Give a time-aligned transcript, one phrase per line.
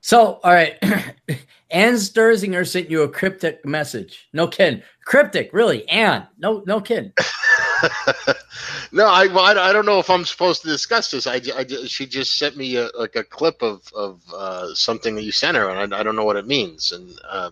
[0.00, 0.76] So, all right.
[1.70, 4.28] Ann Sterzinger sent you a cryptic message.
[4.32, 4.82] No kidding.
[5.04, 5.86] Cryptic, really.
[5.88, 6.26] Ann.
[6.38, 7.12] No, no kidding.
[8.92, 11.26] no, I, well, I, I don't know if I'm supposed to discuss this.
[11.26, 15.22] I, I she just sent me a, like a clip of of uh, something that
[15.22, 16.92] you sent her, and I, I don't know what it means.
[16.92, 17.50] And uh,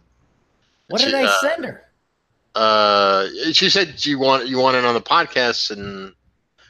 [0.88, 1.82] what did she, I uh, send her?
[2.54, 6.14] Uh, she said you want you want it on the podcast, and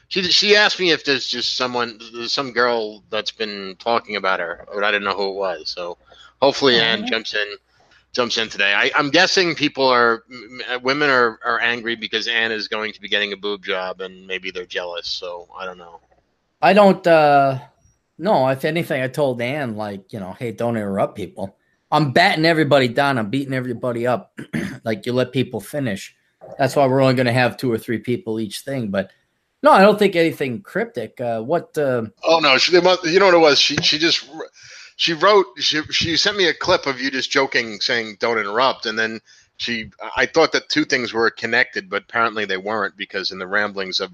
[0.07, 4.65] she she asked me if there's just someone, some girl that's been talking about her,
[4.73, 5.69] but I didn't know who it was.
[5.69, 5.97] So
[6.41, 7.05] hopefully, Oh, Ann yeah.
[7.05, 7.57] jumps in
[8.13, 8.73] jumps in today.
[8.73, 10.23] I, I'm guessing people are
[10.81, 14.25] women are, are angry because Anne is going to be getting a boob job, and
[14.25, 15.07] maybe they're jealous.
[15.07, 15.99] So I don't know.
[16.61, 17.59] I don't uh
[18.17, 21.55] no, if anything, I told Anne like, you know, hey, don't interrupt people.
[21.91, 24.37] I'm batting everybody down, I'm beating everybody up.
[24.83, 26.15] like you let people finish.
[26.57, 28.89] That's why we're only gonna have two or three people each thing.
[28.89, 29.11] But
[29.63, 31.19] no, I don't think anything cryptic.
[31.19, 33.59] Uh what uh Oh no, she, must, you know what it was?
[33.59, 34.27] She she just
[34.97, 38.85] she wrote she she sent me a clip of you just joking, saying "Don't interrupt,"
[38.85, 39.21] and then
[39.57, 43.47] she I thought that two things were connected, but apparently they weren't because in the
[43.47, 44.11] ramblings of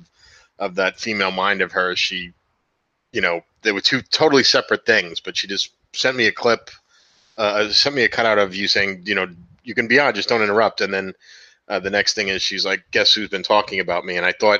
[0.59, 2.33] of that female mind of hers, she
[3.11, 5.19] you know they were two totally separate things.
[5.19, 6.69] But she just sent me a clip,
[7.37, 9.27] uh, sent me a cutout of you saying, you know,
[9.63, 11.13] you can be on, just don't interrupt, and then.
[11.69, 14.33] Uh, the next thing is she's like, "Guess who's been talking about me?" And I
[14.33, 14.59] thought,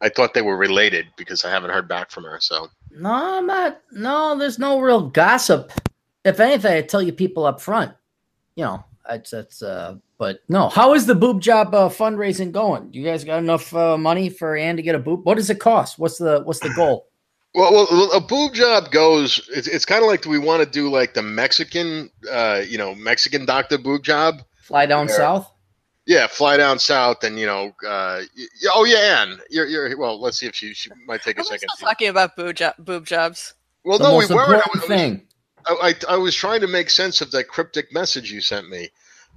[0.00, 2.38] I thought they were related because I haven't heard back from her.
[2.40, 5.72] So no, I'm not no, there's no real gossip.
[6.24, 7.92] If anything, I tell you people up front.
[8.56, 12.92] You know, it's it's uh but no, how is the boob job uh, fundraising going?
[12.92, 15.24] You guys got enough uh, money for Ann to get a boob?
[15.24, 15.98] What does it cost?
[15.98, 17.06] What's the what's the goal?
[17.52, 19.50] Well, well, a boob job goes.
[19.52, 22.78] It's, it's kind of like do we want to do like the Mexican, uh, you
[22.78, 24.42] know, Mexican doctor boob job?
[24.62, 25.52] Fly down south?
[26.10, 29.96] Yeah, fly down south and you know, uh, y- y- oh yeah, Ann, you're, you're
[29.96, 30.20] well.
[30.20, 31.68] Let's see if she she might take Are a we second.
[31.68, 33.54] still talking about boob, jo- boob jobs?
[33.84, 34.54] Well, the no, we weren't.
[34.54, 35.22] I was, thing.
[35.68, 38.88] I, I, I was trying to make sense of that cryptic message you sent me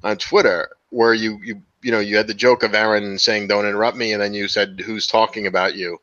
[0.04, 3.68] on Twitter, where you you you know you had the joke of Aaron saying "Don't
[3.68, 6.00] interrupt me," and then you said "Who's talking about you?"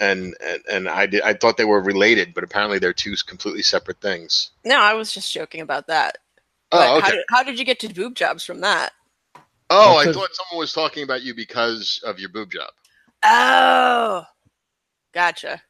[0.00, 3.62] And and, and I did, I thought they were related, but apparently they're two completely
[3.62, 4.50] separate things.
[4.64, 6.18] No, I was just joking about that.
[6.72, 7.06] Oh, okay.
[7.06, 8.90] how, did, how did you get to boob jobs from that?
[9.70, 12.70] Oh, I thought someone was talking about you because of your boob job.
[13.24, 14.24] Oh,
[15.12, 15.62] gotcha.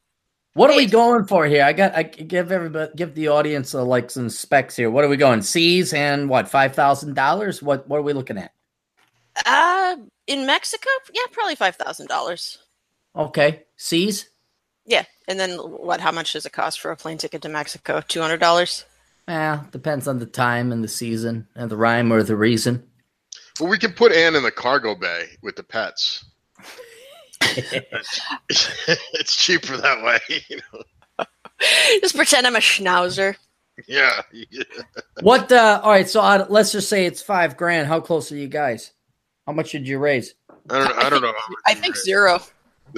[0.54, 1.62] What are we going for here?
[1.64, 4.90] I got I give everybody give the audience uh, like some specs here.
[4.90, 5.42] What are we going?
[5.42, 7.62] C's and what five thousand dollars?
[7.62, 8.52] What what are we looking at?
[9.46, 12.58] Uh, in Mexico, yeah, probably five thousand dollars.
[13.14, 14.30] Okay, C's.
[14.84, 16.00] Yeah, and then what?
[16.00, 18.00] How much does it cost for a plane ticket to Mexico?
[18.00, 18.84] Two hundred dollars.
[19.28, 22.87] Yeah, depends on the time and the season and the rhyme or the reason.
[23.60, 26.24] Well, we can put Anne in the cargo bay with the pets.
[27.42, 30.18] it's cheaper that way.
[30.48, 30.82] You know?
[32.00, 33.34] Just pretend I'm a schnauzer.
[33.88, 34.22] Yeah.
[35.22, 35.50] What?
[35.50, 37.88] uh All right, so uh, let's just say it's five grand.
[37.88, 38.92] How close are you guys?
[39.46, 40.34] How much did you raise?
[40.70, 40.98] I don't.
[41.04, 41.32] I don't know.
[41.66, 42.40] I think zero.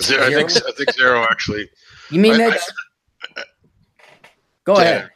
[0.01, 0.25] Zero.
[0.27, 0.51] I think.
[0.57, 1.71] I think zero actually.
[2.11, 2.73] You mean I- I- that's?
[4.65, 4.81] Go Yeah.
[4.83, 5.11] ahead.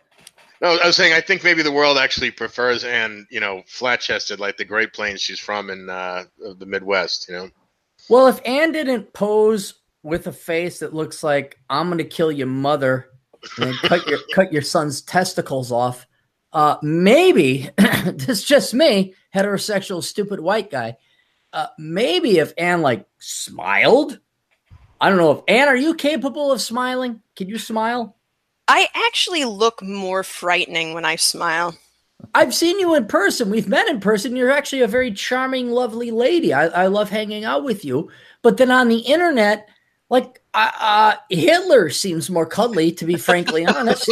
[0.65, 4.01] No, I was saying I think maybe the world actually prefers Anne, you know, flat
[4.01, 7.29] chested like the Great Plains she's from in uh, the Midwest.
[7.29, 7.51] You know.
[8.09, 12.33] Well, if Anne didn't pose with a face that looks like I'm going to kill
[12.33, 13.11] your mother
[13.59, 16.07] and cut your cut your son's testicles off,
[16.55, 17.69] uh, maybe
[18.07, 20.97] this just me, heterosexual, stupid white guy.
[21.53, 24.19] Uh, maybe if Anne like smiled,
[24.99, 27.21] I don't know if Anne, are you capable of smiling?
[27.37, 28.14] Can you smile?
[28.69, 31.77] I actually look more frightening when I smile.
[32.35, 33.51] I've seen you in person.
[33.51, 34.37] We've met in person.
[34.37, 36.53] You're actually a very charming, lovely lady.
[36.53, 38.11] I, I love hanging out with you.
[38.43, 39.69] But then on the internet,
[40.09, 44.09] like uh, uh, Hitler seems more cuddly, to be frankly honest.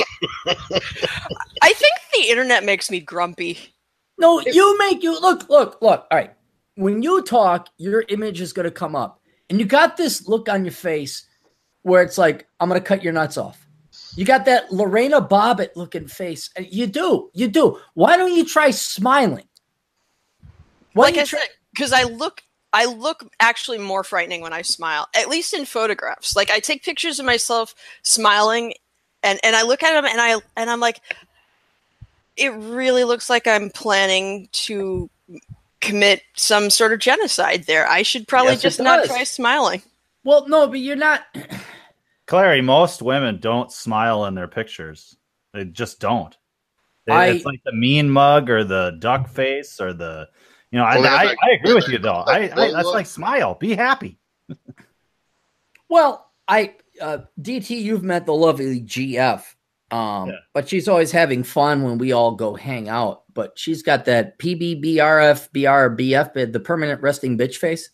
[0.47, 3.59] I think the internet makes me grumpy.
[4.19, 6.07] No, you make you look, look, look.
[6.11, 6.35] All right.
[6.75, 9.21] When you talk, your image is going to come up.
[9.51, 11.27] And you got this look on your face
[11.83, 13.62] where it's like, I'm going to cut your nuts off.
[14.15, 16.51] You got that Lorena Bobbitt looking face.
[16.59, 17.31] Uh, you do.
[17.33, 17.79] You do.
[17.95, 19.47] Why don't you try smiling?
[20.93, 22.43] Why like I try- said, because I look,
[22.73, 25.09] I look actually more frightening when I smile.
[25.15, 26.37] At least in photographs.
[26.37, 28.75] Like I take pictures of myself smiling,
[29.23, 31.01] and and I look at them, and I and I'm like,
[32.37, 35.09] it really looks like I'm planning to
[35.81, 37.65] commit some sort of genocide.
[37.67, 39.83] There, I should probably Yes, just not try smiling.
[40.25, 41.25] Well, no, but you're not.
[42.33, 45.17] Clarey, most women don't smile in their pictures.
[45.53, 46.35] They just don't.
[47.07, 50.29] It- I- it's like the mean mug or the duck face or the,
[50.71, 50.85] you know.
[50.85, 52.25] Well, I, I, like- I agree with you though.
[52.27, 54.19] I, I Well, that's well- like smile, be happy.
[55.89, 59.43] Well, I uh, DT, you've met the lovely GF.
[59.91, 60.37] Um, Yeah.
[60.55, 63.25] but she's always having fun when we all go hang out.
[63.35, 67.91] But she's got that PBBRF BRBF, the permanent resting bitch face.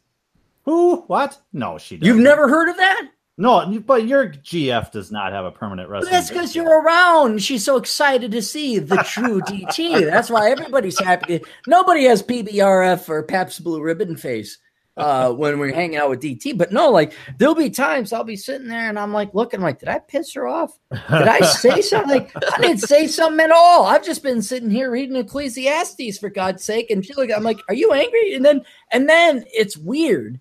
[0.62, 1.00] Who?
[1.08, 1.38] What?
[1.52, 1.96] No, she.
[1.96, 2.06] Doesn't.
[2.14, 3.08] You've never heard of that?
[3.40, 6.12] No, but your GF does not have a permanent But resting.
[6.12, 7.40] that's because you're around.
[7.40, 10.04] She's so excited to see the true DT.
[10.04, 11.40] That's why everybody's happy.
[11.68, 14.58] Nobody has PBRF or Pabst Blue Ribbon face
[14.96, 16.58] uh, when we're hanging out with DT.
[16.58, 19.78] But no, like there'll be times I'll be sitting there and I'm like looking like,
[19.78, 20.76] did I piss her off?
[20.90, 22.10] Did I say something?
[22.18, 23.84] Like, I didn't say something at all.
[23.84, 26.90] I've just been sitting here reading Ecclesiastes for God's sake.
[26.90, 28.34] And she like, I'm like, are you angry?
[28.34, 30.40] And then and then it's weird.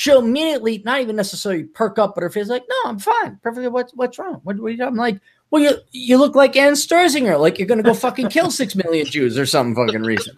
[0.00, 3.38] She'll immediately not even necessarily perk up, but her face like, no, I'm fine.
[3.42, 3.68] Perfectly.
[3.68, 4.40] What's what's wrong?
[4.44, 5.20] What, what are you I'm like,
[5.50, 9.04] well, you you look like Ann Sterzinger, like you're gonna go fucking kill six million
[9.04, 10.34] Jews or some fucking reason.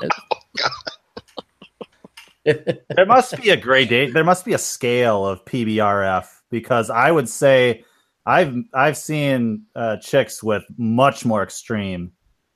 [2.44, 4.12] there must be a gradate.
[4.12, 7.84] There must be a scale of PBRF because I would say
[8.26, 12.10] I've I've seen uh, chicks with much more extreme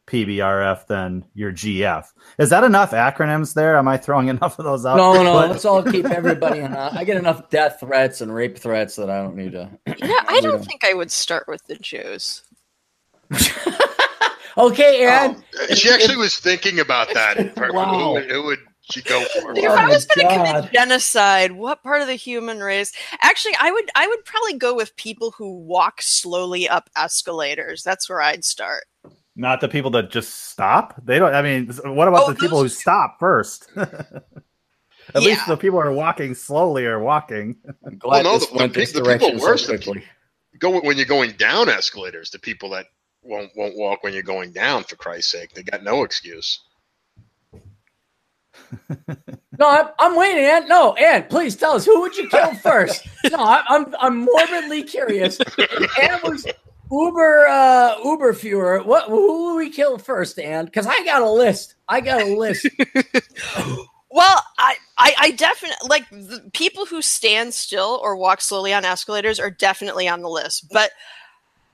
[0.06, 2.05] PBRF than your GF.
[2.38, 3.76] Is that enough acronyms there?
[3.76, 4.97] Am I throwing enough of those out?
[4.97, 6.73] No, no, But- let's all keep everybody in.
[6.73, 9.70] Uh, I get enough death threats and rape threats that I don't need to.
[9.99, 10.64] Yeah, I don't don't.
[10.64, 12.43] think I would start with the Jews.
[14.58, 15.43] okay, Aaron.
[15.58, 17.55] Oh, she actually was thinking about that.
[17.73, 18.17] Wow.
[18.17, 19.52] Who, who would she go for?
[19.52, 22.93] If Oh I was going to commit genocide, what part of the human race?
[23.23, 27.82] Actually, I would I would probably go with people who walk slowly up escalators.
[27.82, 28.85] That's where I'd start.
[29.37, 30.94] Not the people that just stop.
[31.05, 31.35] They don't.
[31.35, 33.69] I mean, what about Oh, the people who stop first?
[33.77, 34.25] At
[35.15, 35.21] Yeah.
[35.21, 37.56] least the people who are walking slowly are walking.
[37.87, 40.03] I'm glad Well, no, this the- went the this the people direction so worse than.
[40.59, 42.31] Go when you're going down escalators.
[42.31, 42.87] The people that
[43.23, 44.85] won't won't walk when you're going down.
[44.85, 46.61] For Christ's sake, they got no excuse.
[49.59, 50.69] No, I'm, I'm waiting, Ann.
[50.69, 53.06] No, Ann, please tell us who would you kill first?
[53.31, 55.38] no, I, I'm I'm morbidly curious.
[55.99, 56.47] Ann was
[56.91, 58.85] Uber uh Uber Fuhrer.
[58.85, 61.75] What who would we kill first, And Because I got a list.
[61.88, 62.67] I got a list.
[64.09, 68.85] Well, I, I, I definitely like the people who stand still or walk slowly on
[68.85, 70.69] escalators are definitely on the list.
[70.73, 70.93] But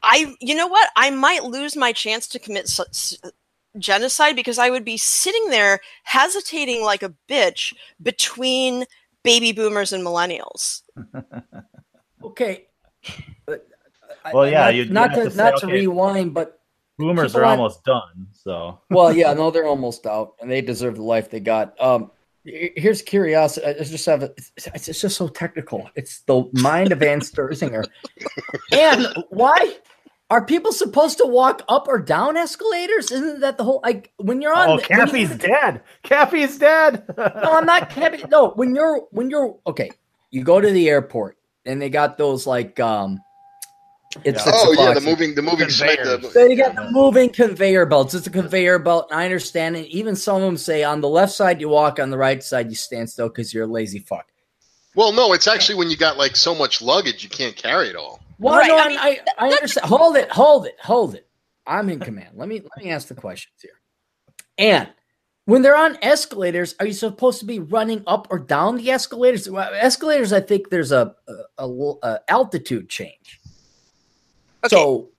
[0.02, 0.88] I, you know what?
[0.96, 3.32] I might lose my chance to commit s- s-
[3.78, 8.86] genocide because I would be sitting there hesitating like a bitch between
[9.22, 10.82] baby boomers and millennials.
[12.24, 12.66] Okay.
[14.32, 15.74] Well, yeah, not, you'd not to, to say, not to okay.
[15.74, 16.58] rewind, but
[16.98, 18.26] Boomers are on- almost done.
[18.32, 21.80] So well, yeah, no, they're almost out, and they deserve the life they got.
[21.80, 22.10] Um,
[22.44, 23.66] here's curiosity.
[23.66, 25.88] I just have a, it's, it's just so technical.
[25.94, 27.84] It's the mind of Ann Sterzinger.
[28.72, 29.76] and why
[30.30, 33.10] are people supposed to walk up or down escalators?
[33.10, 34.68] Isn't that the whole like when you're on?
[34.70, 35.82] oh, the- you- Cappy's dead.
[36.02, 37.04] Cappy's dead.
[37.16, 38.28] no, I'm not capping.
[38.30, 39.90] No, when you're when you're okay,
[40.30, 43.20] you go to the airport and they got those like um,
[44.24, 44.44] it's Yeah.
[44.44, 45.98] six oh yeah, the moving the moving side.
[46.00, 46.34] Uh, Conveyors.
[46.34, 48.14] They got the moving conveyor belts.
[48.14, 49.08] It's a conveyor belt.
[49.10, 49.86] And I understand it.
[49.88, 52.68] Even some of them say on the left side you walk, on the right side
[52.68, 54.26] you stand still because you're a lazy fuck.
[54.94, 57.96] Well, no, it's actually when you got like so much luggage, you can't carry it
[57.96, 58.20] all.
[58.38, 59.86] Well, Right, no, I I, mean, I, I understand.
[59.86, 61.26] Hold it, hold it, hold it.
[61.66, 62.30] I'm in command.
[62.34, 63.70] Let me let me ask the questions here.
[64.58, 64.88] And
[65.46, 69.48] when they're on escalators, are you supposed to be running up or down the escalators?
[69.48, 71.14] Well, escalators, I think there's a,
[71.58, 73.40] a, a- a altitude change.
[74.64, 74.76] Okay.
[74.76, 75.10] So,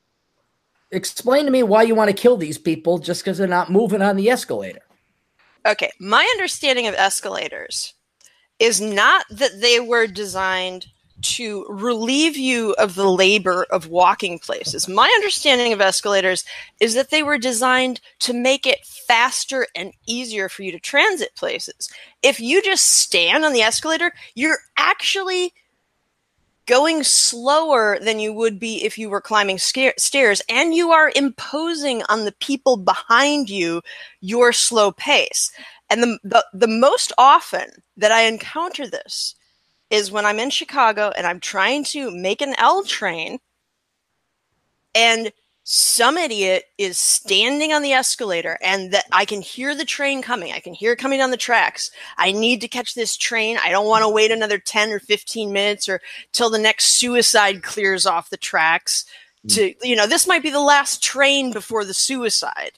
[0.91, 4.01] explain to me why you want to kill these people just because they're not moving
[4.01, 4.81] on the escalator.
[5.65, 7.93] Okay, my understanding of escalators
[8.59, 10.87] is not that they were designed
[11.21, 14.89] to relieve you of the labor of walking places.
[14.89, 16.43] My understanding of escalators
[16.79, 21.33] is that they were designed to make it faster and easier for you to transit
[21.35, 21.89] places.
[22.21, 25.53] If you just stand on the escalator, you're actually
[26.65, 31.11] going slower than you would be if you were climbing sca- stairs and you are
[31.15, 33.81] imposing on the people behind you
[34.21, 35.51] your slow pace.
[35.89, 39.35] And the, the the most often that I encounter this
[39.89, 43.39] is when I'm in Chicago and I'm trying to make an L train
[44.95, 45.31] and
[45.65, 50.51] some idiot is standing on the escalator and that I can hear the train coming.
[50.51, 51.89] I can hear it coming down the tracks.
[52.17, 53.57] I need to catch this train.
[53.61, 56.01] I don't want to wait another 10 or 15 minutes or
[56.33, 59.05] till the next suicide clears off the tracks
[59.43, 59.47] hmm.
[59.49, 62.73] to you know, this might be the last train before the suicide.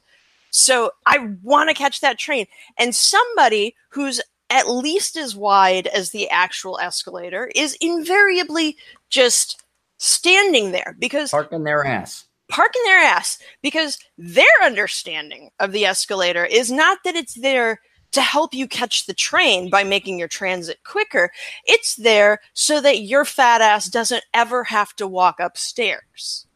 [0.52, 2.46] So I want to catch that train.
[2.78, 8.78] And somebody who's at least as wide as the actual escalator is invariably
[9.10, 9.64] just
[9.98, 12.26] standing there because Parking their ass.
[12.48, 17.80] Parking their ass because their understanding of the escalator is not that it's there
[18.12, 21.32] to help you catch the train by making your transit quicker.
[21.66, 26.48] It's there so that your fat ass doesn't ever have to walk upstairs.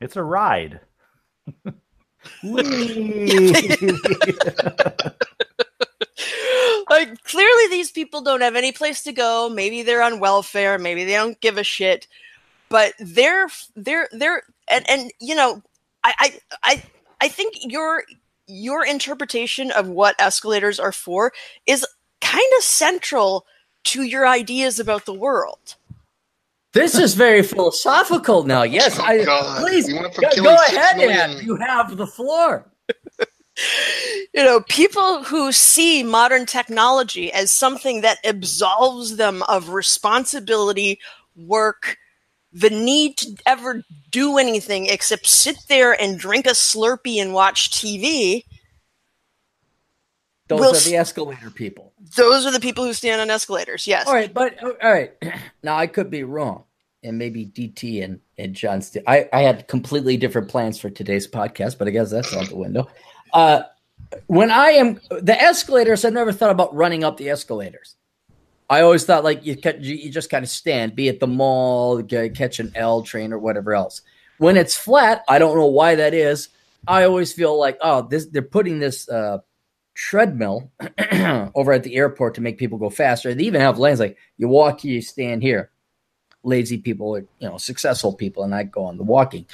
[0.00, 0.80] It's a ride.
[6.90, 11.04] like clearly these people don't have any place to go maybe they're on welfare maybe
[11.04, 12.06] they don't give a shit
[12.70, 15.62] but they're they're they're and and you know
[16.04, 16.82] i i i,
[17.20, 18.04] I think your
[18.46, 21.32] your interpretation of what escalators are for
[21.66, 21.86] is
[22.20, 23.46] kind of central
[23.84, 25.76] to your ideas about the world
[26.72, 28.64] This is very philosophical now.
[28.64, 29.60] Yes, Oh, I God.
[29.60, 32.66] please We went from go, go ahead, million- You have the floor.
[34.34, 40.98] you know people who see modern technology as something that absolves them of responsibility
[41.36, 41.96] work
[42.56, 47.70] the need to ever do anything except sit there and drink a slurpee and watch
[47.70, 48.44] tv
[50.48, 51.92] Those We'll are the escalator people.
[52.16, 55.12] those are the people who stand on escalators yes All right, but all right.
[55.62, 56.64] Now I could be wrong,
[57.02, 58.82] and maybe DT and and John.
[58.82, 62.48] St- I I had completely different plans for today's podcast, but I guess that's out
[62.48, 62.86] the window.
[63.32, 63.62] Uh,
[64.26, 67.96] when I am the escalators, I've never thought about running up the escalators.
[68.70, 72.60] I always thought like you you just kind of stand, be at the mall, catch
[72.60, 74.02] an L train or whatever else.
[74.38, 76.48] When it's flat, I don't know why that is.
[76.86, 79.38] I always feel like oh, this they're putting this uh,
[79.94, 80.70] treadmill
[81.54, 83.34] over at the airport to make people go faster.
[83.34, 85.70] They even have lanes like you walk you stand here.
[86.42, 89.46] Lazy people, you know, successful people, and I go on the walking.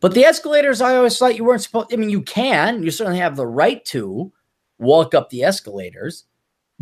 [0.00, 1.92] But the escalators, I always thought you weren't supposed.
[1.92, 4.32] I mean, you can, you certainly have the right to
[4.78, 6.24] walk up the escalators,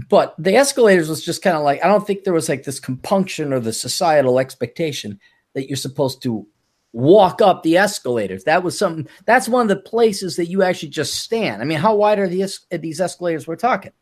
[0.08, 2.80] but the escalators was just kind of like I don't think there was like this
[2.80, 5.18] compunction or the societal expectation
[5.54, 6.46] that you're supposed to
[6.92, 8.44] walk up the escalators.
[8.44, 9.08] That was something.
[9.24, 11.62] That's one of the places that you actually just stand.
[11.62, 13.92] I mean, how wide are these these escalators we're talking?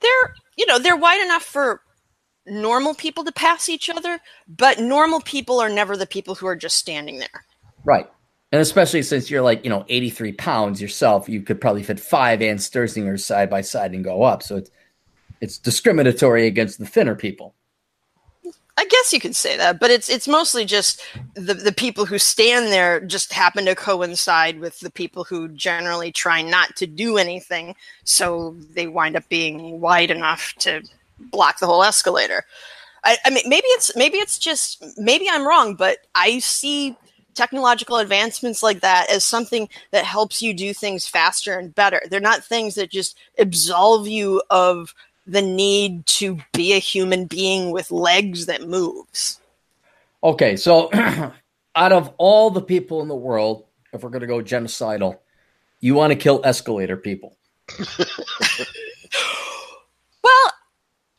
[0.00, 1.80] they're you know they're wide enough for
[2.46, 6.54] normal people to pass each other but normal people are never the people who are
[6.54, 7.46] just standing there
[7.86, 8.10] Right.
[8.52, 12.42] And especially since you're like, you know, 83 pounds yourself, you could probably fit five
[12.42, 14.42] Ann Sterzingers side by side and go up.
[14.42, 14.70] So it's
[15.40, 17.54] it's discriminatory against the thinner people.
[18.78, 21.02] I guess you could say that, but it's it's mostly just
[21.34, 26.12] the the people who stand there just happen to coincide with the people who generally
[26.12, 27.74] try not to do anything,
[28.04, 30.82] so they wind up being wide enough to
[31.18, 32.44] block the whole escalator.
[33.02, 36.96] I, I mean, maybe it's maybe it's just maybe I'm wrong, but I see
[37.34, 42.02] technological advancements like that as something that helps you do things faster and better.
[42.10, 44.94] They're not things that just absolve you of
[45.26, 49.40] the need to be a human being with legs that moves.
[50.22, 50.90] Okay, so
[51.76, 55.18] out of all the people in the world, if we're going to go genocidal,
[55.80, 57.36] you want to kill escalator people.
[60.22, 60.52] Well,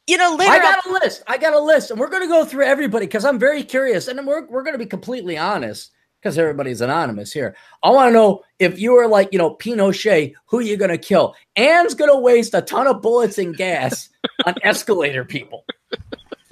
[0.05, 1.23] you know, later I got a list.
[1.27, 4.09] I got a list, and we're going to go through everybody because I'm very curious,
[4.09, 5.91] and we're we're going to be completely honest
[6.27, 7.55] because everybody's anonymous here.
[7.83, 10.97] I want to know if you were like you know Pinochet, who you going to
[10.97, 11.35] kill?
[11.55, 14.09] Ann's going to waste a ton of bullets and gas
[14.45, 15.63] on escalator people.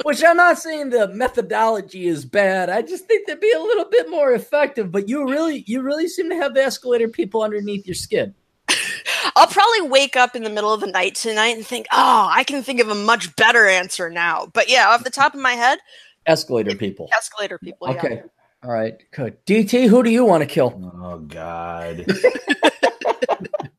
[0.03, 2.69] Which I'm not saying the methodology is bad.
[2.69, 4.93] I just think they'd be a little bit more effective.
[4.93, 8.33] But you really, you really seem to have the escalator people underneath your skin.
[9.35, 12.45] I'll probably wake up in the middle of the night tonight and think, oh, I
[12.45, 14.47] can think of a much better answer now.
[14.53, 15.79] But yeah, off the top of my head,
[16.27, 17.09] Escalator people.
[17.11, 17.89] escalator people.
[17.89, 18.21] Yeah.
[18.65, 18.95] All right.
[19.11, 19.45] Good.
[19.45, 20.91] DT, who do you want to kill?
[20.97, 22.05] Oh God.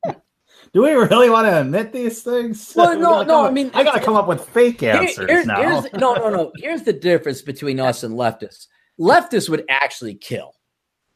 [0.73, 2.73] Do we really want to admit these things?
[2.77, 5.47] Well, no, no, come I mean, I gotta come up with fake Here- answers here's-
[5.47, 5.85] now.
[5.97, 6.53] no, no, no.
[6.57, 8.67] Here's the difference between us and leftists.
[9.01, 10.53] Leftists would actually kill.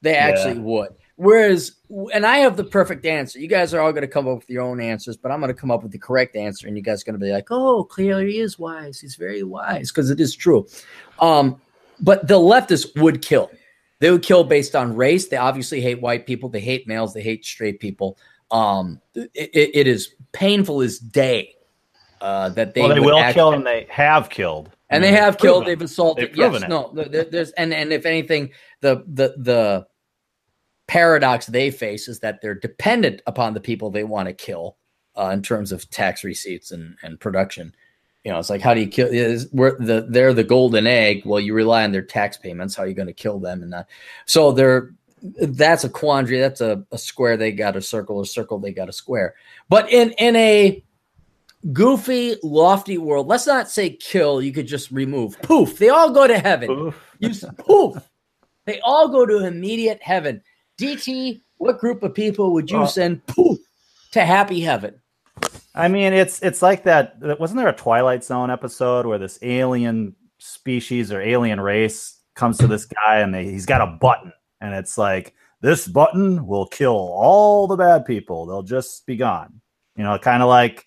[0.02, 0.94] They actually would.
[1.16, 1.72] Whereas,
[2.14, 3.38] and I have the perfect answer.
[3.38, 5.54] You guys are all going to come up with your own answers, but I'm going
[5.54, 7.48] to come up with the correct answer, and you guys are going to be like,
[7.50, 8.98] "Oh, clearly he is wise.
[8.98, 10.66] He's very wise," because it is true.
[11.20, 11.60] Um,
[12.00, 13.50] but the leftists would kill.
[14.00, 15.28] They would kill based on race.
[15.28, 16.48] They obviously hate white people.
[16.48, 17.14] They hate males.
[17.14, 18.18] They hate straight people.
[18.50, 21.54] Um, it, it- it is painful as day
[22.20, 24.70] uh, that they well, they will act- kill and they have killed.
[24.90, 25.66] and they have killed.
[25.66, 26.30] They've assaulted.
[26.30, 26.68] They've yes, it.
[26.68, 26.90] no.
[26.94, 29.86] There's and and if anything, the the the
[30.86, 34.76] paradox they face is that they're dependent upon the people they want to kill
[35.16, 37.74] uh, in terms of tax receipts and and production.
[38.24, 39.08] You know, it's like how do you kill?
[39.08, 41.22] Is we're the they're the golden egg.
[41.24, 42.74] Well, you rely on their tax payments.
[42.74, 43.62] How are you going to kill them?
[43.62, 43.88] And that,
[44.26, 46.38] so they're that's a quandary.
[46.40, 49.34] That's a, a square they got a circle, a circle they got a square.
[49.68, 50.84] But in in a
[51.72, 54.42] goofy, lofty world, let's not say kill.
[54.42, 55.40] You could just remove.
[55.42, 55.78] Poof!
[55.78, 56.70] They all go to heaven.
[56.70, 57.16] Oof.
[57.20, 57.96] You poof!
[58.66, 60.42] They all go to immediate heaven.
[60.78, 63.58] DT, what group of people would you Well- send poof
[64.12, 65.00] to happy heaven?
[65.74, 67.16] I mean, it's it's like that.
[67.38, 72.66] Wasn't there a Twilight Zone episode where this alien species or alien race comes to
[72.66, 76.96] this guy and they, he's got a button, and it's like this button will kill
[76.96, 78.46] all the bad people.
[78.46, 79.60] They'll just be gone.
[79.96, 80.86] You know, kind of like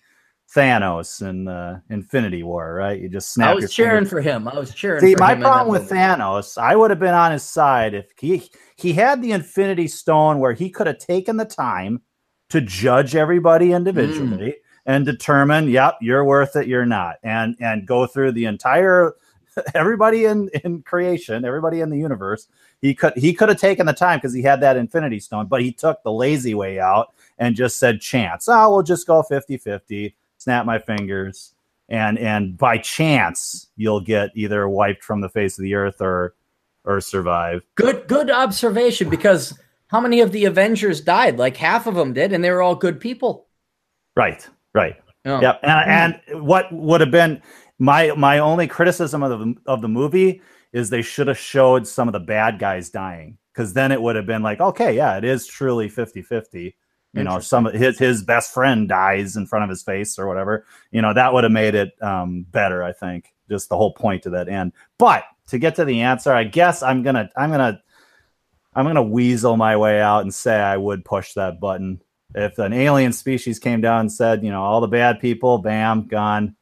[0.54, 3.00] Thanos in uh, Infinity War, right?
[3.00, 3.50] You just snap.
[3.50, 4.10] I was cheering finger.
[4.10, 4.48] for him.
[4.48, 5.00] I was cheering.
[5.00, 5.94] See, for my problem with movie.
[5.94, 10.40] Thanos, I would have been on his side if he he had the Infinity Stone
[10.40, 12.02] where he could have taken the time
[12.50, 14.63] to judge everybody individually Mm.
[14.86, 19.14] And determine, yep, you're worth it, you're not, and and go through the entire
[19.74, 22.48] everybody in in creation, everybody in the universe.
[22.80, 25.62] He could he could have taken the time because he had that Infinity Stone, but
[25.62, 28.48] he took the lazy way out and just said chance.
[28.48, 31.54] Oh, we'll just go 50-50, snap my fingers
[31.88, 36.34] and and by chance you'll get either wiped from the face of the earth or
[36.84, 37.62] or survive.
[37.76, 39.08] Good, good observation.
[39.08, 41.38] Because how many of the Avengers died?
[41.38, 43.46] Like half of them did, and they were all good people.
[44.16, 44.96] Right, right.
[45.24, 45.40] Oh.
[45.40, 45.60] Yep.
[45.62, 47.40] And, and what would have been
[47.78, 52.08] my my only criticism of the of the movie is they should have showed some
[52.08, 55.24] of the bad guys dying because then it would have been like, okay, yeah, it
[55.24, 56.74] is truly 50-50.
[57.16, 60.66] You know, some his his best friend dies in front of his face or whatever.
[60.90, 62.82] You know, that would have made it um, better.
[62.82, 64.72] I think just the whole point to that end.
[64.98, 67.80] But to get to the answer, I guess I'm gonna I'm gonna
[68.74, 72.00] I'm gonna weasel my way out and say I would push that button
[72.34, 76.06] if an alien species came down and said, you know, all the bad people, bam,
[76.06, 76.56] gone.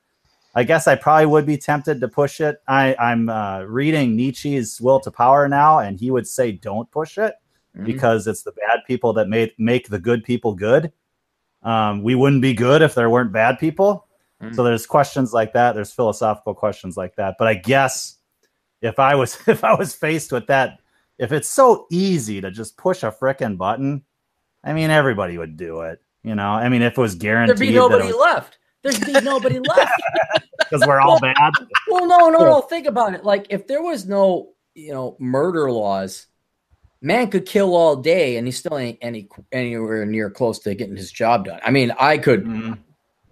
[0.55, 2.59] I guess I probably would be tempted to push it.
[2.69, 7.17] I, I'm uh, reading Nietzsche's Will to Power now, and he would say, don't push
[7.19, 7.35] it
[7.77, 7.87] Mhm.
[7.87, 10.93] because it's the bad people that make make the good people good.
[11.63, 14.07] Um, we wouldn't be good if there weren't bad people.
[14.43, 14.55] Mm.
[14.55, 15.75] So there's questions like that.
[15.75, 17.37] There's philosophical questions like that.
[17.39, 18.17] But I guess
[18.83, 20.81] if I was if I was faced with that,
[21.19, 24.05] if it's so easy to just push a frickin' button,
[24.65, 26.01] I mean everybody would do it.
[26.23, 28.59] You know, I mean if it was guaranteed There'd be nobody was, left.
[28.83, 30.03] There'd be nobody left.
[30.59, 31.37] because we're all bad.
[31.89, 32.61] Well, no, no, no.
[32.63, 33.25] Think about it.
[33.25, 36.27] Like if there was no, you know, murder laws,
[37.01, 40.97] man could kill all day and he still ain't any anywhere near close to getting
[40.97, 41.61] his job done.
[41.65, 42.79] I mean, I could, Mhm.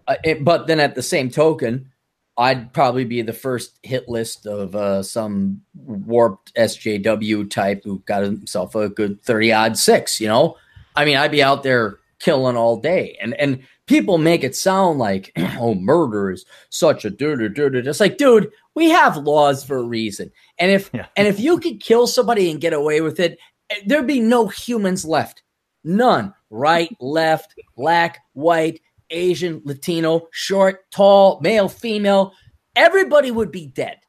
[0.08, 1.90] uh, it, but then at the same token,
[2.36, 8.22] I'd probably be the first hit list of uh, some warped SJW type who got
[8.22, 10.20] himself a good thirty odd six.
[10.20, 10.56] You know,
[11.00, 14.98] I mean, I'd be out there killing all day, and and people make it sound
[14.98, 17.74] like oh, murder is such a dude, dude.
[17.86, 21.06] It's like, dude, we have laws for a reason, and if Yeah.
[21.16, 23.38] and if you could kill somebody and get away with it,
[23.70, 25.42] eh, there'd be no humans left,
[25.84, 26.34] none.
[26.50, 32.32] Right, left, black, white, Asian, Latino, short, tall, male, female.
[32.76, 33.98] Everybody would be dead.
[34.02, 34.06] Oh,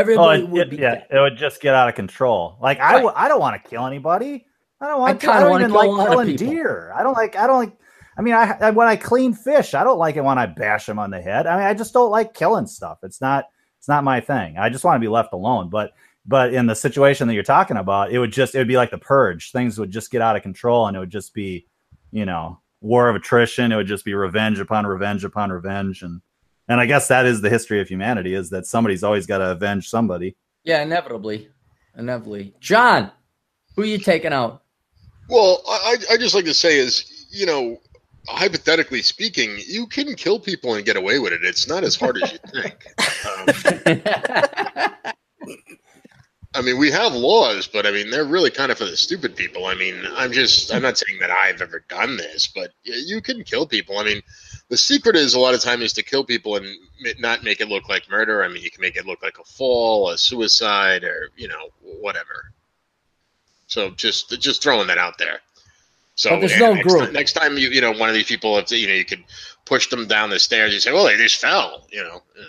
[0.00, 1.06] Everybody it, would be yeah, dead.
[1.12, 2.58] it would just get out of control.
[2.60, 2.96] Like I, Right.
[2.98, 4.45] w- I don't want to kill anybody.
[4.80, 5.24] I don't want.
[5.24, 5.32] I to.
[5.32, 6.92] I don't even like killing deer.
[6.94, 7.36] I don't like.
[7.36, 7.76] I don't like.
[8.18, 10.86] I mean, I, I when I clean fish, I don't like it when I bash
[10.86, 11.46] them on the head.
[11.46, 12.98] I mean, I just don't like killing stuff.
[13.02, 13.46] It's not.
[13.78, 14.58] It's not my thing.
[14.58, 15.70] I just want to be left alone.
[15.70, 15.92] But
[16.26, 18.90] but in the situation that you're talking about, it would just it would be like
[18.90, 19.52] the purge.
[19.52, 21.66] Things would just get out of control, and it would just be,
[22.10, 23.72] you know, war of attrition.
[23.72, 26.20] It would just be revenge upon revenge upon revenge, and
[26.68, 29.52] and I guess that is the history of humanity: is that somebody's always got to
[29.52, 30.36] avenge somebody.
[30.64, 31.48] Yeah, inevitably,
[31.96, 32.54] inevitably.
[32.60, 33.12] John,
[33.76, 34.64] who are you taking out?
[35.28, 37.80] Well, I I just like to say is you know
[38.28, 41.44] hypothetically speaking, you can kill people and get away with it.
[41.44, 42.76] It's not as hard as you think.
[43.26, 43.92] Um,
[46.54, 49.36] I mean, we have laws, but I mean, they're really kind of for the stupid
[49.36, 49.66] people.
[49.66, 53.44] I mean, I'm just, I'm not saying that I've ever done this, but you can
[53.44, 53.98] kill people.
[53.98, 54.22] I mean,
[54.70, 56.66] the secret is a lot of time is to kill people and
[57.18, 58.42] not make it look like murder.
[58.42, 61.68] I mean, you can make it look like a fall, a suicide, or, you know,
[62.00, 62.52] whatever.
[63.66, 65.40] So just, just throwing that out there.
[66.14, 67.04] So But there's no next, group.
[67.04, 69.22] Time, next time you, you know, one of these people, if you know, you could
[69.64, 70.72] push them down the stairs.
[70.72, 72.22] You say, well, they just fell, you know.
[72.36, 72.48] you know.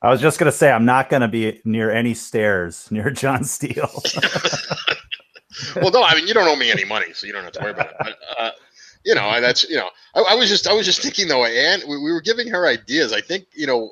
[0.00, 4.02] I was just gonna say I'm not gonna be near any stairs near John Steele.
[5.76, 7.60] well, no, I mean you don't owe me any money, so you don't have to
[7.60, 7.96] worry about it.
[8.00, 8.50] But uh,
[9.04, 11.44] you know, I- that's you know, I, I was just I was just thinking though,
[11.44, 13.12] and we, we were giving her ideas.
[13.12, 13.90] I think you know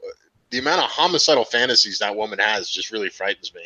[0.51, 3.63] the amount of homicidal fantasies that woman has just really frightens me.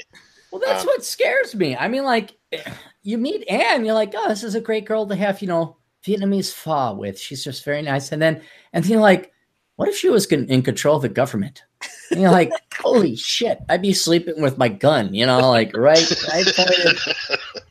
[0.55, 1.75] Well, that's Um, what scares me.
[1.77, 2.37] I mean, like,
[3.03, 5.79] you meet Anne, you're like, oh, this is a great girl to have, you know,
[6.07, 7.19] Vietnamese pho with.
[7.19, 8.13] She's just very nice.
[8.13, 8.41] And then,
[8.73, 9.33] and then you're like,
[9.75, 11.65] what if she was in control of the government?
[12.13, 15.99] And you're like, holy shit, I'd be sleeping with my gun, you know, like, right?
[16.33, 16.45] I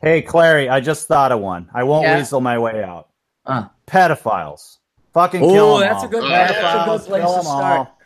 [0.02, 1.70] hey, Clarey, I just thought of one.
[1.72, 2.18] I won't Yeah.
[2.18, 3.08] weasel my way out.
[3.46, 4.76] uh, Pedophiles,
[5.14, 6.04] fucking Oh, kill 'em that's all.
[6.04, 7.78] a good- that's a good Pedophiles, place kill to 'em start.
[7.78, 7.98] all.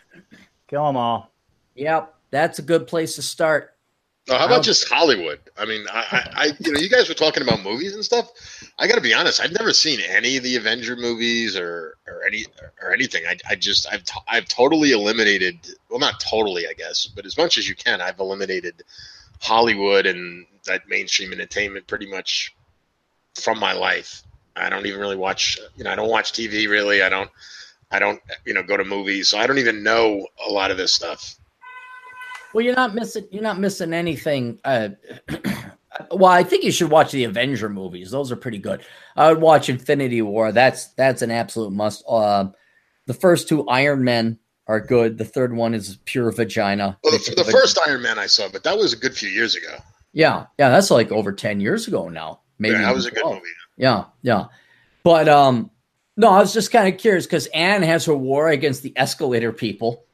[0.69, 1.33] Kill them all.
[1.75, 3.75] yep, that's a good place to start.
[4.29, 5.41] Uh, how about just Hollywood?
[5.57, 8.31] I mean, I, I, I, you know, you guys were talking about movies and stuff.
[8.79, 12.25] I got to be honest, I've never seen any of the Avenger movies or or
[12.27, 12.45] any
[12.83, 13.25] or anything.
[13.27, 15.59] I, I just I've to, I've totally eliminated.
[15.89, 18.83] Well, not totally, I guess, but as much as you can, I've eliminated
[19.41, 22.55] Hollywood and that mainstream entertainment pretty much
[23.35, 24.23] from my life.
[24.57, 25.59] I don't even really watch.
[25.77, 27.03] You know, I don't watch TV really.
[27.03, 27.31] I don't.
[27.91, 28.21] I don't.
[28.45, 29.29] You know, go to movies.
[29.29, 31.37] So I don't even know a lot of this stuff.
[32.53, 33.27] Well, you're not missing.
[33.31, 34.59] You're not missing anything.
[34.65, 34.91] Uh,
[36.11, 38.11] well, I think you should watch the Avenger movies.
[38.11, 38.83] Those are pretty good.
[39.17, 40.53] I would watch Infinity War.
[40.53, 42.05] That's that's an absolute must.
[42.09, 42.47] Uh,
[43.07, 45.19] the first two Iron Men are good.
[45.19, 46.99] The third one is pure vagina.
[47.03, 49.55] Well, the, the first Iron Man I saw, but that was a good few years
[49.55, 49.77] ago.
[50.13, 52.41] Yeah, yeah, that's like over ten years ago now.
[52.59, 53.35] Maybe yeah, that was a good 12.
[53.37, 53.47] movie.
[53.77, 54.47] Yeah, yeah,
[55.05, 55.71] but um,
[56.17, 59.53] no, I was just kind of curious because Anne has her war against the escalator
[59.53, 60.05] people,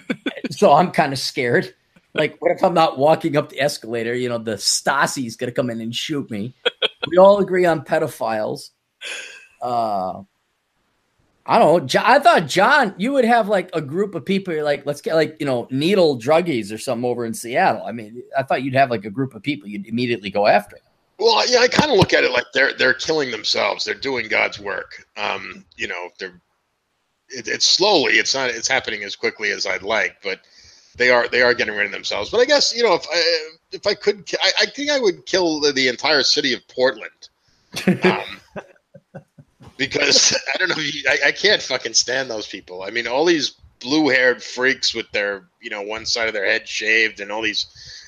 [0.50, 1.74] so I'm kind of scared.
[2.14, 4.14] Like, what if I'm not walking up the escalator?
[4.14, 6.54] You know, the Stasi's gonna come in and shoot me.
[7.08, 8.70] we all agree on pedophiles.
[9.62, 10.22] Uh,
[11.46, 12.00] I don't know.
[12.04, 14.54] I thought John, you would have like a group of people.
[14.54, 17.84] You're like, let's get like you know needle druggies or something over in Seattle.
[17.84, 20.78] I mean, I thought you'd have like a group of people you'd immediately go after.
[21.18, 23.84] Well, yeah, I kind of look at it like they're they're killing themselves.
[23.84, 25.06] They're doing God's work.
[25.16, 26.40] Um, you know, they're
[27.28, 28.14] it, it's slowly.
[28.14, 28.50] It's not.
[28.50, 30.40] It's happening as quickly as I'd like, but
[30.96, 32.30] they are they are getting rid of themselves.
[32.30, 35.26] But I guess you know if I if I could, I, I think I would
[35.26, 37.28] kill the, the entire city of Portland.
[38.02, 38.24] Um,
[39.76, 42.82] because I don't know, I, I can't fucking stand those people.
[42.82, 46.68] I mean, all these blue-haired freaks with their you know one side of their head
[46.68, 47.66] shaved and all these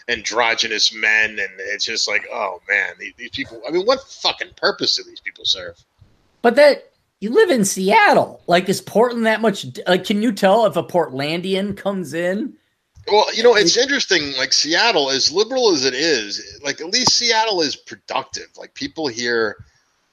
[0.09, 3.63] androgynous men, and it's just like, oh man, these, these people.
[3.67, 5.83] I mean, what fucking purpose do these people serve?
[6.43, 8.43] But that you live in Seattle.
[8.49, 9.67] Like, is Portland that much?
[9.87, 12.55] Like, can you tell if a Portlandian comes in?
[13.11, 14.33] Well, you know, it's interesting.
[14.37, 18.49] Like Seattle, as liberal as it is, like at least Seattle is productive.
[18.57, 19.57] Like people here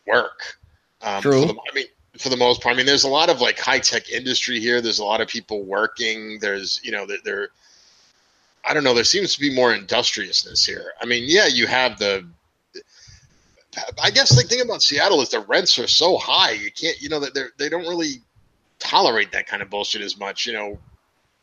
[0.08, 0.58] work.
[1.02, 1.46] Um, True.
[1.46, 1.86] The, I mean,
[2.18, 4.82] for the most part, I mean, there's a lot of like high tech industry here.
[4.82, 6.40] There's a lot of people working.
[6.40, 7.50] There's, you know, there, there.
[8.66, 8.94] I don't know.
[8.94, 10.94] There seems to be more industriousness here.
[11.02, 12.28] I mean, yeah, you have the.
[14.02, 16.52] I guess the thing about Seattle is the rents are so high.
[16.52, 18.16] You can't, you know, that they they don't really
[18.80, 20.46] tolerate that kind of bullshit as much.
[20.46, 20.80] You know,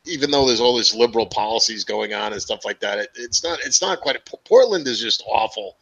[0.07, 3.43] even though there's all these liberal policies going on and stuff like that, it, it's
[3.43, 4.17] not it's not quite.
[4.45, 5.77] Portland is just awful.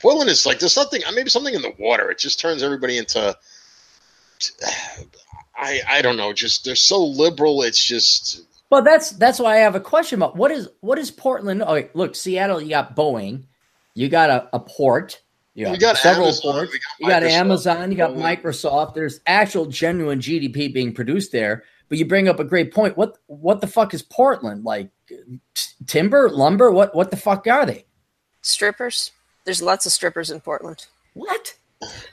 [0.00, 2.10] Portland is like there's something maybe something in the water.
[2.10, 3.36] It just turns everybody into.
[5.56, 6.32] I I don't know.
[6.32, 7.62] Just they're so liberal.
[7.62, 8.42] It's just.
[8.70, 11.62] Well, that's that's why I have a question about what is what is Portland?
[11.62, 12.60] Oh, look, Seattle.
[12.60, 13.44] You got Boeing,
[13.94, 15.20] you got a, a port.
[15.54, 16.72] You got, got several Amazon, ports.
[16.72, 17.90] Got you got Amazon.
[17.92, 18.94] You got Microsoft.
[18.94, 21.62] There's actual genuine GDP being produced there.
[21.88, 22.96] But you bring up a great point.
[22.96, 24.90] What what the fuck is Portland like?
[25.86, 26.70] Timber, lumber?
[26.70, 27.84] What what the fuck are they?
[28.42, 29.12] Strippers.
[29.44, 30.86] There's lots of strippers in Portland.
[31.12, 31.54] What?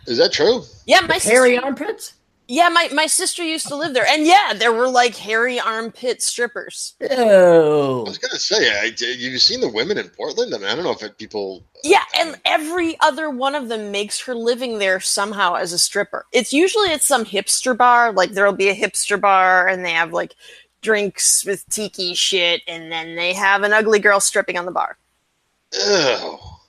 [0.08, 0.64] Is that true?
[0.86, 2.14] Yeah, my hairy sister, armpits.
[2.52, 6.22] Yeah, my, my sister used to live there, and yeah, there were like hairy armpit
[6.22, 6.96] strippers.
[7.10, 10.54] Oh, I was gonna say, I, you've seen the women in Portland.
[10.54, 11.64] I mean, I don't know if it, people.
[11.82, 16.26] Yeah, and every other one of them makes her living there somehow as a stripper.
[16.34, 20.12] It's usually at some hipster bar, like there'll be a hipster bar, and they have
[20.12, 20.36] like
[20.82, 24.98] drinks with tiki shit, and then they have an ugly girl stripping on the bar.
[25.76, 26.60] Oh.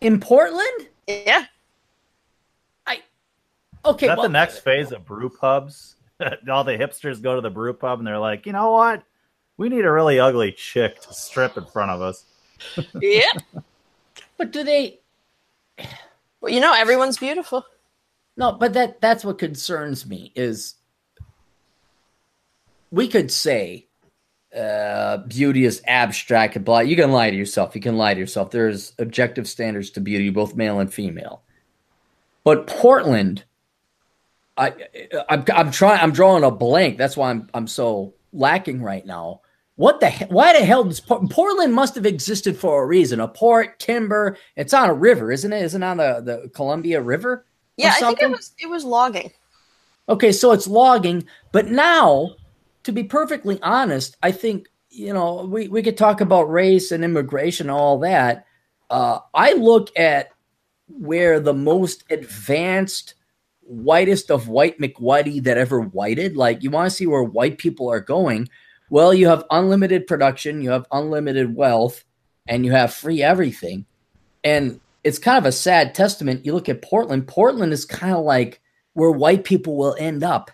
[0.00, 0.86] In Portland?
[1.08, 1.46] Yeah.
[3.84, 5.96] Okay, Is that well, the next phase of brew pubs?
[6.50, 9.02] All the hipsters go to the brew pub and they're like, you know what?
[9.56, 12.24] We need a really ugly chick to strip in front of us.
[13.00, 13.32] yeah.
[14.36, 15.00] But do they?
[16.40, 17.64] Well, you know, everyone's beautiful.
[18.36, 20.74] No, but that that's what concerns me is
[22.90, 23.88] we could say
[24.56, 26.80] uh, beauty is abstract and blah.
[26.80, 27.74] You can lie to yourself.
[27.74, 28.50] You can lie to yourself.
[28.50, 31.42] There's objective standards to beauty, both male and female.
[32.44, 33.44] But Portland
[34.56, 34.74] I,
[35.28, 36.00] I'm, I'm trying.
[36.00, 36.98] I'm drawing a blank.
[36.98, 39.40] That's why I'm I'm so lacking right now.
[39.76, 40.28] What the hell?
[40.30, 43.20] Why the hell does Portland must have existed for a reason?
[43.20, 44.36] A port, timber.
[44.54, 45.62] It's on a river, isn't it?
[45.62, 47.46] Isn't it on the the Columbia River?
[47.76, 48.52] Yeah, I think it was.
[48.58, 49.32] It was logging.
[50.08, 52.34] Okay, so it's logging, but now,
[52.82, 57.02] to be perfectly honest, I think you know we we could talk about race and
[57.02, 58.44] immigration and all that.
[58.90, 60.28] Uh, I look at
[60.88, 63.14] where the most advanced
[63.72, 66.36] whitest of white McWhitey that ever whited.
[66.36, 68.48] Like you want to see where white people are going.
[68.90, 72.04] Well, you have unlimited production, you have unlimited wealth,
[72.46, 73.86] and you have free everything.
[74.44, 76.44] And it's kind of a sad testament.
[76.44, 78.60] You look at Portland, Portland is kind of like
[78.92, 80.50] where white people will end up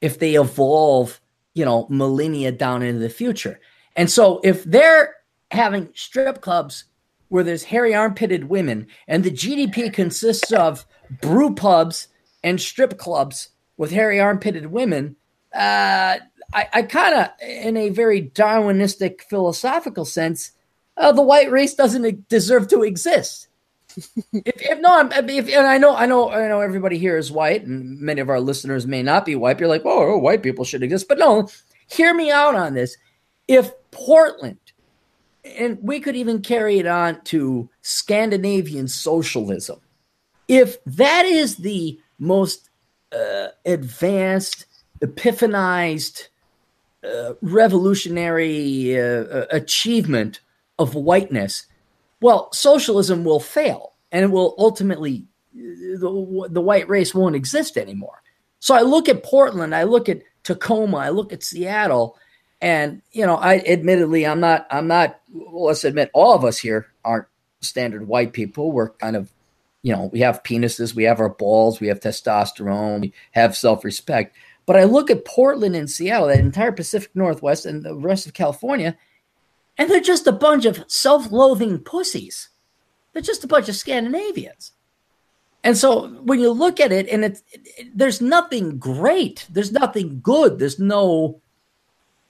[0.00, 1.20] if they evolve,
[1.54, 3.60] you know, millennia down into the future.
[3.94, 5.14] And so if they're
[5.50, 6.84] having strip clubs
[7.28, 10.86] where there's hairy armpitted women and the GDP consists of
[11.20, 12.08] brew pubs
[12.42, 15.16] and strip clubs with hairy armpitted women,
[15.54, 16.18] uh,
[16.54, 20.52] I, I kind of, in a very Darwinistic philosophical sense,
[20.96, 23.48] uh, the white race doesn't deserve to exist.
[23.96, 27.32] if, if no, I'm, if, and I know, I know, I know everybody here is
[27.32, 29.60] white, and many of our listeners may not be white.
[29.60, 31.48] You're like, oh, white people should exist, but no,
[31.88, 32.96] hear me out on this.
[33.48, 34.58] If Portland,
[35.44, 39.80] and we could even carry it on to Scandinavian socialism,
[40.48, 42.70] if that is the most
[43.12, 44.66] uh, advanced,
[45.00, 46.28] epiphanized,
[47.04, 50.40] uh, revolutionary uh, uh, achievement
[50.78, 51.66] of whiteness,
[52.20, 58.22] well, socialism will fail and it will ultimately, the, the white race won't exist anymore.
[58.60, 62.16] So I look at Portland, I look at Tacoma, I look at Seattle,
[62.60, 65.18] and you know, I admittedly, I'm not, I'm not.
[65.32, 67.26] Let's admit, all of us here aren't
[67.60, 68.70] standard white people.
[68.70, 69.32] We're kind of,
[69.82, 73.84] you know, we have penises, we have our balls, we have testosterone, we have self
[73.84, 74.36] respect.
[74.64, 78.32] But I look at Portland and Seattle, that entire Pacific Northwest, and the rest of
[78.32, 78.96] California,
[79.76, 82.48] and they're just a bunch of self-loathing pussies.
[83.12, 84.72] They're just a bunch of Scandinavians.
[85.64, 90.20] And so when you look at it, and it's it, there's nothing great, there's nothing
[90.20, 91.40] good, there's no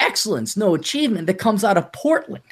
[0.01, 2.43] excellence, no achievement that comes out of Portland.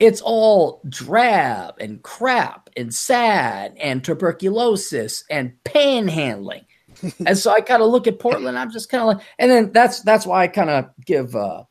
[0.00, 6.64] It's all drab and crap and sad and tuberculosis and panhandling.
[7.26, 8.58] and so I kind of look at Portland.
[8.58, 11.64] I'm just kind of like, and then that's that's why I kind of give uh,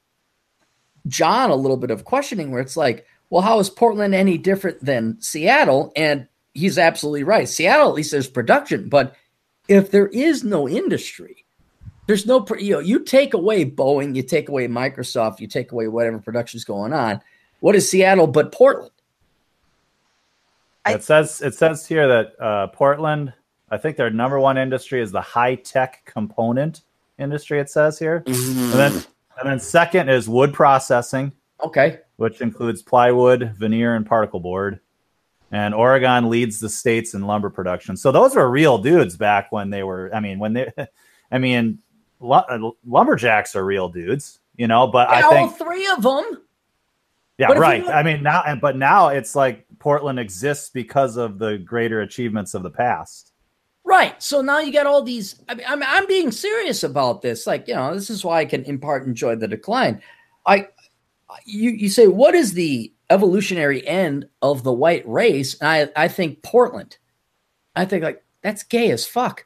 [1.08, 4.84] John a little bit of questioning where it's like, well, how is Portland any different
[4.84, 5.92] than Seattle?
[5.96, 7.50] And he's absolutely right.
[7.50, 9.16] Seattle, at least there's production, but
[9.68, 11.46] if there is no industry,
[12.08, 15.88] there's no, you know, you take away Boeing, you take away Microsoft, you take away
[15.88, 17.22] whatever production's going on.
[17.60, 18.92] What is Seattle but Portland?
[20.88, 23.34] It says it says here that uh, Portland,
[23.70, 26.82] I think their number one industry is the high tech component
[27.20, 27.60] industry.
[27.60, 28.60] It says here, mm-hmm.
[28.60, 28.92] and then
[29.40, 31.32] and then second is wood processing.
[31.64, 32.00] Okay.
[32.16, 34.80] Which includes plywood, veneer, and particle board.
[35.52, 37.98] And Oregon leads the states in lumber production.
[37.98, 40.10] So those were real dudes back when they were.
[40.14, 40.72] I mean, when they,
[41.32, 41.80] I mean,
[42.22, 44.88] lumberjacks are real dudes, you know.
[44.88, 46.42] But I think all three of them.
[47.40, 47.88] Yeah, right.
[47.88, 52.64] I mean, now, but now it's like Portland exists because of the greater achievements of
[52.64, 53.32] the past.
[53.86, 54.22] Right.
[54.22, 55.42] So now you got all these.
[55.48, 57.48] I mean, I'm, I'm being serious about this.
[57.48, 60.02] Like, you know, this is why I can in part enjoy the decline.
[60.46, 60.68] I,
[61.46, 65.56] you, you say, what is the evolutionary end of the white race?
[65.62, 66.98] And I, I think Portland.
[67.74, 69.46] I think like that's gay as fuck.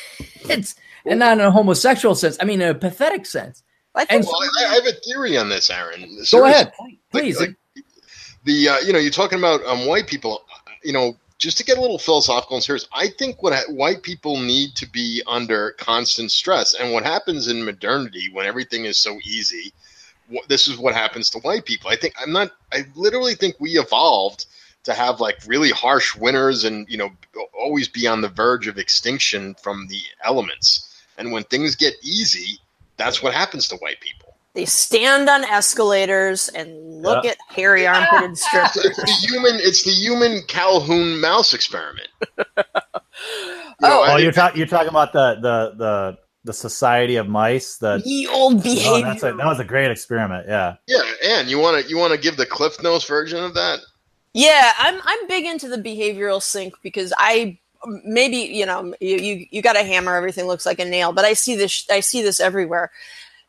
[0.48, 2.38] it's and not in a homosexual sense.
[2.40, 3.62] I mean, in a pathetic sense.
[3.94, 6.00] I think, well, I, I, have a theory on this, Aaron.
[6.00, 6.38] Seriously.
[6.38, 6.72] Go ahead,
[7.20, 7.40] please.
[7.40, 7.56] Like,
[8.44, 10.44] the uh, you know, you're talking about um, white people.
[10.82, 14.38] You know, just to get a little philosophical and serious, I think what white people
[14.38, 19.18] need to be under constant stress, and what happens in modernity when everything is so
[19.24, 19.72] easy,
[20.48, 21.90] this is what happens to white people.
[21.90, 22.52] I think I'm not.
[22.72, 24.46] I literally think we evolved
[24.84, 27.10] to have like really harsh winters and you know
[27.58, 30.90] always be on the verge of extinction from the elements.
[31.16, 32.58] And when things get easy,
[32.96, 34.23] that's what happens to white people.
[34.54, 37.32] They stand on escalators and look yeah.
[37.32, 38.76] at hairy armpitted strippers.
[38.76, 39.56] It's the human.
[39.56, 42.08] It's the human Calhoun mouse experiment.
[43.80, 44.58] You know, oh, oh you're talking.
[44.58, 47.78] You're talking about the the the the Society of Mice.
[47.78, 49.16] The, the old behavior.
[49.22, 50.46] Oh, a, that was a great experiment.
[50.48, 50.76] Yeah.
[50.86, 53.80] Yeah, and you want to you want to give the Cliff Notes version of that?
[54.32, 57.58] Yeah, I'm I'm big into the behavioral sink because I
[58.04, 61.26] maybe you know you you, you got a hammer everything looks like a nail but
[61.26, 62.90] i see this i see this everywhere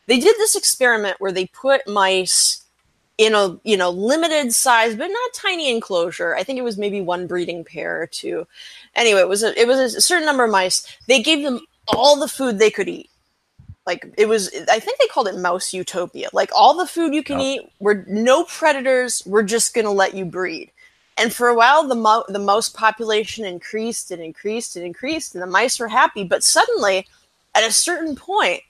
[0.07, 2.65] they did this experiment where they put mice
[3.17, 6.35] in a you know limited size but not tiny enclosure.
[6.35, 8.47] I think it was maybe one breeding pair or two.
[8.95, 10.85] Anyway it was a, it was a certain number of mice.
[11.07, 13.09] They gave them all the food they could eat.
[13.85, 16.29] Like it was i think they called it mouse utopia.
[16.33, 17.43] Like all the food you can oh.
[17.43, 20.71] eat were no predators we're just going to let you breed.
[21.17, 25.41] And for a while the mo- the mouse population increased and increased and increased and
[25.41, 26.25] the mice were happy.
[26.25, 27.07] But suddenly
[27.53, 28.61] at a certain point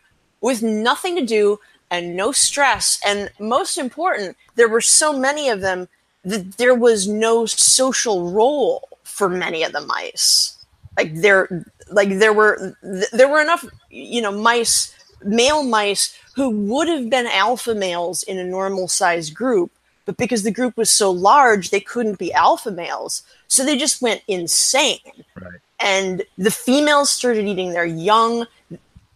[0.46, 3.00] with nothing to do and no stress.
[3.04, 5.88] And most important, there were so many of them
[6.24, 10.56] that there was no social role for many of the mice.
[10.98, 12.78] Like there, like there were,
[13.12, 18.38] there were enough, you know, mice, male mice who would have been alpha males in
[18.38, 19.72] a normal size group,
[20.06, 23.24] but because the group was so large, they couldn't be alpha males.
[23.48, 25.00] So they just went insane.
[25.42, 25.60] Right.
[25.80, 28.46] And the females started eating their young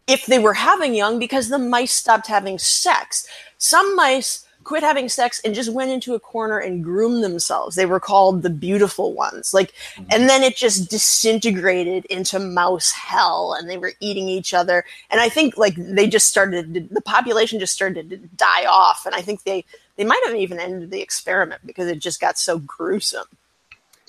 [0.10, 3.28] if they were having young because the mice stopped having sex.
[3.58, 7.76] Some mice quit having sex and just went into a corner and groomed themselves.
[7.76, 9.54] They were called the beautiful ones.
[9.54, 10.06] Like mm-hmm.
[10.12, 14.84] and then it just disintegrated into mouse hell and they were eating each other.
[15.10, 19.16] And I think like they just started the population just started to die off and
[19.16, 19.64] I think they
[19.96, 23.28] they might have even ended the experiment because it just got so gruesome.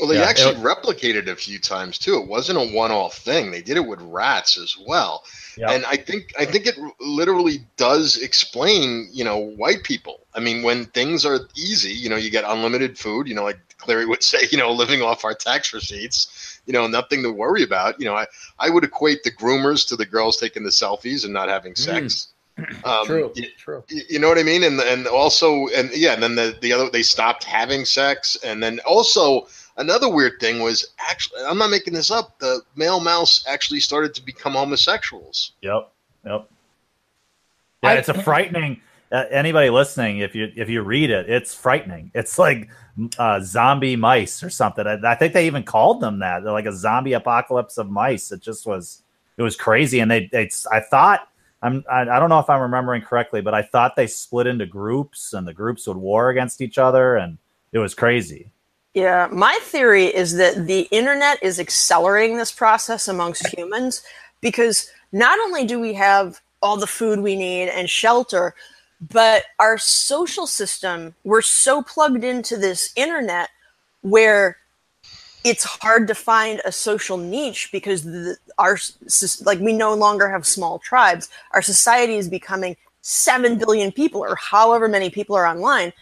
[0.00, 2.16] Well, they Yeah, actually it- replicated a few times too.
[2.16, 3.50] It wasn't a one-off thing.
[3.50, 5.24] They did it with rats as well.
[5.56, 5.70] Yeah.
[5.70, 10.20] And I think I think it literally does explain, you know, white people.
[10.34, 13.58] I mean, when things are easy, you know, you get unlimited food, you know, like
[13.78, 17.62] Clarey would say, you know, living off our tax receipts, you know, nothing to worry
[17.62, 17.98] about.
[18.00, 18.26] You know, I,
[18.58, 22.28] I would equate the groomers to the girls taking the selfies and not having sex.
[22.84, 23.32] Um, True.
[23.34, 23.82] y- True.
[23.88, 24.62] you know what I mean?
[24.64, 28.62] And and also and yeah, and then the the other they stopped having sex, and
[28.62, 32.38] then also another weird thing was actually I'm not making this up.
[32.38, 35.52] The male mouse actually started to become homosexuals.
[35.62, 35.92] Yep.
[36.26, 36.50] Yep.
[37.83, 38.80] Yeah, I- it's a frightening.
[39.12, 42.12] Uh, anybody listening, if you if you read it, it's frightening.
[42.14, 42.68] It's like
[43.18, 44.87] uh, zombie mice or something.
[44.87, 46.44] I, I think they even called them that.
[46.44, 48.30] They're like a zombie apocalypse of mice.
[48.30, 49.02] It just was.
[49.37, 50.28] It was crazy, and they.
[50.30, 51.26] they I thought.
[51.61, 51.83] I'm.
[51.90, 55.33] I, I don't know if I'm remembering correctly, but I thought they split into groups,
[55.33, 57.37] and the groups would war against each other, and
[57.72, 58.52] it was crazy.
[58.94, 64.03] Yeah, my theory is that the internet is accelerating this process amongst humans
[64.40, 68.55] because not only do we have all the food we need and shelter,
[69.00, 73.50] but our social system, we're so plugged into this internet
[74.03, 74.57] where
[75.44, 78.76] it's hard to find a social niche because the, our
[79.42, 81.31] like we no longer have small tribes.
[81.53, 85.92] Our society is becoming 7 billion people or however many people are online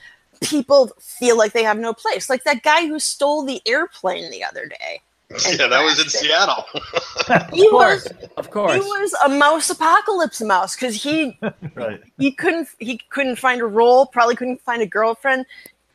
[0.40, 2.29] people feel like they have no place.
[2.31, 5.01] Like that guy who stole the airplane the other day.
[5.51, 6.11] Yeah, that was in it.
[6.11, 6.64] Seattle.
[7.53, 8.05] He Of course.
[8.05, 11.38] was Of he was a mouse apocalypse mouse because he
[11.74, 12.01] Right.
[12.18, 15.44] he couldn't he couldn't find a role, probably couldn't find a girlfriend,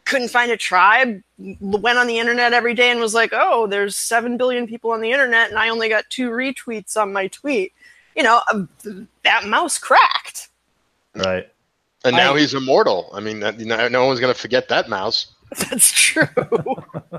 [0.06, 1.24] couldn't find a tribe.
[1.60, 5.02] Went on the internet every day and was like, "Oh, there's seven billion people on
[5.02, 7.74] the internet, and I only got two retweets on my tweet."
[8.16, 8.70] You know, um,
[9.24, 10.50] that mouse cracked.
[11.16, 11.50] Right.
[12.04, 13.10] And now I- he's immortal.
[13.14, 15.28] I mean, that, no, no one's going to forget that mouse.
[15.70, 16.28] That's true.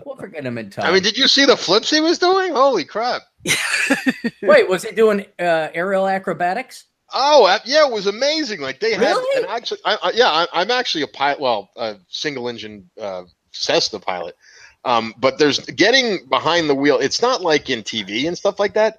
[0.05, 0.87] We'll forget him in time.
[0.87, 2.53] I mean, did you see the flips he was doing?
[2.53, 3.23] Holy crap!
[4.43, 6.85] Wait, was he doing uh, aerial acrobatics?
[7.13, 8.61] Oh, yeah, it was amazing.
[8.61, 9.43] Like they had, Really?
[9.43, 11.41] and actually, I, I, yeah, I, I'm actually a pilot.
[11.41, 14.37] Well, a single engine uh, Cessna pilot.
[14.85, 16.99] Um, but there's getting behind the wheel.
[16.99, 18.99] It's not like in TV and stuff like that.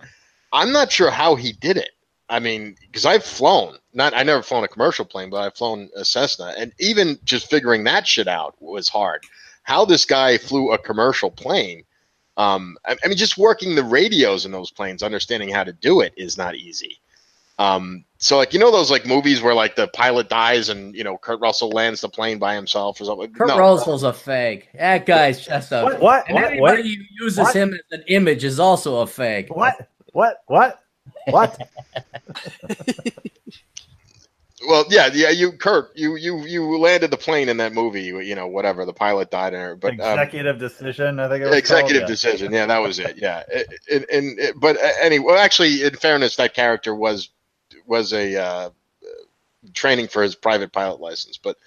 [0.53, 1.89] I'm not sure how he did it.
[2.29, 5.89] I mean, because I've flown, not I never flown a commercial plane, but I've flown
[5.95, 9.23] a Cessna, and even just figuring that shit out was hard.
[9.63, 11.83] How this guy flew a commercial plane.
[12.37, 16.01] Um, I, I mean, just working the radios in those planes, understanding how to do
[16.01, 16.99] it is not easy.
[17.57, 21.03] Um, so like you know those like movies where like the pilot dies and you
[21.03, 23.31] know Kurt Russell lands the plane by himself or something.
[23.33, 23.57] Kurt no.
[23.57, 24.69] Russell's a fake.
[24.73, 25.83] That guy's just a.
[25.83, 26.01] What?
[26.01, 26.25] What?
[26.27, 26.43] And What?
[26.45, 26.85] anybody What?
[26.85, 27.55] who uses What?
[27.55, 29.55] him as an image is also a fake.
[29.55, 29.89] What?
[30.13, 30.37] What?
[30.47, 30.81] What?
[31.27, 31.59] What?
[34.67, 35.29] Well, yeah, yeah.
[35.29, 38.03] You Kirk, you you you landed the plane in that movie.
[38.03, 38.85] You know, whatever.
[38.85, 41.19] The pilot died in it, but um, Executive decision.
[41.19, 42.07] I think it was executive called.
[42.07, 42.53] Decision.
[42.53, 43.17] Yeah, that was it.
[43.17, 47.29] Yeah, it, it, and but uh, anyway, well, actually, in fairness, that character was
[47.85, 48.69] was a uh,
[49.73, 51.37] training for his private pilot license.
[51.37, 51.57] But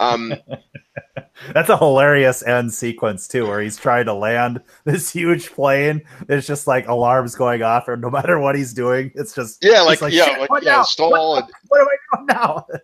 [0.00, 0.34] um,
[1.52, 6.02] That's a hilarious end sequence too, where he's trying to land this huge plane.
[6.26, 9.88] There's just like alarms going off, or no matter what he's doing, it's just yeah,
[9.88, 10.82] he's like, yeah, like, what yeah, now?
[10.82, 11.10] stall.
[11.10, 12.66] What, and, what am I doing now?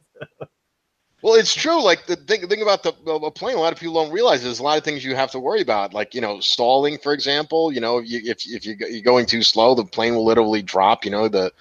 [1.22, 1.80] Well, it's true.
[1.80, 4.58] Like the thing, thing about the, the plane, a lot of people don't realize there's
[4.58, 5.94] a lot of things you have to worry about.
[5.94, 7.72] Like you know, stalling, for example.
[7.72, 11.04] You know, if you, if if you're going too slow, the plane will literally drop.
[11.04, 11.52] You know, the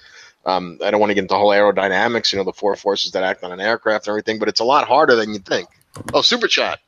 [0.45, 2.31] um, I don't want to get into the whole aerodynamics.
[2.33, 4.63] You know, the four forces that act on an aircraft and everything, but it's a
[4.65, 5.69] lot harder than you think.
[6.13, 6.79] Oh, super chat.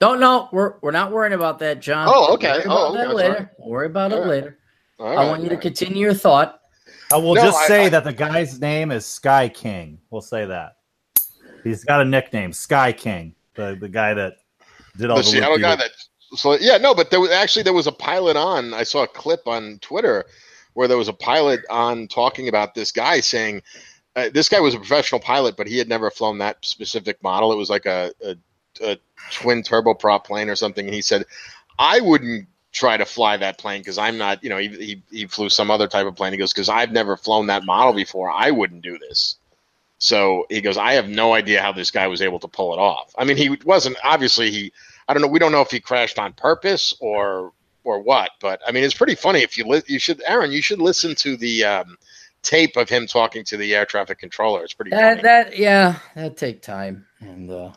[0.00, 0.48] Don't know.
[0.52, 2.08] We're we're not worrying about that, John.
[2.10, 2.60] Oh, okay.
[2.64, 3.34] We'll worry Oh, about that okay, later.
[3.34, 3.48] sorry.
[3.58, 4.28] We'll worry about it All right.
[4.30, 4.58] later.
[4.98, 6.60] All I want you to continue your thought.
[7.12, 9.98] I will No, just I- say I- that the guy's name is Sky King.
[10.10, 10.76] We'll say that.
[11.62, 13.34] He's got a nickname, Sky King.
[13.54, 14.34] The the guy that
[14.96, 15.90] did all The the Seattle guy that.
[16.34, 18.74] So yeah, no, but there was actually there was a pilot on.
[18.74, 20.24] I saw a clip on Twitter
[20.74, 23.62] where there was a pilot on talking about this guy saying
[24.16, 27.52] uh, this guy was a professional pilot, but he had never flown that specific model.
[27.52, 28.36] It was like a, a,
[28.82, 28.98] a
[29.30, 30.86] twin turboprop plane or something.
[30.86, 31.24] And he said,
[31.78, 35.26] I wouldn't try to fly that plane because I'm not, you know, he, he, he
[35.26, 36.32] flew some other type of plane.
[36.32, 38.30] He goes, because I've never flown that model before.
[38.30, 39.36] I wouldn't do this.
[39.98, 42.78] So he goes, I have no idea how this guy was able to pull it
[42.78, 43.14] off.
[43.16, 44.72] I mean, he wasn't obviously he.
[45.06, 45.28] I don't know.
[45.28, 47.52] We don't know if he crashed on purpose or
[47.84, 48.30] or what.
[48.40, 49.40] But I mean, it's pretty funny.
[49.40, 51.96] If you li- you should, Aaron, you should listen to the um,
[52.42, 54.62] tape of him talking to the air traffic controller.
[54.64, 55.22] It's pretty That funny.
[55.22, 57.06] that yeah, that take time.
[57.20, 57.72] And uh,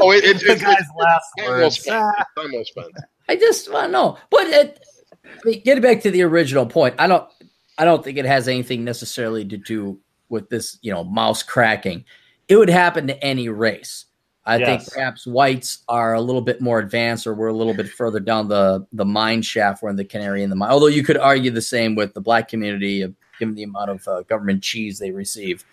[0.00, 1.80] oh, it, it, the it, guy's it, last time well words.
[1.80, 2.04] spent.
[2.18, 2.92] It's time well spent.
[3.28, 4.18] I just want to know.
[4.30, 4.80] But it,
[5.24, 6.94] I mean, get back to the original point.
[6.98, 7.28] I don't.
[7.76, 10.78] I don't think it has anything necessarily to do with this.
[10.82, 12.04] You know, mouse cracking.
[12.48, 14.06] It would happen to any race.
[14.48, 14.84] I Yes.
[14.84, 18.18] think perhaps whites are a little bit more advanced, or we're a little bit further
[18.18, 19.82] down the the mine shaft.
[19.82, 20.70] We're in the canary in the mine.
[20.70, 23.06] Although you could argue the same with the black community,
[23.38, 25.64] given the amount of uh, government cheese they receive.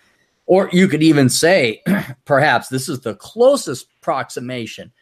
[0.44, 1.82] Or you could even say,
[2.26, 4.92] perhaps this is the closest approximation.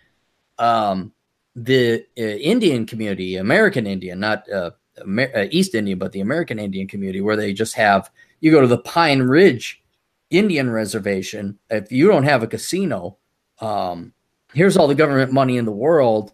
[0.59, 1.13] Um,
[1.57, 4.71] the uh, Indian community, American Indian, not uh,
[5.03, 8.11] Amer- uh, East Indian, but the American Indian community, where they just have
[8.41, 9.83] you go to the Pine Ridge
[10.31, 11.59] Indian Reservation.
[11.71, 13.19] If you don't have a casino,
[13.61, 14.13] um,
[14.53, 16.33] here's all the government money in the world,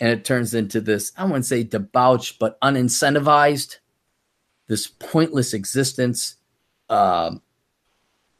[0.00, 3.78] and it turns into this I wouldn't say debauched, but unincentivized,
[4.68, 6.36] this pointless existence.
[6.88, 7.42] Um,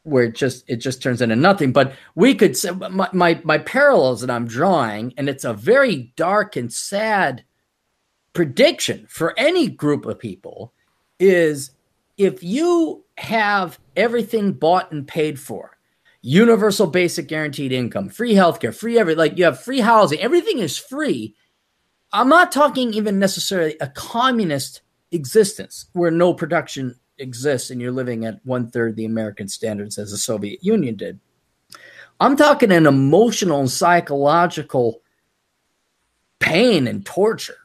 [0.04, 1.72] where it just it just turns into nothing.
[1.72, 6.12] But we could say my, my my parallels that I'm drawing, and it's a very
[6.16, 7.44] dark and sad
[8.32, 10.72] prediction for any group of people,
[11.18, 11.70] is
[12.16, 15.71] if you have everything bought and paid for,
[16.22, 20.78] universal basic guaranteed income, free healthcare, free every like you have free housing, everything is
[20.78, 21.34] free.
[22.12, 28.24] I'm not talking even necessarily a communist existence where no production exists and you're living
[28.24, 31.18] at one third the American standards as the Soviet Union did.
[32.20, 35.02] I'm talking an emotional and psychological
[36.38, 37.58] pain and torture,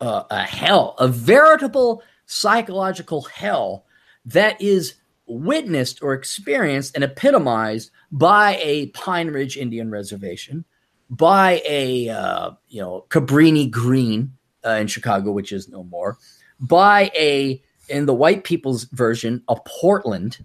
[0.00, 3.86] uh, a hell, a veritable psychological hell
[4.26, 4.94] that is
[5.26, 10.64] witnessed or experienced and epitomized by a Pine Ridge Indian Reservation,
[11.10, 14.32] by a uh, you know Cabrini Green
[14.64, 16.18] uh, in Chicago, which is no more,
[16.60, 20.44] by a in the white people's version of Portland,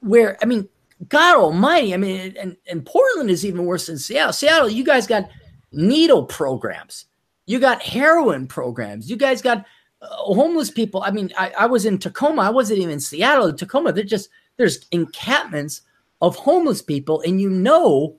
[0.00, 0.68] where I mean,
[1.08, 4.32] God Almighty, I mean, and, and Portland is even worse than Seattle.
[4.32, 5.28] Seattle, you guys got
[5.72, 7.06] needle programs,
[7.46, 9.64] you got heroin programs, you guys got
[10.02, 11.02] homeless people.
[11.02, 12.42] I mean, I, I was in Tacoma.
[12.42, 13.46] I wasn't even in Seattle.
[13.46, 15.82] In Tacoma, they're just there's encampments
[16.20, 18.18] of homeless people, and you know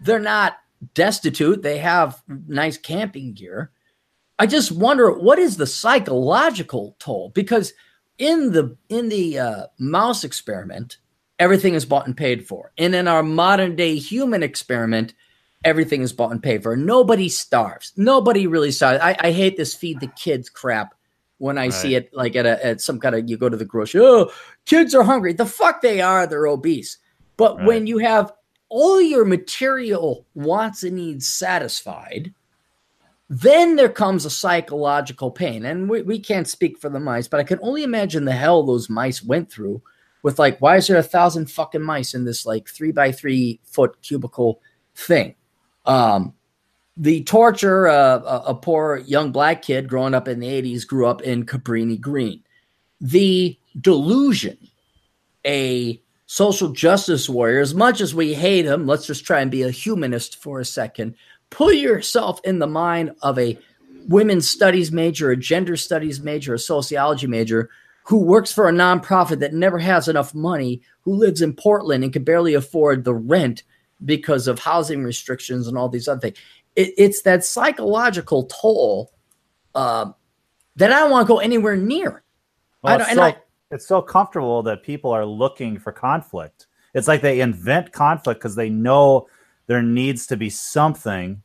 [0.00, 0.58] they're not
[0.94, 1.62] destitute.
[1.62, 3.70] They have nice camping gear.
[4.38, 7.74] I just wonder what is the psychological toll because
[8.18, 10.98] in the in the uh, mouse experiment,
[11.38, 15.14] everything is bought and paid for, and in our modern day human experiment,
[15.64, 16.76] everything is bought and paid for.
[16.76, 17.92] Nobody starves.
[17.96, 19.00] Nobody really starves.
[19.02, 20.94] I, I hate this feed the kids crap
[21.40, 23.64] when I see it like at a at some kind of you go to the
[23.64, 24.02] grocery.
[24.02, 24.30] Oh,
[24.66, 25.32] kids are hungry.
[25.32, 26.26] The fuck they are.
[26.26, 26.98] They're obese.
[27.38, 27.66] But Right.
[27.66, 28.30] when you have
[28.68, 32.34] all your material wants and needs satisfied,
[33.30, 35.64] then there comes a psychological pain.
[35.64, 38.62] And we, we can't speak for the mice, but I can only imagine the hell
[38.62, 39.80] those mice went through
[40.22, 43.60] with like, why is there a thousand fucking mice in this like three by three
[43.64, 44.60] foot cubicle
[44.94, 45.34] thing?
[45.86, 46.34] Um,
[47.00, 51.06] the torture, of a, a poor young black kid growing up in the 80s grew
[51.06, 52.42] up in Cabrini Green.
[53.00, 54.58] The delusion,
[55.46, 59.62] a social justice warrior, as much as we hate him, let's just try and be
[59.62, 61.14] a humanist for a second.
[61.48, 63.58] Put yourself in the mind of a
[64.06, 67.70] women's studies major, a gender studies major, a sociology major
[68.04, 72.12] who works for a nonprofit that never has enough money, who lives in Portland and
[72.12, 73.62] can barely afford the rent
[74.04, 76.38] because of housing restrictions and all these other things.
[76.76, 79.12] It, it's that psychological toll
[79.74, 80.12] uh,
[80.76, 82.22] that I don't want to go anywhere near.
[82.84, 83.36] I don't- it's, so, I-
[83.70, 86.66] it's so comfortable that people are looking for conflict.
[86.94, 89.28] It's like they invent conflict because they know
[89.66, 91.42] there needs to be something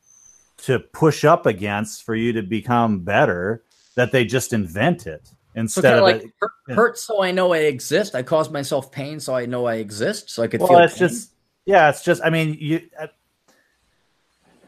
[0.58, 3.62] to push up against for you to become better
[3.94, 6.30] that they just invent it So instead kind of like it.
[6.40, 6.74] hurt, yeah.
[6.74, 8.14] hurt so I know I exist.
[8.14, 10.30] I cause myself pain so I know I exist.
[10.30, 10.78] So I could Well, feel.
[10.80, 11.08] it's pain.
[11.08, 11.32] just
[11.66, 12.22] yeah, it's just.
[12.24, 13.08] I mean, you uh,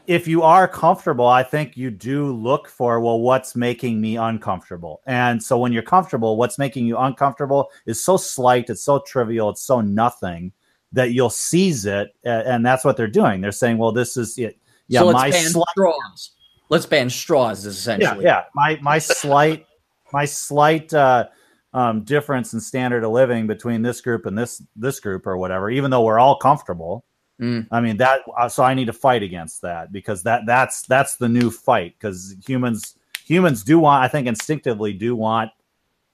[0.09, 5.01] if you are comfortable, I think you do look for well, what's making me uncomfortable,
[5.05, 9.51] and so when you're comfortable, what's making you uncomfortable is so slight, it's so trivial,
[9.51, 10.51] it's so nothing
[10.93, 13.39] that you'll seize it, and that's what they're doing.
[13.39, 14.57] They're saying, well, this is it.
[14.87, 16.31] Yeah, so let's my ban slight straws.
[16.69, 17.65] Let's ban straws.
[17.67, 18.25] Is yeah, essentially.
[18.25, 18.43] yeah.
[18.55, 19.67] My my slight
[20.11, 21.27] my slight uh,
[21.73, 25.69] um, difference in standard of living between this group and this this group or whatever,
[25.69, 27.05] even though we're all comfortable.
[27.39, 27.67] Mm.
[27.71, 28.21] I mean that.
[28.37, 31.95] Uh, so I need to fight against that because that that's that's the new fight
[31.97, 34.03] because humans humans do want.
[34.03, 35.51] I think instinctively do want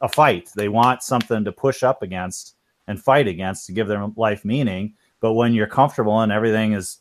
[0.01, 0.51] a fight.
[0.55, 2.55] They want something to push up against
[2.87, 4.93] and fight against to give their life meaning.
[5.19, 6.99] But when you're comfortable and everything is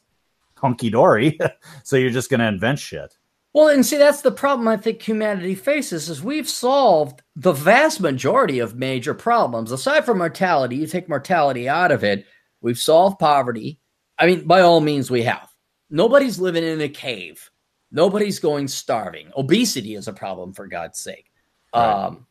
[0.56, 1.38] hunky dory,
[1.82, 3.16] so you're just going to invent shit.
[3.52, 8.00] Well, and see, that's the problem I think humanity faces is we've solved the vast
[8.00, 9.70] majority of major problems.
[9.70, 12.26] Aside from mortality, you take mortality out of it,
[12.60, 13.78] we've solved poverty.
[14.18, 15.48] I mean, by all means, we have.
[15.90, 17.50] Nobody's living in a cave.
[17.90, 19.30] Nobody's going starving.
[19.36, 21.30] Obesity is a problem, for God's sake.
[21.74, 22.06] Right.
[22.06, 22.26] Um,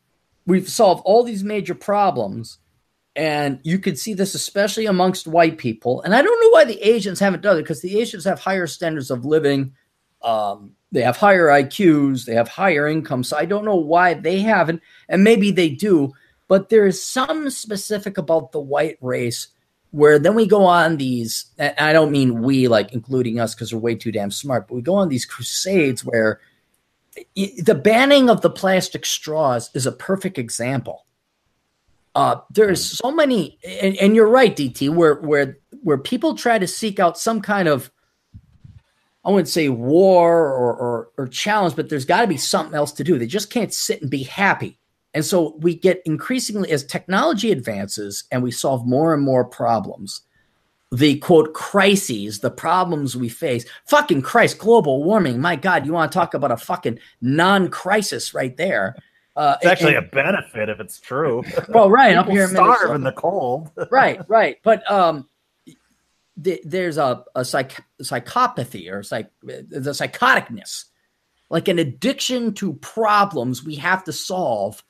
[0.46, 2.58] we've solved all these major problems.
[3.16, 6.02] And you could see this especially amongst white people.
[6.02, 8.66] And I don't know why the Asians haven't done it because the Asians have higher
[8.66, 9.72] standards of living.
[10.20, 13.22] Um, they have higher IQs, they have higher income.
[13.22, 14.82] So I don't know why they haven't.
[15.08, 16.12] And maybe they do.
[16.48, 19.48] But there is some specific about the white race
[19.94, 21.46] where then we go on these,
[21.78, 24.82] I don't mean we like including us because we're way too damn smart, but we
[24.82, 26.40] go on these crusades where
[27.36, 31.06] the banning of the plastic straws is a perfect example.
[32.16, 36.66] Uh, there's so many, and, and, you're right, DT, where where where people try to
[36.66, 37.88] seek out some kind of,
[39.24, 42.90] I wouldn't say war or or, or challenge, but there's got to be something else
[42.94, 43.16] to do.
[43.16, 44.76] They just can't sit and be happy.
[45.14, 50.22] And so we get increasingly as technology advances and we solve more and more problems
[50.94, 53.64] the quote crises, the problems we face.
[53.86, 55.40] Fucking Christ, global warming.
[55.40, 58.96] My God, you want to talk about a fucking non-crisis right there.
[59.34, 61.42] Uh, it's actually and, a benefit if it's true.
[61.68, 63.70] Well, right up here, in starve in the cold.
[63.90, 64.58] right, right.
[64.62, 65.28] But um,
[66.36, 70.84] the, there's a, a psych, psychopathy or psych, the psychoticness,
[71.50, 74.84] like an addiction to problems we have to solve,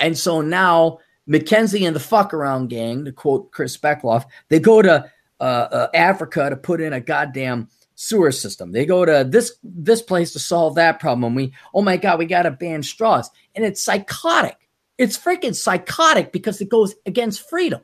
[0.00, 4.80] and so now McKenzie and the fuck around gang, to quote Chris Beckloff, they go
[4.80, 8.72] to uh, uh, Africa to put in a goddamn sewer system.
[8.72, 11.24] They go to this this place to solve that problem.
[11.24, 14.68] And We oh my god, we got to ban straws, and it's psychotic.
[14.96, 17.82] It's freaking psychotic because it goes against freedom.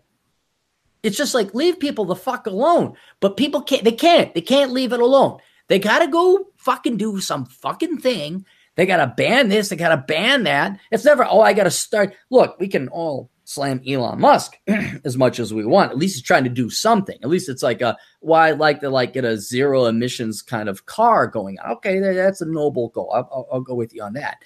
[1.02, 2.94] It's just like leave people the fuck alone.
[3.20, 3.84] But people can't.
[3.84, 4.34] They can't.
[4.34, 5.38] They can't leave it alone.
[5.68, 8.46] They got to go fucking do some fucking thing.
[8.76, 9.68] They got to ban this.
[9.68, 10.78] They got to ban that.
[10.90, 11.24] It's never.
[11.24, 12.14] Oh, I got to start.
[12.30, 14.56] Look, we can all slam Elon Musk
[15.04, 15.92] as much as we want.
[15.92, 17.18] At least he's trying to do something.
[17.22, 20.68] At least it's like a why well, like to like get a zero emissions kind
[20.68, 21.58] of car going.
[21.68, 23.12] Okay, that's a noble goal.
[23.14, 24.38] I'll, I'll, I'll go with you on that.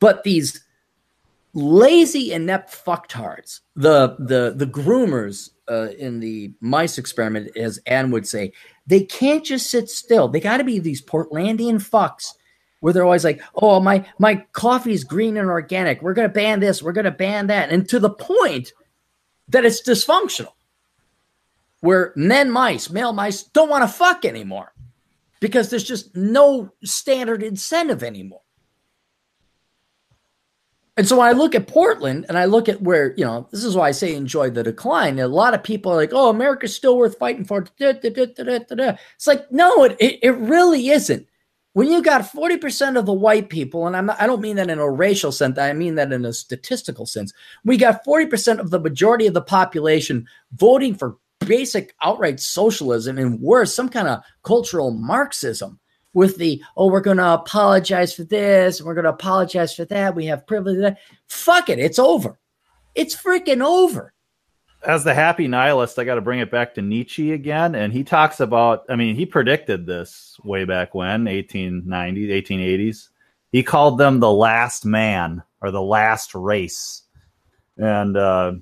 [0.00, 0.64] But these
[1.52, 8.26] lazy inept fucktards, the the the groomers uh, in the mice experiment, as Ann would
[8.26, 8.52] say,
[8.86, 10.28] they can't just sit still.
[10.28, 12.32] They got to be these Portlandian fucks
[12.80, 16.02] where they're always like, "Oh, my my coffee is green and organic.
[16.02, 16.82] We're going to ban this.
[16.82, 18.72] We're going to ban that," and to the point
[19.48, 20.52] that it's dysfunctional,
[21.80, 24.72] where men mice, male mice, don't want to fuck anymore
[25.40, 28.42] because there's just no standard incentive anymore.
[30.96, 33.64] And so when I look at Portland and I look at where, you know, this
[33.64, 35.18] is why I say enjoy the decline.
[35.18, 37.66] A lot of people are like, oh, America's still worth fighting for.
[37.78, 41.26] It's like, no, it, it, it really isn't
[41.72, 44.70] when you got 40% of the white people, and I'm not, I don't mean that
[44.70, 47.32] in a racial sense, I mean that in a statistical sense,
[47.64, 53.40] we got 40% of the majority of the population voting for basic outright socialism and
[53.40, 55.78] worse, some kind of cultural Marxism
[56.12, 59.84] with the, oh, we're going to apologize for this, and we're going to apologize for
[59.84, 60.96] that, we have privilege.
[61.28, 62.38] Fuck it, it's over.
[62.96, 64.12] It's freaking over
[64.82, 67.74] as the happy nihilist, I got to bring it back to Nietzsche again.
[67.74, 73.08] And he talks about, I mean, he predicted this way back when, 1890s, 1880s.
[73.52, 77.02] He called them the last man or the last race.
[77.76, 78.52] And, uh,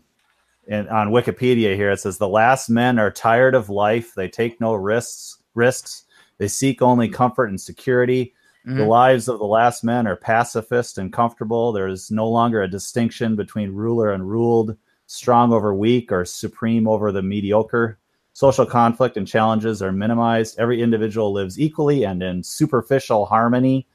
[0.69, 4.15] and on Wikipedia here, it says the last men are tired of life.
[4.15, 5.39] They take no risks.
[5.55, 6.05] Risks.
[6.39, 8.35] They seek only comfort and security.
[8.67, 8.79] Mm-hmm.
[8.79, 11.73] The lives of the last men are pacifist and comfortable.
[11.73, 14.77] There is no longer a distinction between ruler and ruled
[15.09, 17.99] strong over weak or supreme over the mediocre.
[18.35, 20.59] Social conflict and challenges are minimized.
[20.59, 23.89] Every individual lives equally and in superficial harmony.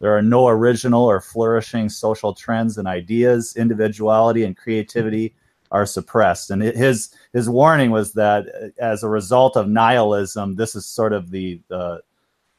[0.00, 3.56] There are no original or flourishing social trends and ideas.
[3.56, 5.34] Individuality and creativity
[5.70, 6.50] are suppressed.
[6.50, 11.12] And his his warning was that uh, as a result of nihilism, this is sort
[11.12, 12.02] of the the,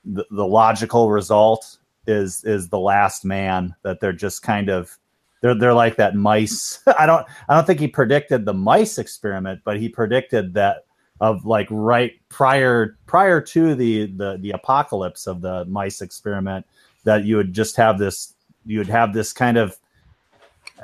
[0.05, 1.77] the, the logical result
[2.07, 4.97] is is the last man that they're just kind of
[5.47, 6.79] they're they're like that mice.
[6.99, 10.85] I don't I don't think he predicted the mice experiment, but he predicted that
[11.19, 16.65] of like right prior prior to the the the apocalypse of the mice experiment
[17.05, 18.33] that you would just have this
[18.65, 19.77] you would have this kind of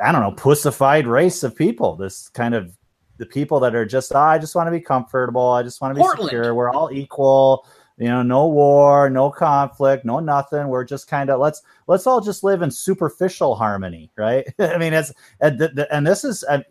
[0.03, 1.95] I don't know pussified race of people.
[1.95, 2.75] This kind of
[3.17, 5.49] the people that are just oh, I just want to be comfortable.
[5.49, 6.29] I just want to be Portland.
[6.29, 6.55] secure.
[6.55, 7.67] We're all equal
[7.97, 10.67] you know no war no conflict no nothing.
[10.67, 14.45] We're just kind of let's let's all just live in superficial harmony right?
[14.59, 16.63] I mean it's and, and this is I,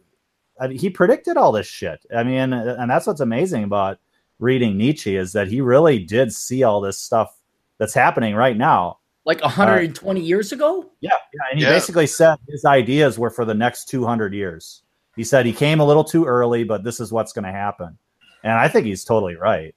[0.61, 2.05] I mean, he predicted all this shit.
[2.15, 3.99] I mean and that's what's amazing about
[4.39, 7.37] reading nietzsche is that he really did see all this stuff
[7.79, 8.99] that's happening right now.
[9.25, 10.91] Like 120 uh, years ago?
[11.01, 11.71] Yeah, yeah and he yeah.
[11.71, 14.83] basically said his ideas were for the next 200 years.
[15.15, 17.97] He said he came a little too early but this is what's going to happen.
[18.45, 19.73] And i think he's totally right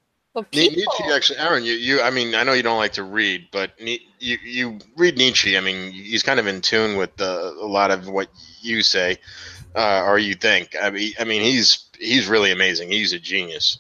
[0.54, 3.72] Nietzsche actually, Aaron, you, you, I mean, I know you don't like to read, but
[3.80, 5.58] you, you read Nietzsche.
[5.58, 8.28] I mean, he's kind of in tune with the, a lot of what
[8.62, 9.18] you say.
[9.76, 10.76] uh, or you think.
[10.82, 12.92] I mean, I mean, he's he's really amazing.
[12.92, 13.80] He's a genius.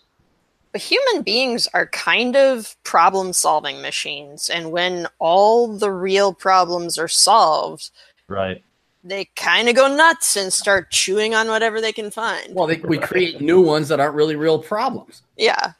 [0.71, 4.49] But human beings are kind of problem solving machines.
[4.49, 7.91] And when all the real problems are solved,
[8.27, 8.61] right,
[9.03, 12.53] they kind of go nuts and start chewing on whatever they can find.
[12.53, 15.21] Well, they, we create new ones that aren't really real problems.
[15.37, 15.73] Yeah.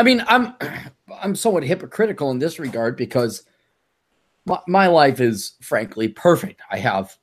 [0.00, 0.54] I mean, I'm
[1.22, 3.42] I'm somewhat hypocritical in this regard because
[4.46, 6.62] my, my life is frankly perfect.
[6.70, 7.14] I have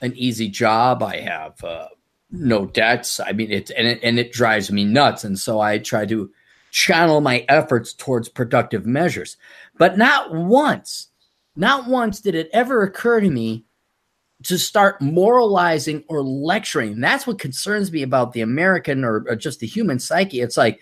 [0.00, 1.02] an easy job.
[1.02, 1.86] I have uh,
[2.32, 3.20] no debts.
[3.20, 5.22] I mean, it and it and it drives me nuts.
[5.22, 6.30] And so I try to
[6.72, 9.36] channel my efforts towards productive measures.
[9.78, 11.08] But not once,
[11.54, 13.64] not once did it ever occur to me
[14.42, 16.98] to start moralizing or lecturing.
[17.00, 20.40] That's what concerns me about the American or, or just the human psyche.
[20.40, 20.80] It's like,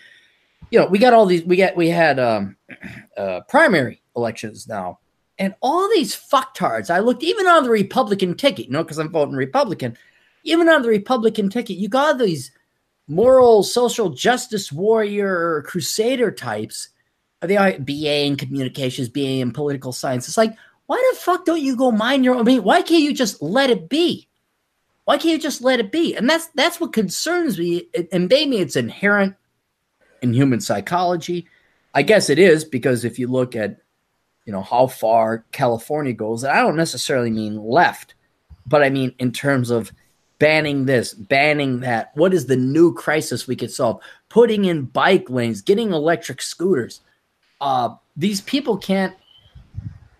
[0.70, 1.44] you know, we got all these.
[1.44, 2.56] We got we had um,
[3.16, 4.98] uh, primary elections now,
[5.38, 6.90] and all these fucktards.
[6.90, 9.96] I looked even on the Republican ticket, you know, because I'm voting Republican
[10.44, 12.50] even on the Republican ticket, you got these
[13.06, 16.88] moral social justice warrior crusader types.
[17.40, 20.26] They are BA in communications, BA in political science.
[20.26, 20.54] It's like,
[20.86, 22.40] why the fuck don't you go mind your own?
[22.40, 24.26] I mean, why can't you just let it be?
[25.04, 26.16] Why can't you just let it be?
[26.16, 27.88] And that's that's what concerns me.
[28.12, 29.36] And maybe it's inherent
[30.22, 31.46] in human psychology.
[31.94, 33.80] I guess it is because if you look at,
[34.44, 38.14] you know, how far California goes, and I don't necessarily mean left,
[38.66, 39.92] but I mean in terms of
[40.38, 42.12] banning this, banning that.
[42.14, 44.00] What is the new crisis we could solve?
[44.28, 47.00] Putting in bike lanes, getting electric scooters.
[47.60, 49.14] Uh, these people can't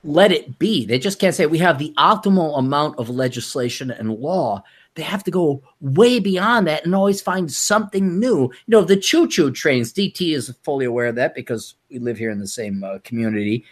[0.05, 0.85] let it be.
[0.85, 4.63] They just can't say we have the optimal amount of legislation and law.
[4.99, 8.43] They have to go way beyond that and always find something new.
[8.43, 12.19] You know, the choo choo trains, DT is fully aware of that because we live
[12.19, 13.65] here in the same uh, community.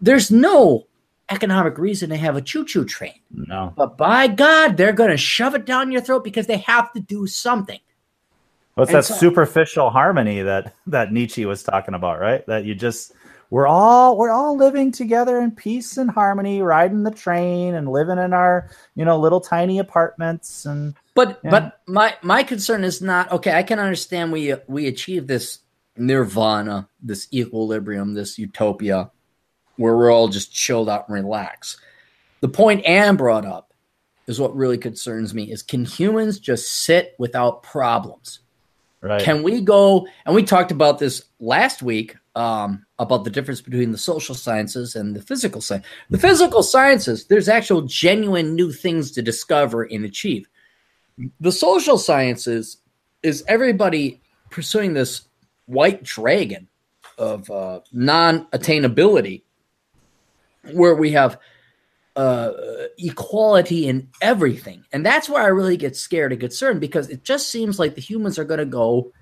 [0.00, 0.86] There's no
[1.30, 3.20] economic reason to have a choo-choo train.
[3.32, 3.72] No.
[3.76, 7.00] But by God, they're going to shove it down your throat because they have to
[7.00, 7.80] do something.
[8.74, 12.46] What's that so, superficial harmony that that Nietzsche was talking about, right?
[12.46, 13.12] That you just
[13.50, 18.18] we're all we're all living together in peace and harmony, riding the train and living
[18.18, 20.94] in our you know little tiny apartments and.
[21.14, 21.50] But yeah.
[21.50, 23.52] but my my concern is not okay.
[23.52, 25.60] I can understand we we achieve this
[25.96, 29.10] nirvana, this equilibrium, this utopia
[29.76, 31.78] where we're all just chilled out and relax.
[32.40, 33.72] The point Ann brought up
[34.26, 38.40] is what really concerns me is can humans just sit without problems?
[39.00, 39.22] Right.
[39.22, 43.90] Can we go and we talked about this last week um, about the difference between
[43.90, 45.84] the social sciences and the physical science.
[46.08, 50.48] The physical sciences, there's actual genuine new things to discover and achieve.
[51.40, 52.76] The social sciences
[53.24, 54.20] is everybody
[54.50, 55.22] pursuing this
[55.66, 56.68] white dragon
[57.18, 59.42] of uh, non attainability
[60.72, 61.38] where we have
[62.18, 64.84] uh, equality in everything.
[64.92, 68.00] And that's where I really get scared and concerned because it just seems like the
[68.00, 69.12] humans are going to go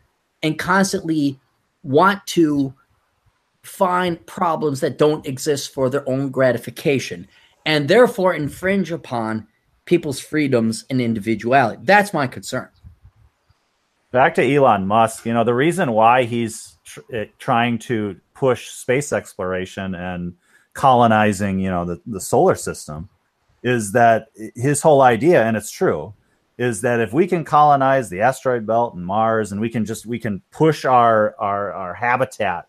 [0.43, 1.39] and constantly
[1.83, 2.73] want to
[3.63, 7.29] find problems that don't exist for their own gratification
[7.67, 9.47] and therefore infringe upon
[9.85, 11.83] people's freedoms and individuality.
[11.85, 12.71] That's my concern.
[14.11, 18.69] Back to Elon Musk, you know, the reason why he's tr- eh, trying to push
[18.71, 20.35] space exploration and
[20.77, 23.09] colonizing, you know, the, the solar system
[23.63, 26.15] is that his whole idea, and it's true,
[26.59, 30.07] is that if we can colonize the asteroid belt and Mars and we can just
[30.07, 32.69] we can push our our, our habitat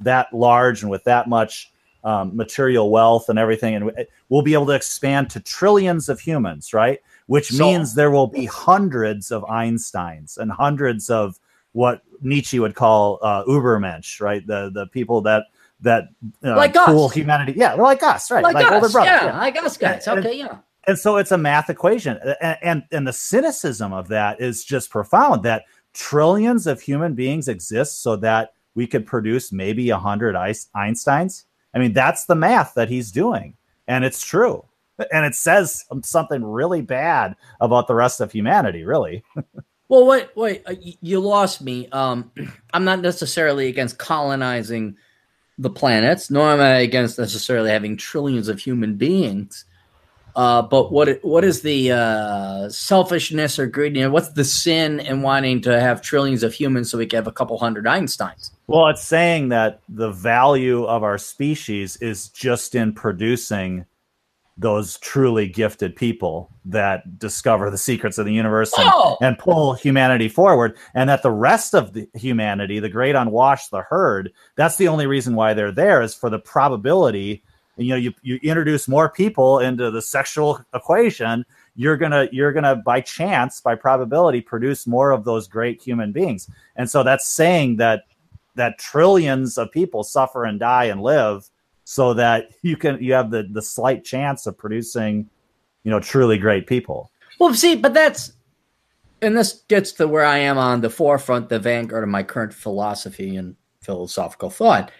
[0.00, 1.72] that large and with that much
[2.04, 6.72] um, material wealth and everything, and we'll be able to expand to trillions of humans,
[6.72, 7.00] right?
[7.26, 11.38] Which so, means there will be hundreds of Einsteins and hundreds of
[11.72, 14.46] what Nietzsche would call uh, Ubermensch, right?
[14.46, 15.46] The the people that
[15.80, 16.04] that
[16.44, 17.14] uh, like cool us.
[17.14, 17.54] humanity.
[17.56, 18.42] Yeah, they're like us, right?
[18.42, 18.72] Like, like us.
[18.72, 19.10] older brothers.
[19.10, 20.06] Yeah, yeah, like us guys.
[20.06, 20.58] Okay, and, yeah.
[20.86, 24.90] And so it's a math equation, and, and and the cynicism of that is just
[24.90, 25.42] profound.
[25.42, 25.64] That
[25.94, 31.44] trillions of human beings exist so that we could produce maybe a hundred Einsteins.
[31.74, 33.56] I mean, that's the math that he's doing,
[33.86, 34.64] and it's true.
[35.12, 39.22] And it says something really bad about the rest of humanity, really.
[39.88, 41.88] well, wait, wait, uh, you lost me.
[41.90, 42.32] Um,
[42.72, 44.96] I'm not necessarily against colonizing
[45.58, 49.64] the planets, nor am I against necessarily having trillions of human beings.
[50.36, 54.12] Uh, but what what is the uh, selfishness or greed greediness?
[54.12, 57.32] What's the sin in wanting to have trillions of humans so we can have a
[57.32, 58.52] couple hundred Einsteins?
[58.68, 63.86] Well, it's saying that the value of our species is just in producing
[64.58, 69.16] those truly gifted people that discover the secrets of the universe and, oh!
[69.20, 73.82] and, pull humanity forward and that the rest of the humanity the great unwashed the
[73.82, 77.42] herd that's the only reason why they're there is for the probability
[77.76, 81.46] you know you, you introduce more people into the sexual equation
[81.76, 86.50] you're gonna you're gonna by chance by probability produce more of those great human beings
[86.74, 88.02] and so that's saying that
[88.56, 91.48] that trillions of people suffer and die and live
[91.90, 95.26] so that you can you have the the slight chance of producing
[95.84, 97.10] you know truly great people
[97.40, 98.32] Well, see, but that's,
[99.22, 102.52] and this gets to where I am on the forefront, the vanguard of my current
[102.52, 104.90] philosophy and philosophical thought.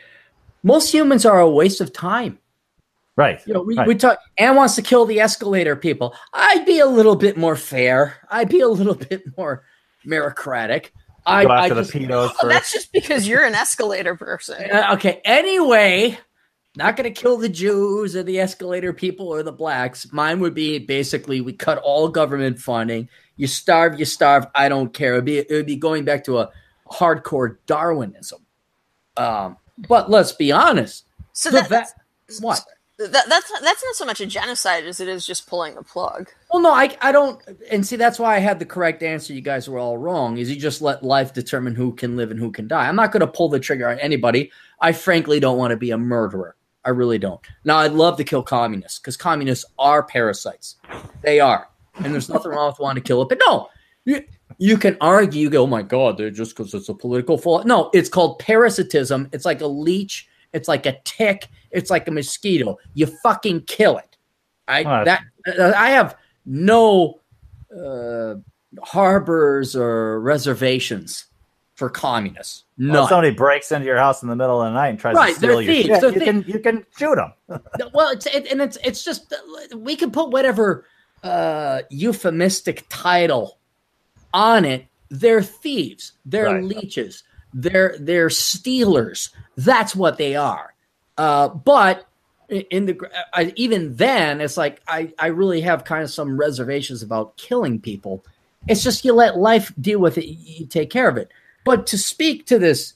[0.63, 2.39] Most humans are a waste of time.
[3.17, 3.87] right You know, we, Right.
[3.87, 4.19] we talk.
[4.39, 6.15] Ann wants to kill the escalator people.
[6.33, 8.17] I'd be a little bit more fair.
[8.31, 9.63] I'd be a little bit more
[10.07, 10.87] meritocratic.
[11.27, 12.49] I, go I after just, the pedos Oh, first.
[12.49, 14.71] that's just because you're an escalator person.
[14.71, 15.21] Uh, okay.
[15.27, 16.19] Anyway,
[16.79, 20.11] not going to kill the Jews or the escalator people or the blacks.
[20.13, 23.09] Mine would be basically we cut all government funding.
[23.37, 24.47] You starve, you starve.
[24.55, 25.15] I don't care.
[25.15, 26.51] It'd be, it would be going back to a
[26.91, 28.47] hardcore Darwinism.
[29.17, 31.05] Um, but let's be honest.
[31.33, 32.65] So The that, va- what?
[32.99, 36.31] that, that's that's not so much a genocide as it is just pulling the plug.
[36.53, 37.41] Well, no, I, I don't.
[37.71, 39.33] And see, that's why I had the correct answer.
[39.33, 40.39] You guys were all wrong.
[40.39, 42.89] Is you just let life determine who can live and who can die.
[42.89, 44.51] I'm not going to pull the trigger on anybody.
[44.81, 46.57] I frankly don't want to be a murderer.
[46.85, 47.41] I really don't.
[47.65, 50.77] Now, I'd love to kill communists because communists are parasites.
[51.23, 53.29] They are, and there's nothing wrong with wanting to kill it.
[53.29, 53.69] But no,
[54.05, 54.25] you,
[54.59, 55.43] you can argue.
[55.43, 57.67] You go, oh my god, they're just because it's a political fault.
[57.67, 59.29] No, it's called parasitism.
[59.33, 60.29] It's like a leech.
[60.53, 61.49] It's like a tick.
[61.71, 62.79] It's like a mosquito.
[62.95, 64.17] You fucking kill it.
[64.67, 65.23] I Well, that
[65.59, 66.17] uh, I have
[66.47, 67.21] no
[67.77, 68.37] uh,
[68.83, 71.27] harbors or reservations
[71.75, 72.65] for communists.
[72.79, 73.03] Well, No.
[73.05, 75.31] if somebody breaks into your house in the middle of the night and tries Right,
[75.33, 77.33] to steal your thieves, shit, you can you can shoot them.
[77.93, 79.35] well, it's it, and it's it's just
[79.75, 80.85] we can put whatever
[81.25, 83.59] uh, euphemistic title
[84.33, 84.87] on it.
[85.11, 86.13] They're thieves.
[86.25, 86.63] They're Right.
[86.63, 87.25] leeches.
[87.53, 89.31] They're they're stealers.
[89.57, 90.75] That's what they are.
[91.17, 92.07] Uh, but
[92.49, 97.03] in the I, even then, it's like I I really have kind of some reservations
[97.03, 98.25] about killing people.
[98.69, 100.27] It's just you let life deal with it.
[100.27, 101.31] You take care of it.
[101.69, 102.95] But to speak to this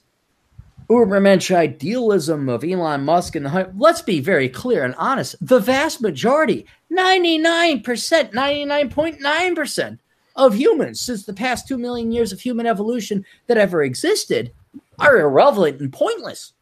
[0.89, 5.37] Ubermensch idealism of Elon Musk and the let's be very clear and honest.
[5.43, 9.99] The vast majority, 99%, 99.9%
[10.37, 14.53] of humans since the past 2 million years of human evolution that ever existed
[14.99, 16.55] are irrelevant and pointless.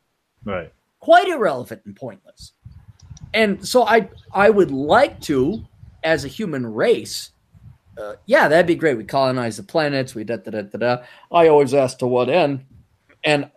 [0.44, 0.72] Right.
[0.98, 2.54] Quite irrelevant and pointless.
[3.32, 5.64] And so I I would like to
[6.02, 7.30] as a human race
[7.99, 8.97] uh, yeah, that'd be great.
[8.97, 10.14] We colonize the planets.
[10.14, 11.03] We da da da da da.
[11.32, 12.64] I always ask to what end,
[13.24, 13.51] and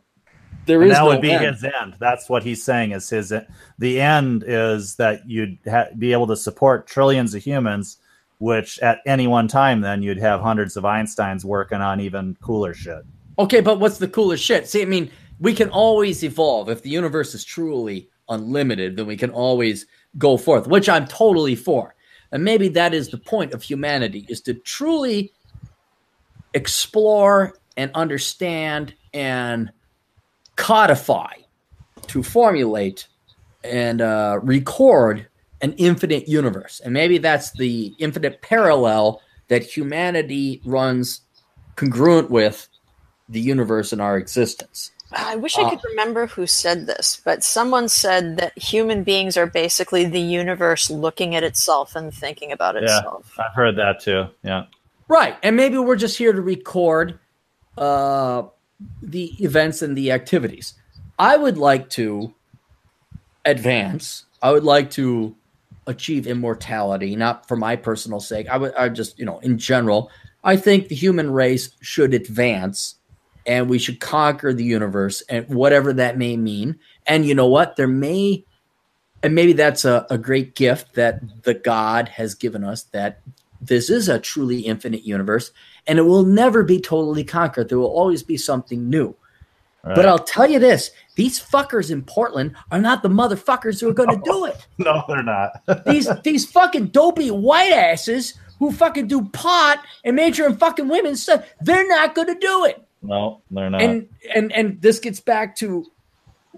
[0.65, 1.45] there And is that no would be end.
[1.45, 1.95] his end.
[1.99, 3.33] That's what he's saying is his
[3.79, 7.97] the end is that you'd ha- be able to support trillions of humans,
[8.39, 12.73] which at any one time then you'd have hundreds of Einsteins working on even cooler
[12.73, 13.03] shit.
[13.39, 14.67] Okay, but what's the coolest shit?
[14.67, 15.09] See, I mean,
[15.39, 16.69] we can always evolve.
[16.69, 19.85] If the universe is truly unlimited, then we can always
[20.17, 21.95] go forth, which I'm totally for.
[22.33, 25.31] And maybe that is the point of humanity is to truly
[26.55, 29.71] explore and understand and
[30.55, 31.33] codify
[32.07, 33.07] to formulate
[33.63, 35.27] and uh, record
[35.61, 36.81] an infinite universe.
[36.83, 41.21] And maybe that's the infinite parallel that humanity runs
[41.75, 42.67] congruent with
[43.29, 44.91] the universe and our existence.
[45.15, 49.37] I wish Uh, I could remember who said this, but someone said that human beings
[49.37, 53.03] are basically the universe looking at itself and thinking about itself.
[53.03, 53.19] Yeah.
[53.19, 53.39] itself.
[53.39, 54.25] I've heard that too.
[54.43, 54.65] Yeah.
[55.07, 55.37] Right.
[55.43, 57.19] And maybe we're just here to record
[57.77, 58.43] uh,
[59.01, 60.73] the events and the activities.
[61.19, 62.33] I would like to
[63.45, 64.25] advance.
[64.41, 65.35] I would like to
[65.85, 68.47] achieve immortality, not for my personal sake.
[68.47, 70.09] I would I just, you know, in general,
[70.43, 72.95] I think the human race should advance
[73.45, 76.79] and we should conquer the universe and whatever that may mean.
[77.05, 77.75] And you know what?
[77.75, 78.45] There may
[79.21, 83.21] and maybe that's a, a great gift that the God has given us that
[83.61, 85.51] this is a truly infinite universe
[85.87, 87.69] and it will never be totally conquered.
[87.69, 89.15] There will always be something new.
[89.83, 93.93] But I'll tell you this these fuckers in Portland are not the motherfuckers who are
[93.93, 94.65] going to do it.
[94.77, 95.61] no, they're not.
[95.85, 101.21] These these fucking dopey white asses who fucking do pot and major in fucking women's
[101.21, 102.81] stuff, they're not going to do it.
[103.03, 103.81] No, they're not.
[103.81, 105.85] And and and this gets back to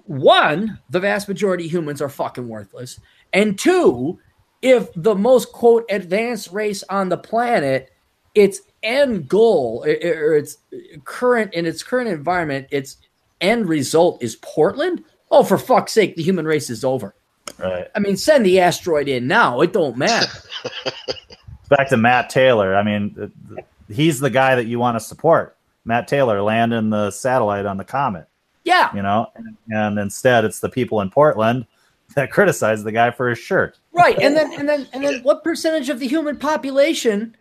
[0.05, 2.99] one, the vast majority of humans are fucking worthless.
[3.33, 4.19] And two,
[4.61, 7.91] if the most quote advanced race on the planet,
[8.35, 10.57] its end goal or its
[11.03, 12.97] current in its current environment, its
[13.41, 15.03] end result is Portland.
[15.31, 17.15] Oh, for fuck's sake, the human race is over.
[17.57, 17.87] right.
[17.95, 19.61] I mean, send the asteroid in now.
[19.61, 20.31] It don't matter.
[21.69, 22.75] Back to Matt Taylor.
[22.75, 23.31] I mean,
[23.89, 25.54] he's the guy that you want to support.
[25.85, 28.27] Matt Taylor landing the satellite on the comet.
[28.63, 28.93] Yeah.
[28.95, 29.31] you know
[29.69, 31.67] and instead it's the people in portland
[32.15, 33.77] that criticize the guy for his shirt.
[33.91, 37.35] Right, and then and then and then what percentage of the human population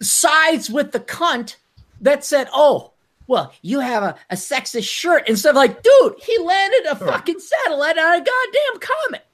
[0.00, 1.56] sides with the cunt
[2.00, 2.92] that said, "Oh,
[3.26, 7.38] well, you have a, a sexist shirt," instead of like, "Dude, he landed a fucking
[7.38, 9.26] satellite on a goddamn comet."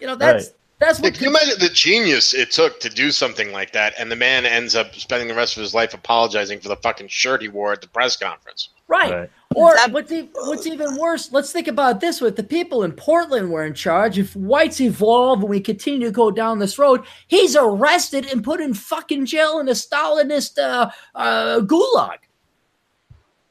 [0.00, 0.54] You know, that's Right.
[0.78, 4.10] That's what Can you imagine the genius it took to do something like that, and
[4.10, 7.42] the man ends up spending the rest of his life apologizing for the fucking shirt
[7.42, 8.70] he wore at the press conference?
[8.86, 9.10] right.
[9.12, 9.30] Right.
[9.54, 12.28] Or That- what's, e- what's even worse, let's think about this way.
[12.28, 16.12] If the people in Portland were in charge, if whites evolve and we continue to
[16.12, 20.90] go down this road, he's arrested and put in fucking jail in a Stalinist uh,
[21.14, 22.18] uh, gulag.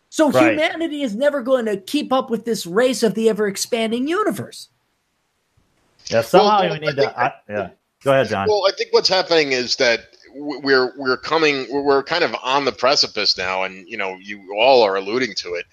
[0.09, 0.51] So Right.
[0.51, 4.69] humanity is never going to keep up with this race of the ever expanding universe.
[6.09, 7.19] Yeah, somehow Well, we I need to.
[7.19, 7.69] I, yeah,
[8.03, 8.47] go ahead, John.
[8.47, 10.01] Well, I think what's happening is that
[10.35, 14.83] we're we're coming we're- kind of on the precipice now, and you know you all
[14.83, 15.65] are alluding to it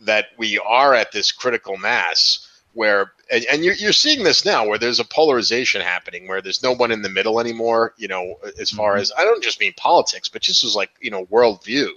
[0.00, 4.66] that we are at this critical mass where and, and you're, you're seeing this now
[4.66, 8.34] where there's a polarization happening where there's no one in the middle anymore you know
[8.58, 9.00] as far Mhm.
[9.00, 11.88] as i don't just mean politics but just as like you know worldview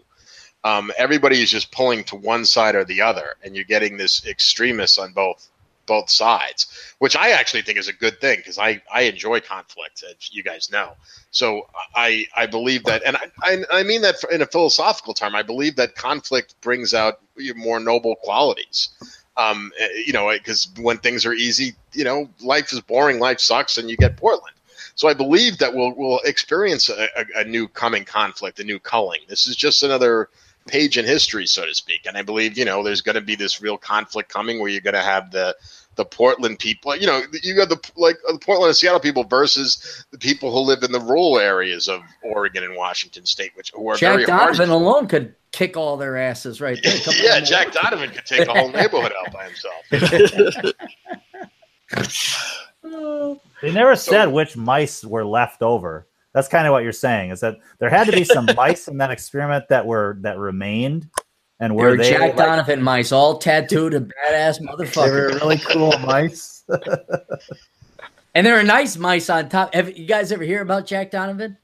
[0.63, 4.25] um, everybody is just pulling to one side or the other and you're getting this
[4.27, 5.49] extremists on both
[5.87, 6.67] both sides
[6.99, 10.43] which i actually think is a good thing because i i enjoy conflict as you
[10.43, 10.91] guys know.
[11.31, 15.35] So i i believe that and i i, I mean that in a philosophical term
[15.35, 17.19] i believe that conflict brings out
[17.55, 18.89] more noble qualities.
[19.37, 19.71] Um
[20.05, 23.89] you know because when things are easy you know life is boring life sucks and
[23.89, 24.53] you get portland.
[24.95, 28.79] So I believe that we'll we'll experience a, a, a new coming conflict, a new
[28.79, 29.21] culling.
[29.27, 30.29] This is just another
[30.67, 32.05] page in history, so to speak.
[32.05, 34.81] And I believe you know there's going to be this real conflict coming where you're
[34.81, 35.55] going to have the
[35.95, 36.95] the Portland people.
[36.95, 40.59] You know, you got the like the Portland and Seattle people versus the people who
[40.59, 44.25] live in the rural areas of Oregon and Washington State, which who are Jack very
[44.25, 44.55] hard.
[44.55, 46.97] Donovan alone could kick all their asses right there.
[47.17, 47.45] Yeah, on.
[47.45, 50.73] Jack Donovan could take a whole neighborhood out by himself.
[53.61, 56.06] They never said which mice were left over.
[56.37, 57.31] That's kind of what you're saying.
[57.31, 61.09] Is that there had to be some mice in that experiment that were that remained,
[61.59, 65.05] and They were were they Jack like, Donovan mice, all tattooed and badass motherfucker.
[65.05, 66.63] they were really cool mice?
[68.35, 69.73] And there are nice mice on top.
[69.73, 71.57] Have you guys ever hear about Jack Donovan?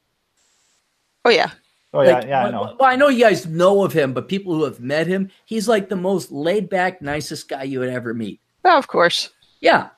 [1.24, 1.51] Oh yeah.
[1.93, 2.76] Oh yeah, Like, yeah, I know.
[2.80, 5.67] Well, I know you guys know of him, but people who have met him, he's
[5.67, 8.41] like the most laid back, nicest guy you would ever meet.
[8.65, 9.30] Oh, of course.
[9.61, 9.89] Yeah,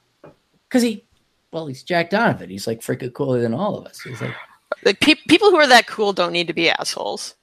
[0.68, 1.06] because he,
[1.54, 2.50] well, he's Jack Donovan.
[2.50, 4.02] He's like freaking cooler than all of us.
[4.02, 4.36] He's like,
[4.86, 7.36] Like pe- people who are that cool don't need to be assholes.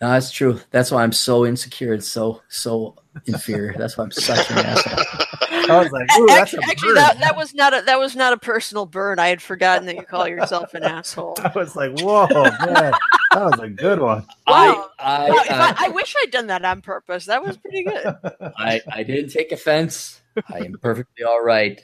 [0.00, 0.60] no, that's true.
[0.70, 2.96] That's why I'm so insecure and so so
[3.26, 3.74] inferior.
[3.76, 5.04] That's why I'm such an asshole.
[5.66, 6.96] I was like, ooh, that's actually, a actually bird.
[6.98, 9.18] that, that was not a that was not a personal burn.
[9.18, 11.36] I had forgotten that you call yourself an asshole.
[11.38, 12.92] I was like, whoa, man,
[13.32, 14.26] that was a good one.
[14.46, 14.90] Wow.
[14.98, 17.26] I, Wow, if I, I, I wish I'd done that on purpose.
[17.26, 18.14] That was pretty good.
[18.58, 20.20] I, I didn't take offense.
[20.48, 21.80] I am perfectly all right.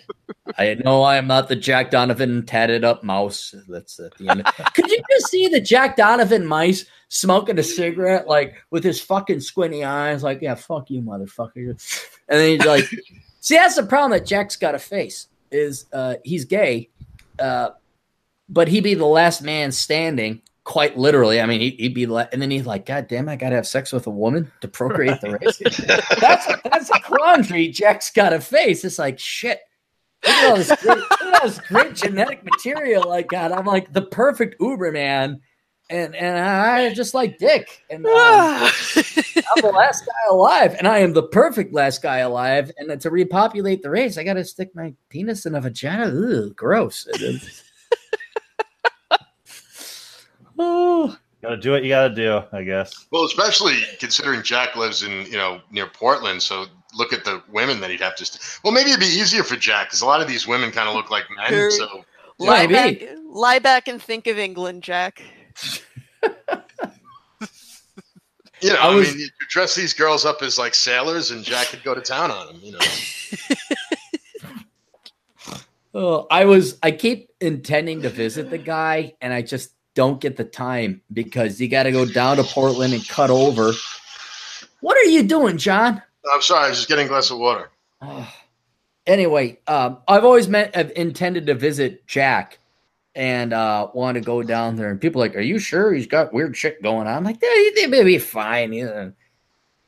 [0.58, 3.54] I know I am not the Jack Donovan tatted up mouse.
[3.68, 4.44] That's at the end.
[4.74, 9.40] Could you just see the Jack Donovan mice smoking a cigarette, like with his fucking
[9.40, 11.70] squinty eyes, like, yeah, fuck you, motherfucker.
[12.28, 12.84] And then he's like,
[13.40, 16.88] see, that's the problem that Jack's got a face, is uh, he's gay,
[17.38, 17.70] uh,
[18.48, 20.42] but he'd be the last man standing.
[20.64, 23.36] Quite literally, I mean, he, he'd be like, and then he's like, "God damn, I
[23.36, 25.58] gotta have sex with a woman to procreate the race."
[26.20, 28.84] that's that's a quandary Jack's got to face.
[28.84, 29.60] It's like shit.
[30.26, 33.52] Look at all this great, look at all this great genetic material I got.
[33.52, 35.40] I'm like the perfect Uber man,
[35.88, 40.98] and and I just like dick, and um, I'm the last guy alive, and I
[40.98, 42.70] am the perfect last guy alive.
[42.76, 46.06] And to repopulate the race, I got to stick my penis in a vagina.
[46.06, 47.08] Ugh, gross.
[50.60, 53.06] It is- oh, Gotta do what you gotta do, I guess.
[53.10, 57.80] Well, especially considering Jack lives in you know near Portland, so look at the women
[57.80, 58.26] that he'd have to.
[58.26, 60.86] St- well, maybe it'd be easier for Jack because a lot of these women kind
[60.86, 61.48] of look like men.
[61.48, 61.70] Sure.
[61.70, 62.04] So
[62.38, 63.06] lie, Maybe.
[63.06, 65.22] back, lie back and think of England, Jack.
[68.60, 71.68] you know, I I, mean, you dress these girls up as like sailors, and Jack
[71.68, 72.60] could go to town on them.
[72.62, 72.78] You know,
[75.92, 80.36] Oh, I was I keep intending to visit the guy and I just don't get
[80.36, 83.72] the time because you got to go down to Portland and cut over.
[84.80, 86.02] What are you doing, John?
[86.32, 87.70] I'm sorry, I was just getting a glass of water.
[89.06, 92.58] Anyway, um, I've always meant I've intended to visit Jack
[93.16, 96.06] and uh want to go down there and people are like, "Are you sure he's
[96.06, 99.08] got weird shit going on?" I'm like, "Yeah, he may be fine." Yeah.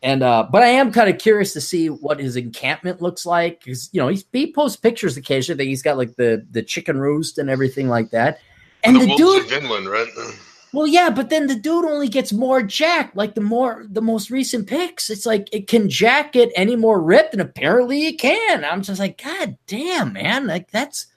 [0.03, 3.63] And uh, but I am kind of curious to see what his encampment looks like
[3.63, 6.99] because you know he's, he posts pictures occasionally that he's got like the the chicken
[6.99, 8.41] roost and everything like that.
[8.85, 10.09] And the the dude, Vinland, right?
[10.75, 13.15] Well, yeah, but then the dude only gets more jacked.
[13.15, 17.01] Like the more the most recent picks, it's like it can jack it any more
[17.01, 18.65] ripped, and apparently it can.
[18.65, 20.47] I'm just like, God damn, man!
[20.47, 21.09] Like that's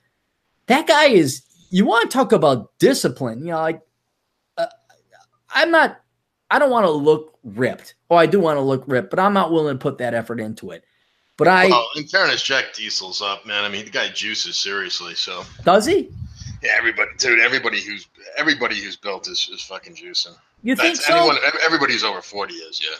[0.67, 1.41] that guy is.
[1.69, 3.39] You want to talk about discipline?
[3.39, 3.81] You know, like
[4.57, 4.67] uh,
[5.49, 6.01] I'm not.
[6.51, 7.95] I don't want to look ripped.
[8.09, 10.41] Oh, I do want to look ripped, but I'm not willing to put that effort
[10.41, 10.83] into it.
[11.37, 13.63] But I, Well, in fairness, Jack Diesel's up, man.
[13.63, 15.15] I mean, the guy juices seriously.
[15.15, 16.09] So does he?
[16.65, 18.07] Yeah, everybody, dude, everybody who's
[18.37, 20.35] everybody who's built is, is fucking juicing.
[20.63, 21.15] You think That's so?
[21.15, 21.37] anyone.
[21.63, 22.97] Everybody who's over forty is, yeah.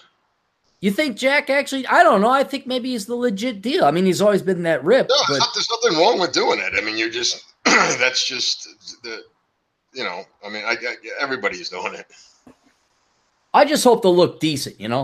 [0.82, 1.88] You think Jack actually?
[1.88, 2.30] I don't know.
[2.30, 3.86] I think maybe he's the legit deal.
[3.86, 6.32] I mean, he's always been that ripped, No, but there's, not, there's nothing wrong with
[6.32, 6.74] doing it.
[6.78, 8.68] I mean, you're just that's just
[9.03, 9.22] the,
[9.93, 10.24] you know.
[10.45, 12.05] I mean, I, I everybody's doing it.
[13.51, 15.03] I just hope to look decent, you know.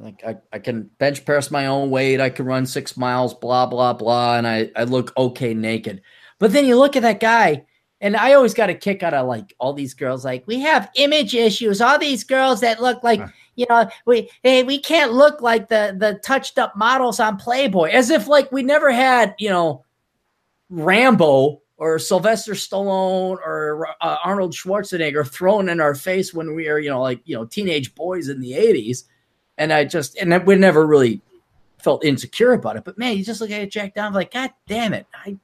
[0.00, 3.66] Like I, I can bench press my own weight, I can run six miles, blah
[3.66, 6.02] blah blah, and I, I look okay naked.
[6.40, 7.66] But then you look at that guy,
[8.00, 10.24] and I always got a kick out of like all these girls.
[10.24, 11.80] Like we have image issues.
[11.80, 13.20] All these girls that look like
[13.56, 17.90] you know we hey, we can't look like the the touched up models on Playboy,
[17.90, 19.84] as if like we never had you know
[20.70, 26.78] Rambo or Sylvester Stallone or uh, Arnold Schwarzenegger thrown in our face when we were,
[26.78, 29.04] you know, like, you know, teenage boys in the 80s.
[29.56, 31.22] And I just, and we never really
[31.78, 32.84] felt insecure about it.
[32.84, 35.06] But man, you just look at it, Jack Down, like, God damn it.
[35.14, 35.38] I,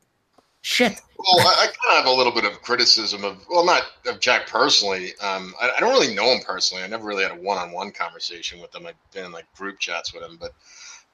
[0.67, 1.01] shit.
[1.19, 4.21] Well, I, I kind of have a little bit of criticism of, well, not of
[4.21, 5.13] Jack personally.
[5.23, 6.83] Um, I, I don't really know him personally.
[6.83, 8.87] I never really had a one-on-one conversation with him.
[8.87, 10.53] I've been in like group chats with him, but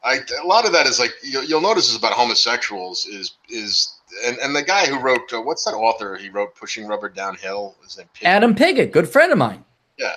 [0.03, 3.95] I, a lot of that is like you'll, you'll notice is about homosexuals is is
[4.27, 7.77] and, and the guy who wrote uh, what's that author he wrote pushing rubber downhill
[7.85, 9.65] his name Adam Piggott, good friend of mine.
[9.99, 10.15] yeah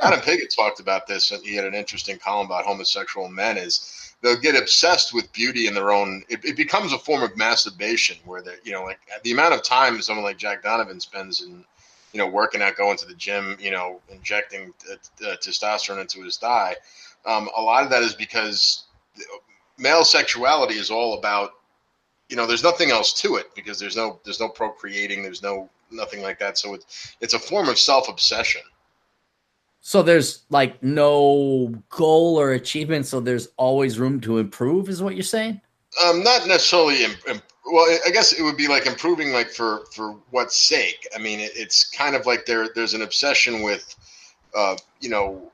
[0.00, 3.95] Adam Piggott talked about this and he had an interesting column about homosexual men is
[4.26, 8.16] they'll get obsessed with beauty in their own it, it becomes a form of masturbation
[8.24, 11.64] where they you know like the amount of time someone like Jack Donovan spends in
[12.12, 16.36] you know working out going to the gym you know injecting uh, testosterone into his
[16.36, 16.74] thigh
[17.24, 18.84] um, a lot of that is because
[19.78, 21.52] male sexuality is all about
[22.28, 25.70] you know there's nothing else to it because there's no there's no procreating there's no
[25.90, 26.58] nothing like that.
[26.58, 28.62] So it's it's a form of self-obsession
[29.88, 33.06] So there's like no goal or achievement.
[33.06, 35.60] So there's always room to improve, is what you're saying?
[36.04, 37.40] um not necessarily im- im-
[37.72, 41.40] well i guess it would be like improving like for for what sake i mean
[41.40, 43.94] it, it's kind of like there there's an obsession with
[44.54, 45.50] uh you know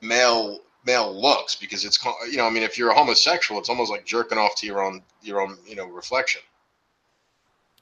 [0.00, 1.98] male male looks because it's
[2.30, 4.80] you know i mean if you're a homosexual it's almost like jerking off to your
[4.84, 6.42] own your own you know reflection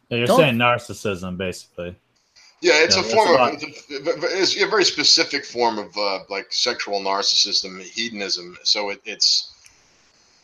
[0.09, 1.97] Yeah, You're Don't- saying narcissism, basically.
[2.63, 6.21] Yeah, it's Yeah, a that's form about- of it's a very specific form of uh,
[6.29, 8.57] like sexual narcissism, hedonism.
[8.65, 9.53] So it, it's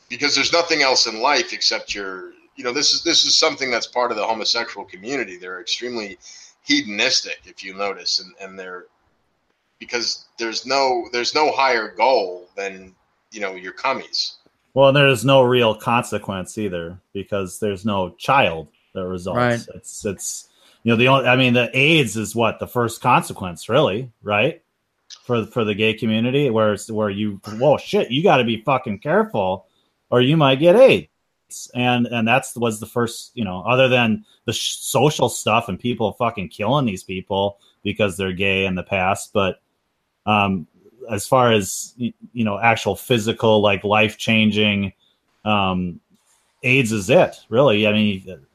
[0.09, 3.71] because there's nothing else in life except your, you know, this is this is something
[3.71, 5.37] that's part of the homosexual community.
[5.37, 6.17] They're extremely
[6.63, 8.87] hedonistic, if you notice, and and they're
[9.79, 12.95] because there's no there's no higher goal than
[13.31, 14.37] you know your cummies.
[14.73, 19.37] Well, and there's no real consequence either because there's no child that results.
[19.37, 19.67] Right.
[19.75, 20.49] It's it's
[20.87, 24.63] you know the only I mean the AIDS is what the first consequence really, right?
[25.25, 28.63] For for the gay community where it's, where you whoa shit, you got to be
[28.63, 29.67] fucking careful
[30.11, 31.09] or you might get AIDS.
[31.75, 35.77] And and that's was the first, you know, other than the sh- social stuff and
[35.77, 39.61] people fucking killing these people because they're gay in the past, but
[40.25, 40.69] um
[41.11, 44.93] as far as you know actual physical like life changing
[45.45, 45.99] um
[46.63, 48.47] aids is it really i mean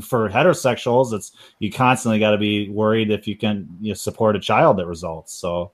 [0.00, 4.36] for heterosexuals it's you constantly got to be worried if you can you know, support
[4.36, 5.70] a child that results so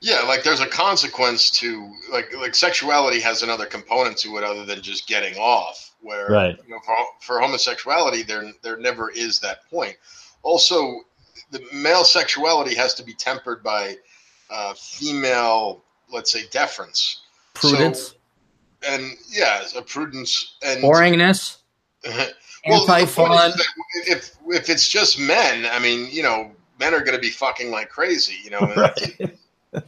[0.00, 4.64] Yeah, like there's a consequence to like like sexuality has another component to it other
[4.64, 5.92] than just getting off.
[6.00, 6.56] Where Right.
[6.64, 9.94] you know, for, for homosexuality, there there never is that point.
[10.42, 11.00] Also,
[11.50, 13.96] the male sexuality has to be tempered by
[14.48, 17.20] uh, female, let's say, deference.
[17.52, 18.14] Prudence, So-
[18.94, 21.58] and yeah, a prudence and boringness,
[22.68, 23.52] Well, anti-fun.
[24.06, 27.70] If if it's just men, I mean, you know, men are going to be fucking
[27.70, 28.60] like crazy, you know.
[28.76, 29.38] Right.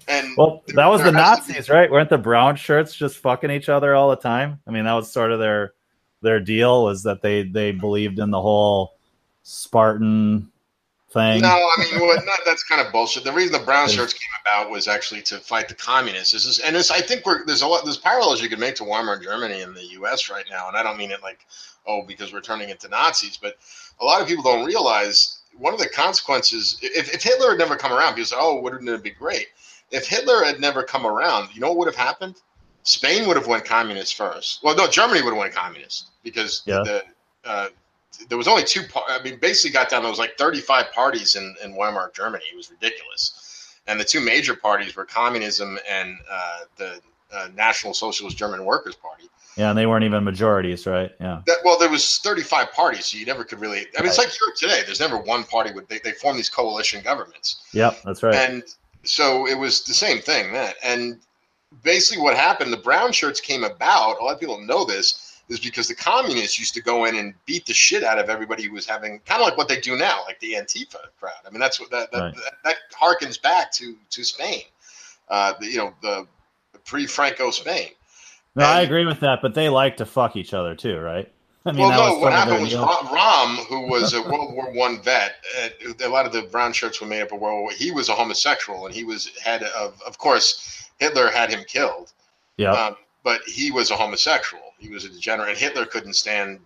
[0.06, 2.94] And well that was the there has to be- nazis right weren't the brown shirts
[2.94, 5.72] just fucking each other all the time i mean that was sort of their
[6.20, 8.94] their deal was that they they believed in the whole
[9.42, 10.51] spartan
[11.12, 13.24] thing No, I mean, well, not, that's kind of bullshit.
[13.24, 16.32] The reason the brown shirts came about was actually to fight the communists.
[16.32, 18.74] This is, and this, I think we're there's a lot there's parallels you could make
[18.76, 20.30] to Weimar Germany and the U.S.
[20.30, 21.46] right now, and I don't mean it like,
[21.86, 23.56] oh, because we're turning into Nazis, but
[24.00, 26.78] a lot of people don't realize one of the consequences.
[26.82, 29.48] If, if Hitler had never come around, people say, oh, wouldn't it be great?
[29.90, 32.40] If Hitler had never come around, you know what would have happened?
[32.84, 34.60] Spain would have went communist first.
[34.62, 36.82] Well, no, Germany would have went communist because Yeah.
[36.84, 37.02] the
[37.44, 37.68] uh,
[38.28, 38.82] there was only two.
[38.88, 40.02] par- I mean, basically got down.
[40.02, 42.44] There was like 35 parties in, in Weimar Germany.
[42.52, 43.78] It was ridiculous.
[43.86, 47.00] and the two major parties were communism and uh, the
[47.32, 49.24] uh, National Socialist German Workers' Party.
[49.56, 51.10] Yeah, and they weren't even majorities, right?
[51.20, 51.42] Yeah.
[51.46, 53.86] That, well, there was 35 parties, so you never could really.
[53.98, 54.82] I mean, it's like Europe today.
[54.84, 55.72] There's never one party.
[55.72, 57.62] Would they, they form these coalition governments?
[57.72, 58.34] Yep, that's right.
[58.34, 58.62] And
[59.02, 60.72] so it was the same thing then.
[60.82, 61.18] And
[61.82, 62.72] basically, what happened?
[62.72, 64.20] The brown shirts came about.
[64.20, 67.34] A lot of people know this is because the communists used to go in and
[67.46, 69.96] beat the shit out of everybody who was having kind of like what they do
[69.96, 71.32] now, like the Antifa crowd.
[71.46, 72.34] I mean, that's what that that, Right.
[72.34, 74.62] that, that harkens back to to Spain.
[75.28, 76.26] Uh, the, you know, the,
[76.72, 77.88] the pre-Franco Spain.
[78.54, 81.32] No, I agree with that, but they like to fuck each other too, right?
[81.64, 82.18] I mean, well, no.
[82.18, 82.74] What some of their happened was.
[82.74, 85.68] Röhm, who was a World War One vet, uh,
[86.04, 87.70] a lot of the brown shirts were made up of World War.
[87.70, 89.98] He was a homosexual, and he was head of.
[90.06, 92.12] Of course, Hitler had him killed,
[92.58, 92.74] Yep.
[92.74, 94.62] um, but he was a homosexual.
[94.78, 95.50] He was a degenerate.
[95.50, 96.60] And Hitler couldn't stand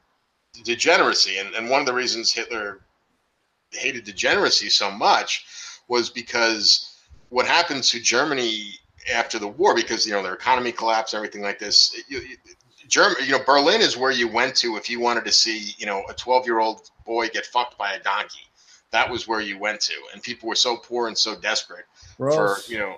[0.65, 2.81] degeneracy, and, and one of the reasons Hitler
[3.71, 5.45] hated degeneracy so much
[5.89, 6.97] was because
[7.29, 8.79] what happened to Germany
[9.13, 11.95] after the war, because you know their economy collapsed, and everything like this.
[12.09, 12.37] You, you,
[12.89, 15.87] Germany, you know, Berlin is where you went to if you wanted to see, you
[15.87, 18.47] know, a 12 year old boy get fucked by a donkey.
[18.93, 21.85] That was where you went to, and people were so poor and so desperate
[22.17, 22.65] Gross.
[22.65, 22.97] for, you know,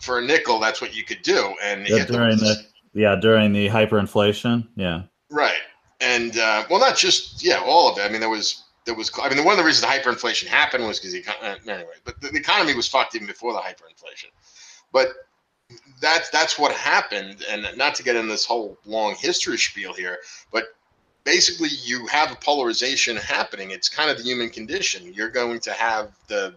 [0.00, 1.54] for a nickel, that's what you could do.
[1.62, 2.66] And Hitler during was- the
[2.98, 4.66] yeah during the hyperinflation.
[4.76, 5.02] Yeah.
[5.30, 5.60] Right.
[6.00, 8.02] And uh, well, not just yeah, all of it.
[8.02, 9.10] I mean, there was there was.
[9.22, 12.20] I mean, one of the reasons the hyperinflation happened was because the uh, anyway, but
[12.20, 14.30] the, the economy was fucked even before the hyperinflation.
[14.92, 15.08] But
[16.00, 20.18] that's that's what happened, and not to get in this whole long history spiel here,
[20.52, 20.64] but
[21.28, 23.70] basically you have a polarization happening.
[23.70, 25.12] It's kind of the human condition.
[25.12, 26.54] You're going to have the,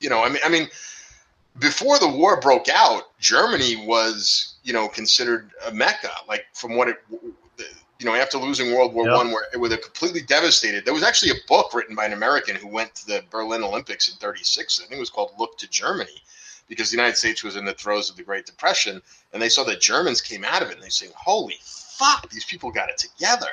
[0.00, 0.68] you know, I mean, I mean,
[1.60, 6.10] before the war broke out, Germany was, you know, considered a mecca.
[6.28, 6.96] Like from what it,
[8.00, 9.16] you know, after losing World War Yeah.
[9.16, 10.84] One, where it was completely devastated.
[10.84, 14.08] There was actually a book written by an American who went to the Berlin Olympics
[14.10, 14.80] in '36.
[14.80, 16.20] I think it was called "Look to Germany,"
[16.68, 19.00] because the United States was in the throes of the Great Depression,
[19.32, 22.44] and they saw that Germans came out of it, and they saying, "Holy fuck, these
[22.44, 23.52] people got it together."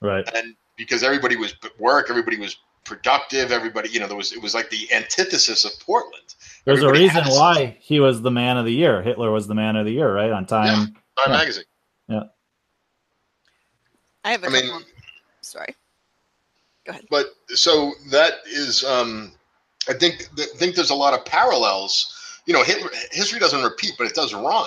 [0.00, 0.28] Right.
[0.34, 2.56] and because everybody was at work, everybody was
[2.88, 6.34] productive, everybody, you know, there was it was like the antithesis of Portland.
[6.64, 9.02] There's a reason why he was the man of the year.
[9.02, 10.30] Hitler was the man of the year, right?
[10.30, 10.66] On time.
[10.66, 10.94] Time
[11.26, 11.32] Yeah.
[11.32, 11.64] magazine.
[12.08, 12.22] Yeah.
[14.24, 14.84] I have a I mean.
[15.42, 15.74] Sorry.
[16.84, 17.06] Go ahead.
[17.10, 19.32] but so that is, um,
[19.88, 22.40] I think, I think there's a lot of parallels.
[22.46, 24.66] You know, Hitler, history doesn't repeat, but it does rhyme.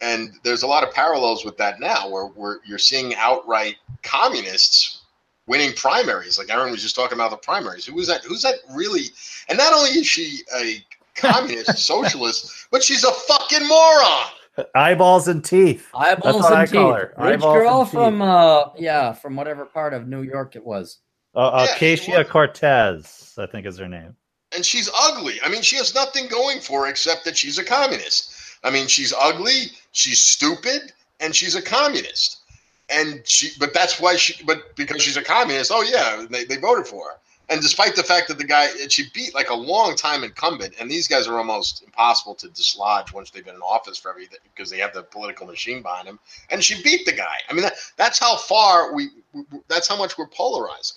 [0.00, 5.02] And there's a lot of parallels with that now, where, where you're seeing outright communists
[5.46, 6.38] winning primaries.
[6.38, 7.84] Like Aaron was just talking about the primaries.
[7.86, 8.22] Who was that?
[8.24, 9.04] Who's that really?
[9.48, 10.84] And not only is she a
[11.14, 14.26] communist socialist, but she's a fucking moron.
[14.74, 15.88] Eyeballs and teeth.
[15.94, 16.74] Eyeballs what and I teeth.
[16.74, 17.12] call her.
[17.18, 18.22] Rich Eyeballs girl from teeth.
[18.22, 20.98] uh yeah, from whatever part of New York it was.
[21.34, 22.28] Uh, Ocasio was.
[22.30, 24.14] Cortez, I think is her name.
[24.54, 25.34] and she's ugly.
[25.44, 28.30] I mean, she has nothing going for her except that she's a communist.
[28.62, 32.42] I mean, she's ugly, she's stupid, and she's a communist.
[32.90, 36.56] And she, but that's why she, but because she's a communist, oh yeah, they, they
[36.56, 37.16] voted for her.
[37.50, 40.90] And despite the fact that the guy, she beat like a long time incumbent, and
[40.90, 44.70] these guys are almost impossible to dislodge once they've been in office for everything because
[44.70, 46.18] they have the political machine behind them.
[46.50, 47.36] And she beat the guy.
[47.48, 50.96] I mean, that, that's how far we, we, that's how much we're polarizing.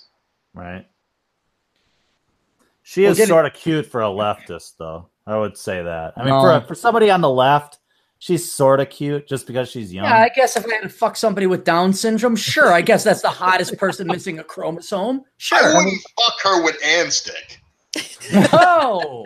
[0.54, 0.86] Right.
[2.82, 5.08] She Well, is getting- sort of cute for a leftist, though.
[5.26, 6.14] I would say that.
[6.16, 6.40] I mean, No.
[6.60, 7.78] for for somebody on the left,
[8.18, 10.04] she's sort of cute just because she's young.
[10.04, 12.72] Yeah, I guess if I had to fuck somebody with Down syndrome, sure.
[12.72, 15.22] I guess that's the hottest person missing a chromosome.
[15.36, 15.58] Sure.
[15.58, 15.76] I Sure.
[15.76, 17.60] wouldn't fuck her with Ann stick.
[18.32, 19.24] No.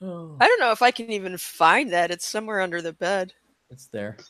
[0.00, 2.10] Oh, I don't know if I can even find that.
[2.10, 3.32] It's somewhere under the bed.
[3.70, 4.16] it's there.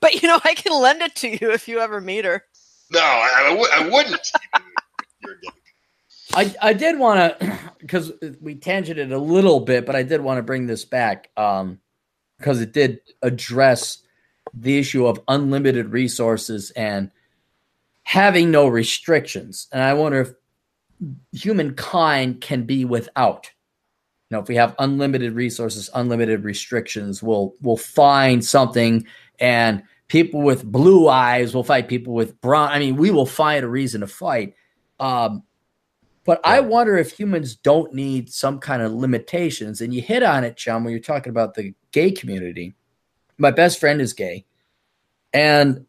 [0.00, 2.44] But you know, I can lend it to you if you ever meet her.
[2.90, 4.26] No, I, I, I wouldn't.
[5.20, 5.54] You're dick.
[6.34, 10.38] I, I did want to because we tangented a little bit, but I did want
[10.38, 11.80] to bring this back um,
[12.38, 13.98] because it did address
[14.54, 17.10] the issue of unlimited resources and
[18.02, 19.68] having no restrictions.
[19.72, 20.32] And I wonder if
[21.32, 23.50] humankind can be without.
[24.28, 29.06] You know, if we have unlimited resources, unlimited restrictions, we'll we'll find something,
[29.40, 32.68] and people with blue eyes will fight people with brown.
[32.68, 34.54] I mean, we will find a reason to fight.
[35.00, 35.42] Um,
[36.24, 39.80] but I wonder if humans don't need some kind of limitations.
[39.80, 42.74] And you hit on it, Chum, when you're talking about the gay community.
[43.38, 44.44] My best friend is gay.
[45.32, 45.86] And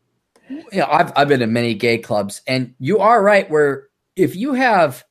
[0.50, 4.36] you know, I've I've been in many gay clubs, and you are right where if
[4.36, 5.04] you have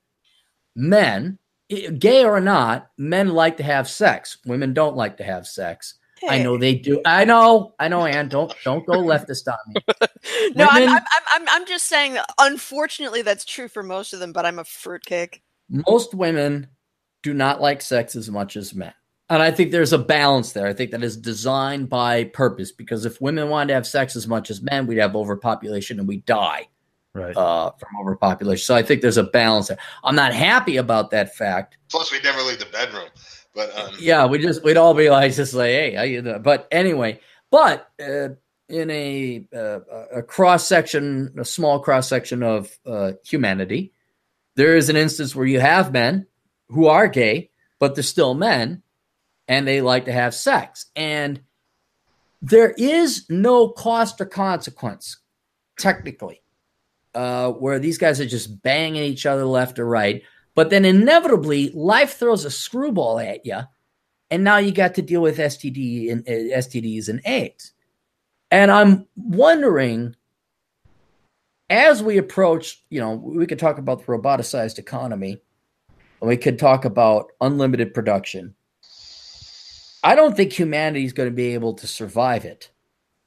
[0.75, 4.39] men, gay or not, men like to have sex.
[4.45, 5.95] Women don't like to have sex.
[6.29, 7.01] I know they do.
[7.07, 7.75] I know.
[7.79, 8.29] I know, Ann.
[8.29, 9.83] Don't don't go leftist on me.
[10.55, 14.13] no, I'm, Women- I'm, I'm, I'm, I'm just saying that unfortunately that's true for most
[14.13, 15.43] of them, but I'm a fruitcake.
[15.69, 16.69] Most women
[17.23, 18.93] do not like sex as much as men.
[19.29, 20.67] And I think there's a balance there.
[20.67, 24.27] I think that is designed by purpose because if women wanted to have sex as
[24.27, 26.67] much as men, we'd have overpopulation and we die
[27.15, 27.37] Right.
[27.37, 28.65] uh, from overpopulation.
[28.65, 29.79] So I think there's a balance there.
[30.03, 31.77] I'm not happy about that fact.
[31.91, 33.09] Plus, we never leave the bedroom.
[33.61, 36.41] But um, Yeah, we just we'd all be like just like, hey, you doing?
[36.43, 37.21] But anyway,
[37.51, 38.31] but uh,
[38.69, 39.81] in a uh,
[40.15, 43.93] a cross section, a small cross section of uh, humanity,
[44.57, 46.27] there is an instance where you have men
[46.69, 48.83] who are gay, but they're still men,
[49.47, 51.43] and they like to have sex, and
[52.41, 55.19] there is no cost or consequence,
[55.79, 56.41] technically,
[57.15, 60.23] uh, where these guys are just banging each other left or right.
[60.61, 63.61] But then inevitably, life throws a screwball at you,
[64.31, 67.73] and now you got to deal with STD and uh, STDs and AIDS.
[68.51, 70.17] And I'm wondering,
[71.71, 75.41] as we approach, you know, we could talk about the roboticized economy,
[76.21, 78.55] and we could talk about unlimited production.
[80.05, 82.71] I don't think humanity is going to be able to survive it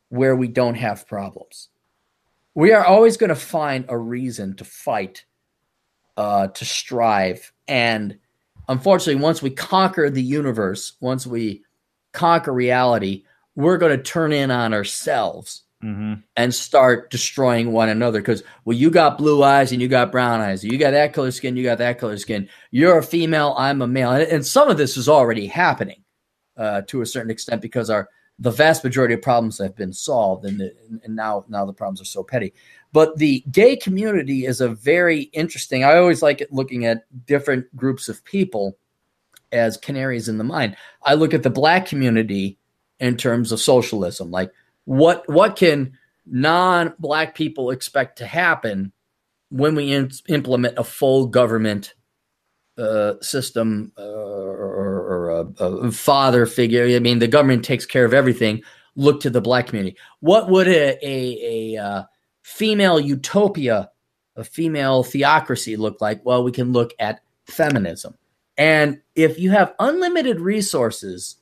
[0.10, 1.70] where we don't have problems.
[2.54, 5.26] We are always going to find a reason to fight
[6.18, 7.52] uh, to strive.
[7.68, 8.18] And
[8.68, 11.64] unfortunately, once we conquer the universe, once we
[12.12, 13.26] conquer reality,
[13.56, 18.22] we're going to turn in on ourselves hmm and start destroying one another.
[18.22, 20.64] Because, well, you got blue eyes and you got brown eyes.
[20.64, 22.48] You got that color skin, you got that color skin.
[22.72, 24.12] You're a female, I'm a male.
[24.12, 26.04] And, and some of this is already happening
[26.58, 28.10] uh, to a certain extent because our
[28.40, 30.74] the vast majority of problems have been solved, and, the,
[31.04, 32.54] and now now the problems are so petty.
[32.94, 35.84] But the gay community is a very interesting.
[35.84, 38.78] I always like it looking at different groups of people
[39.52, 40.78] as canaries in the mine.
[41.04, 42.58] I look at the black community
[43.00, 44.52] in terms of socialism, like
[44.86, 48.94] what what can non-black people expect to happen
[49.50, 51.96] when we in- implement a full government
[52.78, 55.30] uh, system uh, or, or
[55.60, 56.86] a, a father figure.
[56.86, 58.64] I mean, the government takes care of everything.
[58.96, 59.98] Look to the black community.
[60.20, 62.04] What would a a, a uh,
[62.44, 63.90] female utopia,
[64.36, 66.24] a female theocracy look like?
[66.24, 68.16] Well, we can look at feminism.
[68.58, 71.38] And if you have unlimited resources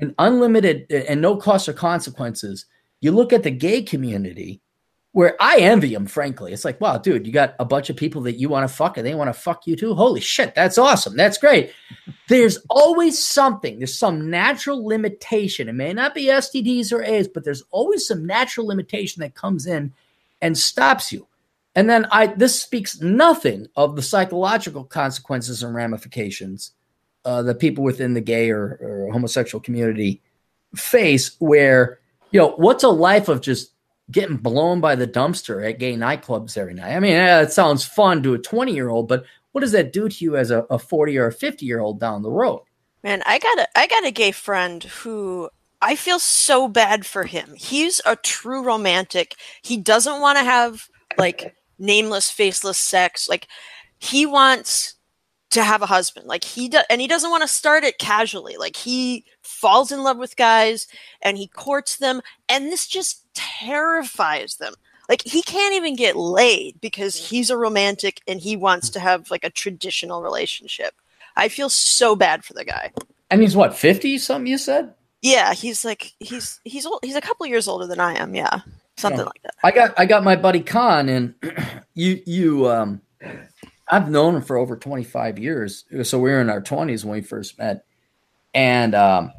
[0.00, 2.64] and unlimited and no cost or consequences,
[3.00, 4.62] you look at the gay community
[5.12, 6.52] where I envy them, frankly.
[6.52, 8.96] It's like, wow, dude, you got a bunch of people that you want to fuck
[8.98, 9.94] and they want to fuck you too.
[9.94, 11.16] Holy shit, that's awesome.
[11.16, 11.72] That's great.
[12.28, 15.66] There's always something, there's some natural limitation.
[15.66, 19.66] It may not be STDs or AIDS, but there's always some natural limitation that comes
[19.66, 19.94] in
[20.42, 21.26] and stops you.
[21.74, 26.72] And then I this speaks nothing of the psychological consequences and ramifications
[27.24, 30.20] uh, that people within the gay or, or homosexual community
[30.74, 31.98] face where,
[32.30, 33.72] you know, what's a life of just
[34.10, 36.96] getting blown by the dumpster at gay nightclubs every night.
[36.96, 40.08] I mean, it sounds fun to a 20 year old, but what does that do
[40.08, 42.62] to you as a, a 40 or a 50 year old down the road?
[43.02, 45.48] Man, I got a I got a gay friend who
[45.80, 47.54] I feel so bad for him.
[47.56, 49.36] He's a true romantic.
[49.62, 53.28] He doesn't want to have like nameless, faceless sex.
[53.28, 53.46] Like
[53.98, 54.94] he wants
[55.50, 56.26] to have a husband.
[56.26, 58.56] Like he does, and he doesn't want to start it casually.
[58.56, 59.24] Like he
[59.58, 60.86] falls in love with guys
[61.20, 64.74] and he courts them, and this just terrifies them.
[65.08, 69.30] Like he can't even get laid because he's a romantic and he wants to have
[69.30, 70.94] like a traditional relationship.
[71.36, 72.92] I feel so bad for the guy.
[73.30, 74.94] And he's what, 50 something you said?
[75.22, 78.34] Yeah, he's like he's he's old, he's a couple years older than I am.
[78.34, 78.60] Yeah,
[78.96, 79.54] something like that.
[79.64, 81.34] I got I got my buddy Khan and
[81.94, 83.00] you you um
[83.90, 85.84] I've known him for over 25 years.
[86.02, 87.84] So we were in our 20s when we first met.
[88.54, 89.32] And um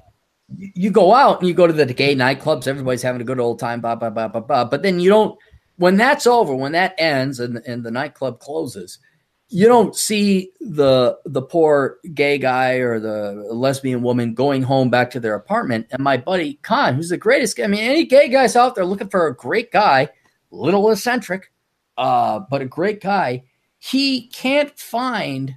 [0.58, 3.60] you go out and you go to the gay nightclubs, everybody's having a good old
[3.60, 4.66] time, blah, blah, blah, blah, blah.
[4.66, 5.38] But then you don't
[5.78, 9.00] when that's over, when that ends and, and the nightclub closes,
[9.48, 15.10] you don't see the the poor gay guy or the lesbian woman going home back
[15.12, 15.88] to their apartment.
[15.92, 19.10] And my buddy Khan, who's the greatest I mean, any gay guys out there looking
[19.10, 20.10] for a great guy,
[20.52, 21.52] little eccentric,
[21.98, 23.44] uh, but a great guy,
[23.80, 25.56] he can't find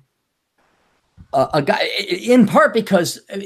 [1.32, 1.82] a, a guy.
[2.08, 3.40] In part because uh,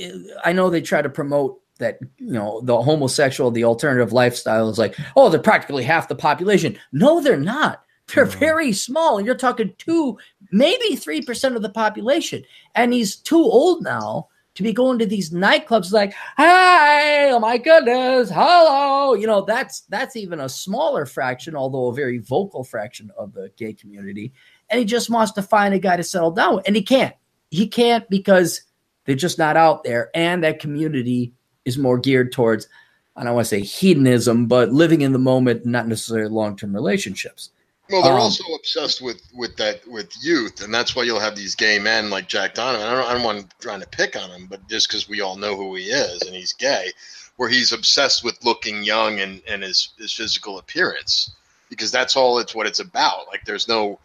[0.44, 4.78] I know they try to promote that you know the homosexual, the alternative lifestyle is
[4.78, 6.78] like, oh, they're practically half the population.
[6.92, 7.82] No, they're not.
[8.14, 8.30] They're No.
[8.30, 9.18] very small.
[9.18, 10.16] And you're talking two,
[10.52, 12.44] maybe three percent of the population,
[12.74, 15.92] and he's too old now to be going to these nightclubs.
[15.92, 19.12] Like, hi, oh my goodness, hello.
[19.14, 23.50] You know, that's that's even a smaller fraction, although a very vocal fraction of the
[23.56, 24.32] gay community.
[24.70, 27.14] And he just wants to find a guy to settle down with, and he can't.
[27.50, 28.62] He can't because
[29.04, 31.32] they're just not out there, and that community
[31.64, 32.68] is more geared towards
[33.16, 36.74] I don't want to say hedonism, but living in the moment, not necessarily long term
[36.74, 37.50] relationships.
[37.88, 41.36] Well, they're Um, also obsessed with with that with youth, and that's why you'll have
[41.36, 42.86] these gay men like Jack Donovan.
[42.86, 45.36] I don't, I don't want trying to pick on him, but just because we all
[45.36, 46.92] know who he is and he's gay,
[47.36, 51.30] where he's obsessed with looking young and and his his physical appearance,
[51.70, 53.28] because that's all it's what it's about.
[53.28, 53.98] Like there's no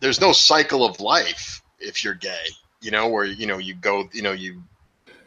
[0.00, 2.44] there's no cycle of life if you're gay,
[2.80, 4.62] you know, where you know you go, you know, you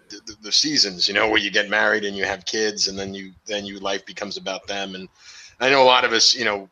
[0.10, 2.98] the, the- the seasons, you know, where you get married and you have kids, and
[2.98, 5.08] then you then you life becomes about them and
[5.60, 6.68] I know a lot of us, you know,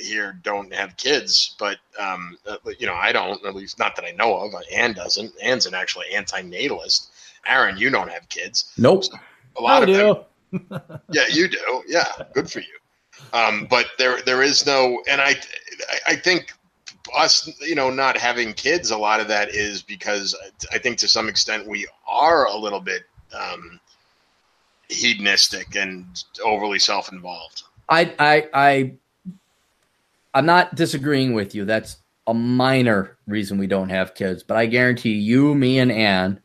[0.00, 3.44] here don't have kids, but um, uh, you know, I don't.
[3.44, 4.52] At least not that I know of.
[4.72, 5.32] Ann doesn't.
[5.42, 7.10] Ann's an actually anti-natalist.
[7.46, 8.72] Aaron, you don't have kids.
[8.76, 9.04] Nope.
[9.56, 10.80] A lot I of them,
[11.10, 11.82] yeah, you do.
[11.88, 12.04] Yeah,
[12.34, 12.76] good for you.
[13.32, 16.52] Um, but there, there is no, and I, I- I think
[17.14, 20.34] us, you know, not having kids, a lot of that is because
[20.72, 23.02] I think to some extent we are a little bit
[23.32, 23.80] um,
[24.88, 26.04] hedonistic and
[26.44, 27.62] overly self-involved.
[27.88, 28.92] I I I
[30.34, 31.64] I'm not disagreeing with you.
[31.64, 36.40] That's a minor reason we don't have kids, but I guarantee you, me, and Ann,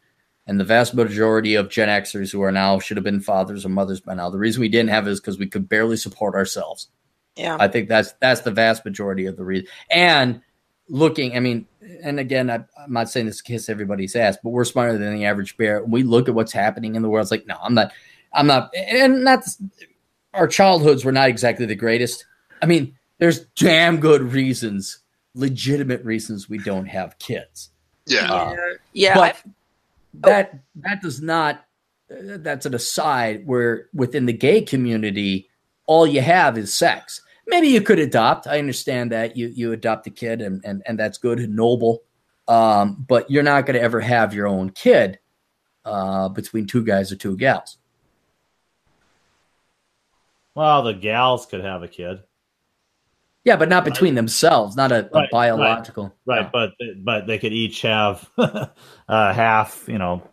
[0.46, 3.70] and the vast majority of Gen Xers who are now should have been fathers or
[3.70, 4.30] mothers by now.
[4.30, 6.90] The reason we didn't have it is because we could barely support ourselves.
[7.36, 7.58] Yeah.
[7.60, 9.68] I think that's that's the vast majority of the reason.
[9.90, 10.42] And
[10.90, 11.68] looking, I mean,
[12.03, 15.16] and again, I, I'm not saying this to kiss everybody's ass, but we're smarter than
[15.16, 15.84] the average bear.
[15.84, 17.24] We look at what's happening in the world.
[17.26, 17.91] It's like, no, I'm not.
[18.34, 18.74] I'm not.
[18.76, 19.44] And not
[20.34, 22.26] our childhoods were not exactly the greatest.
[22.62, 24.99] I mean, there's damn good reasons,
[25.36, 27.70] legitimate reasons we don't have kids.
[28.06, 28.32] Yeah.
[28.32, 28.56] Uh,
[28.94, 29.16] yeah.
[29.16, 29.41] but
[30.16, 31.66] that that does not.
[32.12, 33.45] uh, That's an aside.
[33.45, 35.49] Where within the gay community,
[35.86, 37.22] all you have is sex.
[37.48, 38.48] Maybe you could adopt.
[38.48, 42.04] I understand that you you adopt a kid, and and and that's good and noble.
[42.48, 45.20] Um, but you're not going to ever have your own kid
[45.86, 47.78] uh, between two guys or two gals.
[50.56, 52.24] Well, the gals could have a kid,
[53.46, 56.14] Yeah, but not between themselves, not a, a Right, biological.
[56.26, 56.42] right?
[56.42, 56.50] Yeah.
[56.52, 56.72] But
[57.04, 58.68] but they could each have uh,
[59.08, 60.28] half, you know,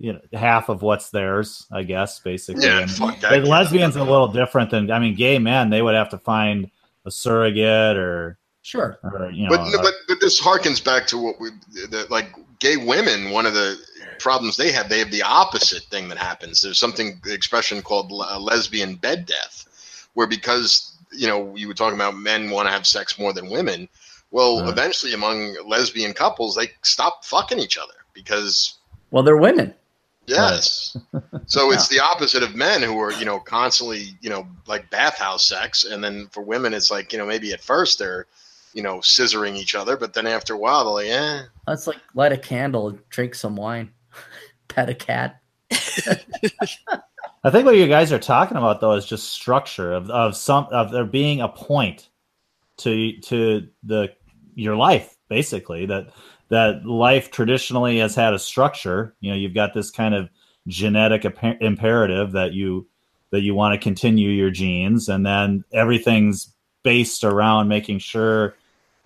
[0.00, 2.64] you know, half of what's theirs, I guess, basically.
[2.64, 3.44] Yeah, And fuck the that.
[3.44, 5.68] lesbians are a little different than I mean, gay men.
[5.68, 6.70] They would have to find
[7.04, 8.98] a surrogate or, Sure.
[9.04, 11.50] or you know, but, but but this harkens back to what we
[11.90, 13.30] the, like gay women.
[13.30, 13.76] One of the
[14.18, 16.60] problems they have, they have the opposite thing that happens.
[16.62, 21.74] There's something the expression called le- lesbian bed death, where because you know you were
[21.74, 23.88] talking about men want to have sex more than women.
[24.30, 24.68] Well, Right.
[24.70, 28.74] eventually, among lesbian couples, they stop fucking each other because
[29.10, 29.74] Well, they're women.
[30.30, 30.96] Yes.
[31.46, 35.44] So it's the opposite of men who are, you know, constantly, you know, like bathhouse
[35.44, 35.84] sex.
[35.84, 38.26] And then for women, it's like, you know, maybe at first they're,
[38.72, 41.42] you know, scissoring each other, but then after a while, they're like, eh.
[41.66, 43.90] That's like light a candle, drink some wine,
[44.68, 45.40] pet a cat.
[47.42, 50.66] I think what you guys are talking about though is just structure of, of some
[50.70, 52.08] of there being a point
[52.78, 54.12] to to the
[54.54, 56.12] your life basically that
[56.50, 59.14] that life traditionally has had a structure.
[59.20, 60.28] You know, you've got this kind of
[60.66, 62.86] genetic imper- imperative that you
[63.30, 66.52] that you want to continue your genes, and then everything's
[66.82, 68.54] based around making sure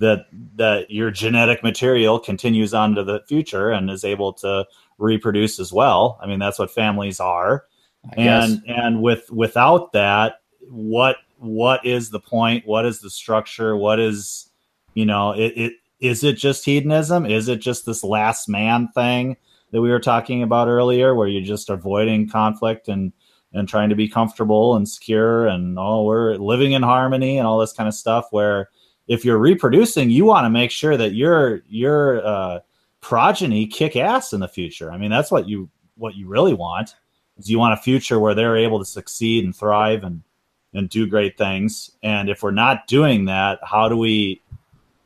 [0.01, 0.27] that
[0.57, 4.67] that your genetic material continues on to the future and is able to
[4.99, 6.19] reproduce as well.
[6.21, 7.65] I mean, that's what families are
[8.13, 8.51] I guess.
[8.51, 13.99] and and with without that what what is the point what is the structure what
[13.99, 14.51] is
[14.95, 19.37] you know it, it is it just hedonism is it just this last man thing
[19.71, 23.13] that we were talking about earlier where you're just avoiding conflict and
[23.53, 27.59] and trying to be comfortable and secure and oh we're living in harmony and all
[27.59, 28.69] this kind of stuff where
[29.07, 32.61] if you're reproducing you want to make sure that your your uh,
[33.01, 36.97] progeny kick ass in the future i mean that's what you what you really want
[37.37, 40.23] is you want a future where they're able to succeed and thrive and
[40.75, 41.91] and do great things.
[42.03, 44.43] And if we're not doing that, how do we?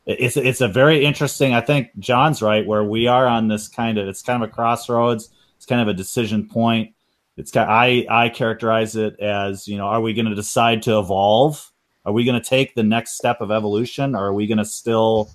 [0.09, 1.53] It's it's a very interesting.
[1.53, 4.51] I think John's right where we are on this kind of it's kind of a
[4.51, 5.29] crossroads.
[5.57, 6.95] It's kind of a decision point.
[7.37, 7.69] It's kind.
[7.69, 11.71] I I characterize it as you know, are we going to decide to evolve?
[12.05, 14.65] Are we going to take the next step of evolution, or are we going to
[14.65, 15.29] still?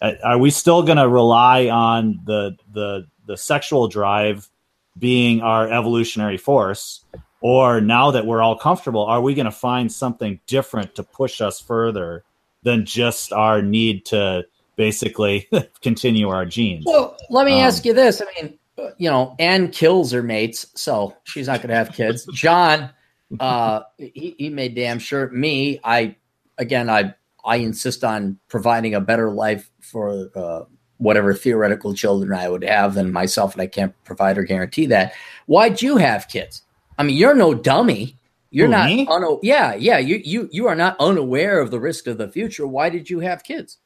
[0.00, 4.48] uh, Are we still going to rely on the the the sexual drive
[4.96, 7.04] being our evolutionary force
[7.40, 11.40] or now that we're all comfortable are we going to find something different to push
[11.40, 12.22] us further
[12.64, 14.44] than just our need to
[14.76, 15.48] basically
[15.82, 18.20] continue our genes Well, let me Um, ask you this.
[18.20, 18.58] I mean,
[18.98, 22.26] you know, Ann kills her mates, so she's not going to have kids.
[22.34, 22.90] John,
[23.38, 25.30] uh, he, he made damn sure.
[25.30, 26.16] Me, I,
[26.58, 27.14] again, I,
[27.44, 30.64] I insist on providing a better life for uh,
[30.98, 35.12] whatever theoretical children I would have than myself, and I can't provide or guarantee that.
[35.46, 36.62] Why'd you have kids?
[36.98, 38.16] I mean, you're no dummy.
[38.54, 38.86] You're Who, not.
[38.86, 39.06] me?
[39.10, 39.98] Uno- yeah, yeah.
[39.98, 42.66] You you you are not unaware of the risk of the future.
[42.66, 43.78] Why did you have kids?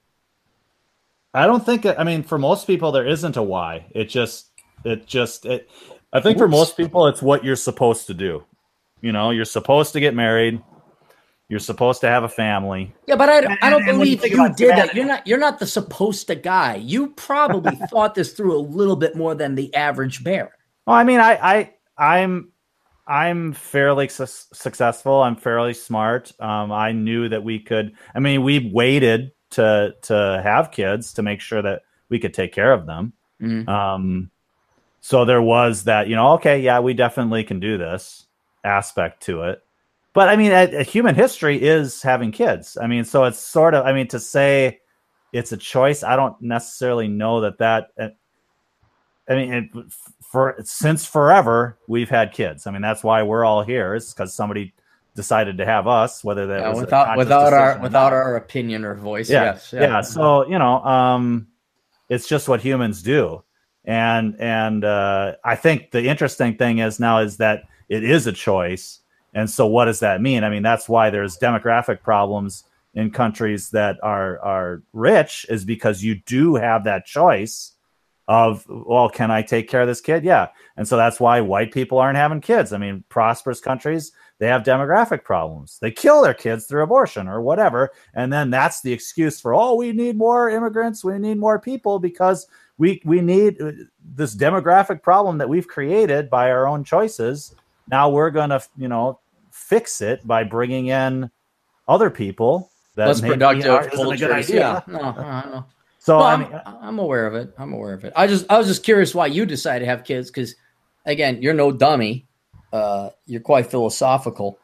[1.34, 1.86] I don't think.
[1.86, 3.86] I mean, for most people, there isn't a why.
[3.92, 4.50] It just,
[4.84, 5.70] it just, it.
[6.12, 8.44] I think for most people, it's what you're supposed to do.
[9.00, 10.62] You know, you're supposed to get married.
[11.48, 12.94] You're supposed to have a family.
[13.06, 14.90] Yeah, but I, don't- I don't And- and you believe think you did that.
[14.90, 16.76] humanity- You're not you're not the supposed to guy.
[16.76, 20.50] You probably thought this through a little bit more than the average bear.
[20.86, 22.52] Well, I mean, I, I, I'm,
[23.08, 25.22] I'm fairly su- successful.
[25.22, 26.32] I'm fairly smart.
[26.40, 27.94] Um, I knew that we could.
[28.14, 32.52] I mean, we waited to to have kids to make sure that we could take
[32.52, 33.14] care of them.
[33.40, 33.66] Mhm.
[33.68, 34.30] Um,
[35.00, 38.26] so there was that, you know, okay, yeah, we definitely can do this
[38.64, 39.62] aspect to it.
[40.12, 42.76] But I mean, a, a human history is having kids.
[42.76, 44.80] I mean, so it's sort of, I mean, to say
[45.32, 47.88] it's a choice, I don't necessarily know that that.
[47.98, 48.08] uh,
[49.30, 49.70] I mean, it,
[50.28, 52.66] for since forever we've had kids.
[52.66, 53.94] I mean, that's why we're all here.
[53.94, 54.74] Is because somebody
[55.16, 58.94] decided to have us, whether that Yeah, was without without our without our opinion or
[58.94, 59.30] voice.
[59.30, 59.72] yeah, yes.
[59.72, 60.00] yeah.
[60.02, 61.48] So you know, um,
[62.08, 63.42] it's just what humans do,
[63.84, 68.32] and and uh, I think the interesting thing is now is that it is a
[68.32, 69.00] choice,
[69.32, 70.44] and so what does that mean?
[70.44, 76.04] I mean, that's why there's demographic problems in countries that are are rich, is because
[76.04, 77.72] you do have that choice
[78.28, 80.22] of well, can I take care of this kid?
[80.22, 82.72] Yeah, and so that's why white people aren't having kids.
[82.72, 85.78] I mean, prosperous countries they have demographic problems.
[85.80, 87.90] They kill their kids through abortion or whatever.
[88.14, 91.98] And then that's the excuse for, oh, we need more immigrants, we need more people
[91.98, 92.46] because
[92.76, 93.72] we we need uh,
[94.14, 97.56] this demographic problem that we've created by our own choices.
[97.90, 99.18] Now we're going to, you know,
[99.50, 101.28] fix it by bringing in
[101.88, 104.30] other people that Less productive aren't- a good cultures.
[104.30, 104.84] idea.
[104.86, 104.92] Yeah.
[104.92, 105.64] No, I know.
[106.08, 107.52] So Well, I I'm, I'm aware of it.
[107.58, 108.14] I'm aware of it.
[108.16, 110.54] I just I was just curious why you decided to have kids because,
[111.04, 112.26] again, you're no dummy.
[112.72, 114.58] Uh, you're quite philosophical.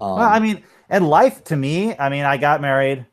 [0.00, 3.04] Um, Well, I mean, and life to me, I mean, I got married.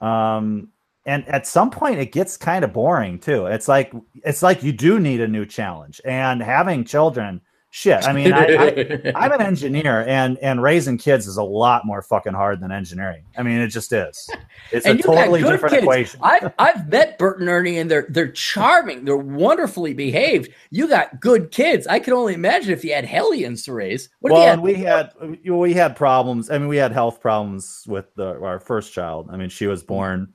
[0.00, 0.72] Um,
[1.06, 3.46] and at some point it gets kind of boring too.
[3.46, 3.92] It's like
[4.24, 6.00] it's like you do need a new challenge.
[6.04, 7.42] And having children,
[7.74, 8.04] shit.
[8.04, 12.02] I mean, I, I, I'm an engineer, and and raising kids is a lot more
[12.02, 13.24] fucking hard than engineering.
[13.36, 14.30] I mean, it just is.
[14.70, 15.82] It's a totally different kids.
[15.82, 16.20] equation.
[16.22, 19.04] I've I've met Bert and Ernie, and they're they're charming.
[19.04, 20.50] They're wonderfully behaved.
[20.70, 21.86] You got good kids.
[21.88, 24.08] I can only imagine if you had hellions to raise.
[24.20, 25.12] What well, and we had
[25.44, 26.50] we had problems.
[26.50, 29.28] I mean, we had health problems with the, our first child.
[29.32, 30.32] I mean, she was born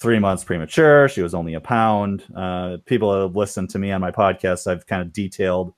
[0.00, 1.08] three months premature.
[1.08, 2.24] She was only a pound.
[2.36, 5.72] Uh, people have listened to me on my podcast, I've kind of detailed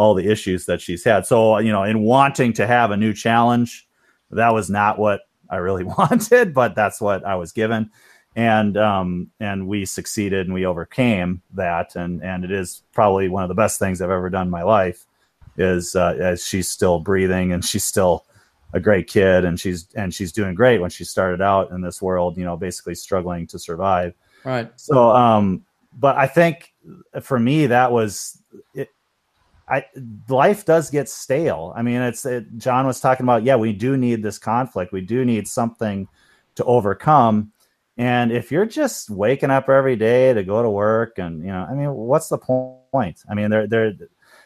[0.00, 1.26] all the issues that she's had.
[1.26, 3.86] So, you know, in wanting to have a new challenge,
[4.30, 5.20] that was not what
[5.50, 7.90] I really wanted, but that's what I was given.
[8.34, 11.96] And um, and we succeeded and we overcame that.
[11.96, 14.62] And and it is probably one of the best things I've ever done in my
[14.62, 15.04] life
[15.58, 18.24] is uh, as she's still breathing and she's still
[18.72, 22.00] a great kid and she's and she's doing great when she started out in this
[22.00, 24.14] world you know basically struggling to survive
[24.44, 24.70] right?
[24.76, 25.64] so um
[25.98, 26.72] but i think
[27.20, 28.40] for me that was
[28.72, 28.88] it
[29.70, 29.84] i
[30.28, 31.72] life does get stale.
[31.76, 34.92] I mean it's it, john was talking about yeah we do need this conflict.
[34.92, 36.08] We do need something
[36.56, 37.52] to overcome.
[37.96, 41.66] And if you're just waking up every day to go to work and you know
[41.70, 43.22] i mean what's the point?
[43.28, 43.92] I mean they're they're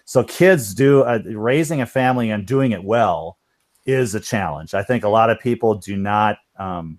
[0.05, 3.39] so kids do uh, raising a family and doing it well
[3.87, 4.75] is a challenge.
[4.75, 6.99] I think a lot of people do not um,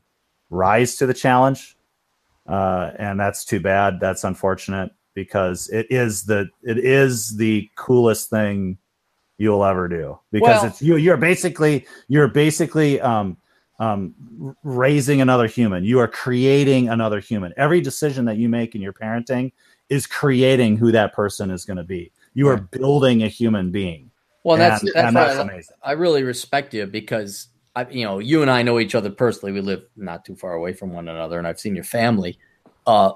[0.50, 1.78] rise to the challenge,
[2.48, 4.00] uh, and that's too bad.
[4.00, 8.78] That's unfortunate because it is the it is the coolest thing
[9.38, 10.98] you'll ever do because Well- it's you.
[10.98, 13.38] You're basically you're basically um,
[13.80, 14.14] um,
[14.64, 15.84] raising another human.
[15.84, 17.54] You are creating another human.
[17.58, 19.52] Every decision that you make in your parenting
[19.90, 22.12] is creating who that person is going to be.
[22.34, 24.12] You are building a human being.
[24.44, 25.76] Well, that's and, that's, and that's I, amazing.
[25.84, 29.52] I really respect you because I, you know, you and I know each other personally.
[29.52, 32.38] We live not too far away from one another, and I've seen your family.
[32.86, 33.14] Uh,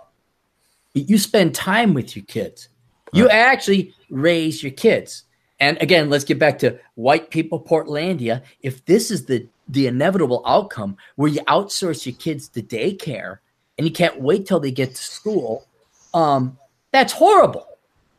[0.94, 2.70] you spend time with your kids.
[3.12, 5.24] You actually raise your kids.
[5.60, 8.44] And again, let's get back to white people, Portlandia.
[8.62, 13.38] If this is the the inevitable outcome where you outsource your kids to daycare
[13.78, 15.68] and you can't wait till they get to school,
[16.14, 16.58] um,
[16.92, 17.68] that's horrible.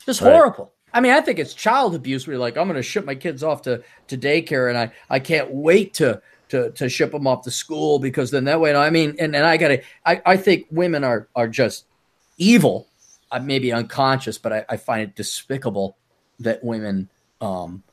[0.06, 0.32] Just Right.
[0.32, 0.72] horrible.
[0.94, 3.16] I mean, I think it's child abuse where you're like, I'm going to ship my
[3.16, 7.26] kids off to, to daycare and I, I can't wait to, to, to ship them
[7.26, 10.22] off to school because then that way, I mean, and, and I got to, I,
[10.24, 11.84] I think women are, are just
[12.40, 12.88] evil.
[13.30, 15.96] I may be unconscious, but I, I find it despicable
[16.40, 17.08] that women
[17.40, 17.84] um,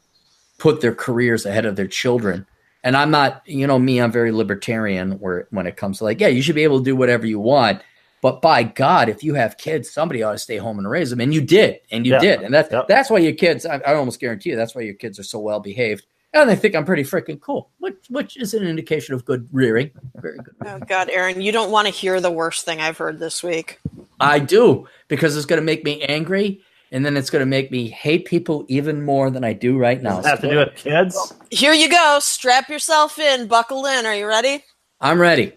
[0.58, 2.48] put their careers ahead of their children.
[2.84, 6.20] And I'm not, you know, me, I'm very libertarian where when it comes to like,
[6.20, 7.82] yeah, you should be able to do whatever you want.
[8.22, 11.22] But by God, if you have kids, somebody ought to stay home and raise them.
[11.22, 12.20] And you did, and you Yeah.
[12.20, 13.64] did, and that's that's why your kids.
[13.64, 16.08] I, I almost guarantee you that's why your kids are so well behaved,
[16.42, 19.92] and they think I'm pretty freaking cool, which which is an indication of good rearing.
[20.16, 20.56] Very good.
[20.66, 23.80] Oh God, Aaron, you don't want to hear the worst thing I've heard this week.
[24.20, 26.62] I do because it's going to make me angry,
[26.92, 30.02] and then it's going to make me hate people even more than I do right
[30.02, 30.18] now.
[30.18, 31.34] Does it have to do with kids?
[31.52, 32.20] Here you go.
[32.22, 33.48] Strap yourself in.
[33.48, 34.06] Buckle in.
[34.06, 34.64] Are you ready?
[35.00, 35.54] I'm ready.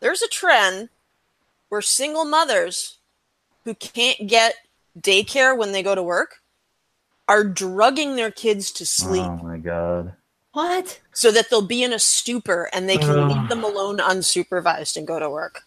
[0.00, 0.88] There's a trend
[1.68, 2.98] where single mothers
[3.64, 4.54] who can't get
[4.98, 6.36] daycare when they go to work
[7.30, 10.14] are drugging their kids to sleep Oh my god.
[10.52, 11.00] What?
[11.12, 15.06] so that they'll be in a stupor and they can leave them alone unsupervised and
[15.06, 15.62] go to work.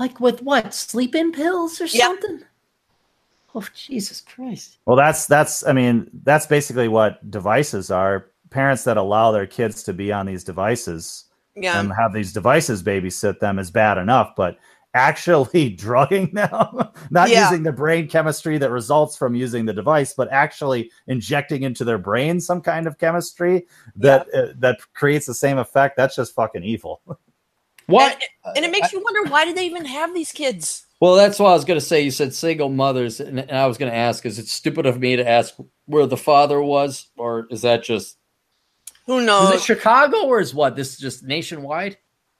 [0.00, 0.74] Like with what?
[0.74, 1.92] Sleep-in pills or Yep.
[1.94, 2.40] something?
[3.54, 4.78] Oh Jesus Christ!
[4.86, 8.26] Well, that's that's I mean that's basically what devices are.
[8.50, 11.24] Parents that allow their kids to be on these devices
[11.54, 11.78] Yeah.
[11.78, 14.56] and have these devices babysit them is bad enough, but
[14.94, 16.50] actually drugging them,
[17.10, 17.48] not Yeah.
[17.50, 21.98] using the brain chemistry that results from using the device, but actually injecting into their
[21.98, 23.66] brain some kind of chemistry
[23.96, 25.96] that uh, that creates the same effect.
[25.96, 27.00] That's just fucking evil.
[27.86, 28.12] What?
[28.44, 30.86] And, and it makes you wonder why did they even have these kids?
[31.00, 32.00] Well, that's what I was going to say.
[32.00, 35.00] You said single mothers, and, and I was going to ask: Is it stupid of
[35.00, 35.54] me to ask
[35.86, 38.18] where the father was, or is that just
[39.06, 39.52] who knows?
[39.54, 40.76] it Chicago, or is what?
[40.76, 41.98] This is just nationwide?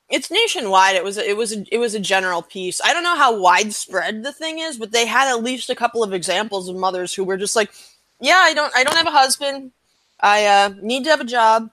[0.09, 0.97] It's nationwide.
[0.97, 2.81] It was a, it was a, it was a general piece.
[2.85, 6.03] I don't know how widespread the thing is, but they had at least a couple
[6.03, 7.73] of examples of mothers who were just like,
[8.21, 9.73] "Yeah, I don't I don't have a husband.
[10.21, 11.71] I uh, need to have a job."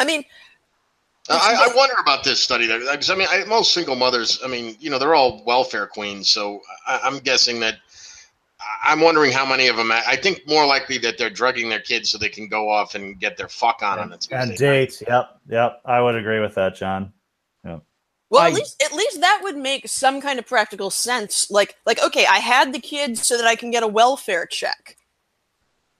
[0.00, 0.24] I mean,
[1.30, 4.48] I, I wonder about this study there because I mean, I, most single mothers, I
[4.48, 7.76] mean, you know, they're all welfare queens, so I, I'm guessing that.
[8.84, 9.90] I'm wondering how many of them.
[9.90, 13.18] I think more likely that they're drugging their kids so they can go off and
[13.18, 14.36] get their fuck on on a Tuesday.
[14.36, 14.58] And night.
[14.58, 15.02] date.
[15.06, 15.40] Yep.
[15.48, 15.80] Yep.
[15.84, 17.12] I would agree with that, John.
[18.32, 21.50] Well, I- at least at least that would make some kind of practical sense.
[21.50, 24.96] Like like okay, I had the kids so that I can get a welfare check.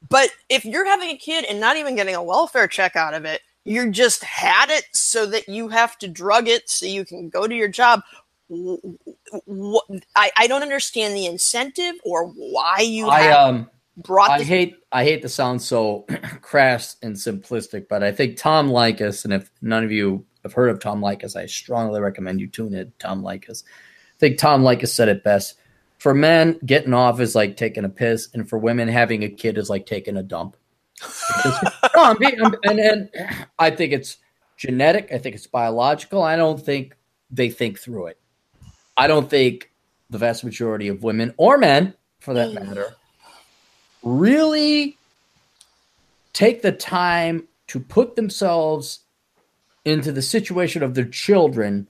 [0.09, 3.25] But if you're having a kid and not even getting a welfare check out of
[3.27, 7.29] it, you just had it so that you have to drug it so you can
[7.29, 8.01] go to your job.
[10.17, 14.49] I, I don't understand the incentive or why you I um brought I this.
[14.49, 16.07] hate I hate to sound so
[16.41, 20.71] crass and simplistic, but I think Tom Leykis, and if none of you have heard
[20.71, 22.93] of Tom Leykis, I strongly recommend you tune in.
[22.99, 23.65] Tom Leykis.
[23.65, 25.59] I think Tom Leykis said it best.
[25.99, 29.57] For men, getting off is like taking a piss, and for women, having a kid
[29.57, 30.57] is like taking a dump.
[32.19, 33.09] being, and, and
[33.59, 34.19] I think it's
[34.57, 35.13] genetic.
[35.13, 36.23] I think it's biological.
[36.23, 36.97] I don't think
[37.31, 38.19] they think through it.
[38.97, 39.71] I don't think
[40.11, 42.95] the vast majority of women or men, for that matter,
[44.03, 44.99] really
[46.33, 49.01] take the time to put themselves
[49.85, 51.89] into the situation of their children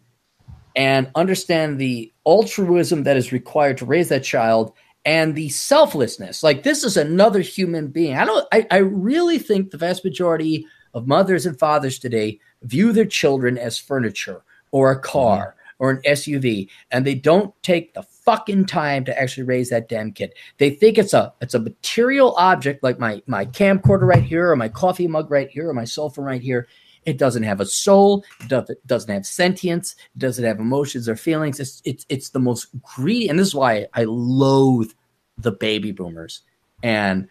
[0.74, 4.72] and understand the altruism that is required to raise that child
[5.04, 6.42] and the selflessness.
[6.42, 8.16] Like this is another human being.
[8.16, 12.92] I don't I, I really think the vast majority of mothers and fathers today view
[12.92, 15.74] their children as furniture or a car mm-hmm.
[15.78, 20.12] or an SUV and they don't take the fucking time to actually raise that damn
[20.12, 20.32] kid.
[20.58, 24.56] They think it's a it's a material object like my my camcorder right here or
[24.56, 26.68] my coffee mug right here or my cell phone right here.
[27.04, 28.24] It doesn't have a soul.
[28.40, 28.48] It
[28.86, 29.96] doesn't, have sentience.
[30.14, 31.58] It doesn't have emotions or feelings.
[31.58, 34.92] It's it's it's the most greedy, and this is why I loathe
[35.38, 36.42] the baby boomers.
[36.82, 37.28] And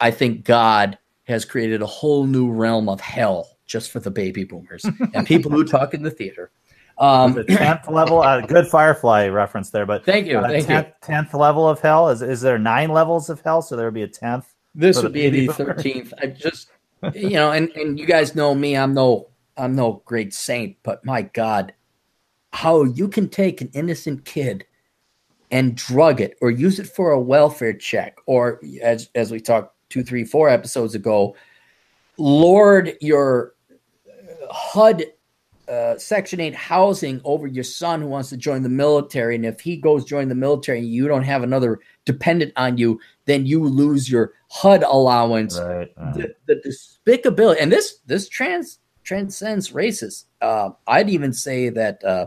[0.00, 4.44] I think God has created a whole new realm of hell just for the baby
[4.44, 4.84] boomers
[5.14, 6.50] and people who talk in the theater.
[6.98, 10.74] Um, the tenth level, uh, good Firefly reference there, but thank you, uh, thank you.
[10.74, 13.62] tenth, tenth level of hell is is there nine levels of hell?
[13.62, 14.52] So there would be a tenth.
[14.74, 16.12] This would be the thirteenth.
[16.20, 16.70] I just,
[17.14, 18.76] you know, and and you guys know me.
[18.76, 21.72] I'm no, I'm no great saint, but my God,
[22.52, 24.64] how you can take an innocent kid
[25.50, 29.74] and drug it, or use it for a welfare check, or as as we talked
[29.88, 31.34] two, three, four episodes ago,
[32.18, 33.54] lord your
[34.10, 35.04] uh, HUD
[35.68, 39.34] uh, Section 8 housing over your son who wants to join the military.
[39.34, 43.00] And if he goes join the military and you don't have another dependent on you,
[43.26, 45.58] then you lose your HUD allowance.
[45.58, 45.94] Right.
[46.14, 50.26] The, the despicability, and this this trans transcends races.
[50.40, 52.26] Uh, I'd even say that uh,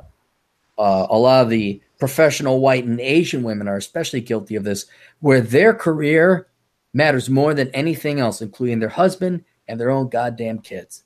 [0.77, 4.85] uh, a lot of the professional white and Asian women are especially guilty of this,
[5.19, 6.47] where their career
[6.93, 11.03] matters more than anything else, including their husband and their own goddamn kids.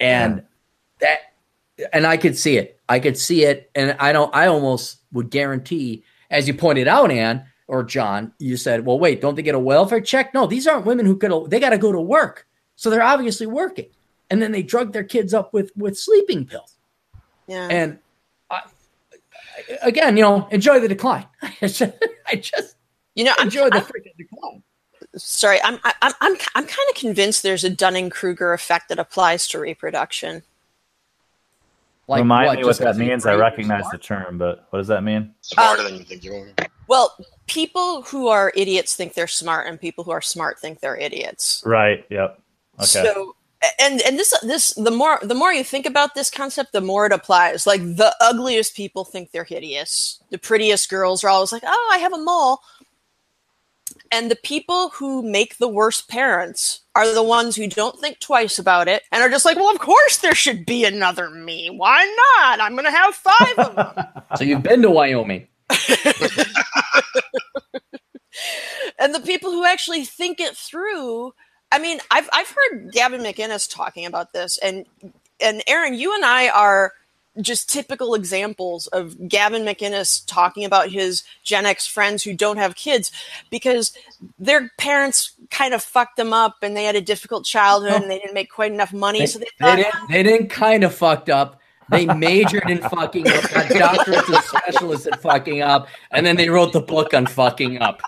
[0.00, 0.42] And
[1.00, 1.18] that
[1.92, 2.80] and I could see it.
[2.88, 4.34] I could see it, and I don't.
[4.34, 9.20] I almost would guarantee, as you pointed out, Ann or John, you said, "Well, wait,
[9.20, 11.50] don't they get a welfare check?" No, these aren't women who could.
[11.50, 12.46] They got to go to work,
[12.76, 13.88] so they're obviously working,
[14.30, 16.76] and then they drug their kids up with with sleeping pills.
[17.46, 17.68] yeah.
[17.70, 17.98] And
[18.50, 18.62] I,
[19.82, 21.26] again, you know, enjoy the decline.
[21.42, 22.76] I just,
[23.14, 24.62] you know, enjoy I'm, the freaking decline.
[25.16, 29.46] Sorry, I'm I'm I'm I'm kind of convinced there's a Dunning Kruger effect that applies
[29.48, 30.42] to reproduction.
[32.08, 33.26] Like Remind what, me what that means.
[33.26, 35.34] I recognize the term, but what does that mean?
[35.42, 36.66] Smarter um, than you think you are.
[36.88, 37.14] Well,
[37.46, 41.62] people who are idiots think they're smart, and people who are smart think they're idiots.
[41.66, 42.06] Right.
[42.08, 42.40] Yep.
[42.78, 42.86] Okay.
[42.86, 43.36] So
[43.80, 47.06] and and this this the more the more you think about this concept the more
[47.06, 51.64] it applies like the ugliest people think they're hideous the prettiest girls are always like
[51.66, 52.60] oh i have a mole
[54.10, 58.58] and the people who make the worst parents are the ones who don't think twice
[58.58, 61.70] about it and are just like well of course there should be another me.
[61.70, 62.04] Why
[62.36, 62.60] not?
[62.60, 64.06] I'm gonna have five of them.
[64.36, 65.46] So you've been to wyoming.
[69.00, 71.32] And the people who actually think it through
[71.70, 74.86] I mean, I've I've heard Gavin McInnes talking about this, and
[75.40, 76.92] and Aaron, you and I are
[77.40, 82.74] just typical examples of Gavin McInnes talking about his Gen X friends who don't have
[82.74, 83.12] kids
[83.50, 83.92] because
[84.38, 88.18] their parents kind of fucked them up and they had a difficult childhood and they
[88.18, 89.20] didn't make quite enough money.
[89.20, 91.60] They, so they, thought, they didn't, they didn't kind of fucked up.
[91.90, 96.50] They majored in fucking up, got doctorates and specialists in fucking up, and then they
[96.50, 98.02] wrote the book on fucking up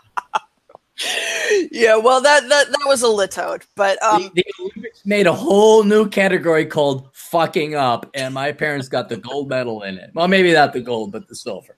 [1.71, 5.33] yeah, well, that that that was a litotes, but um, the, the, Olympics made a
[5.33, 10.11] whole new category called "fucking up," and my parents got the gold medal in it.
[10.15, 11.77] Well, maybe not the gold, but the silver.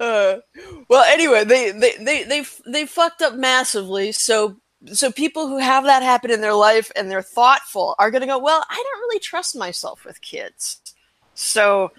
[0.00, 0.38] Uh,
[0.88, 4.10] well, anyway, they they they they they fucked up massively.
[4.10, 4.56] So
[4.92, 8.26] so people who have that happen in their life and they're thoughtful are going to
[8.26, 10.80] go, well, I don't really trust myself with kids,
[11.34, 11.92] so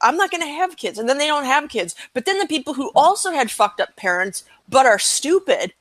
[0.00, 0.98] I'm not going to have kids.
[0.98, 1.94] And then they don't have kids.
[2.14, 5.74] But then the people who also had fucked up parents but are stupid.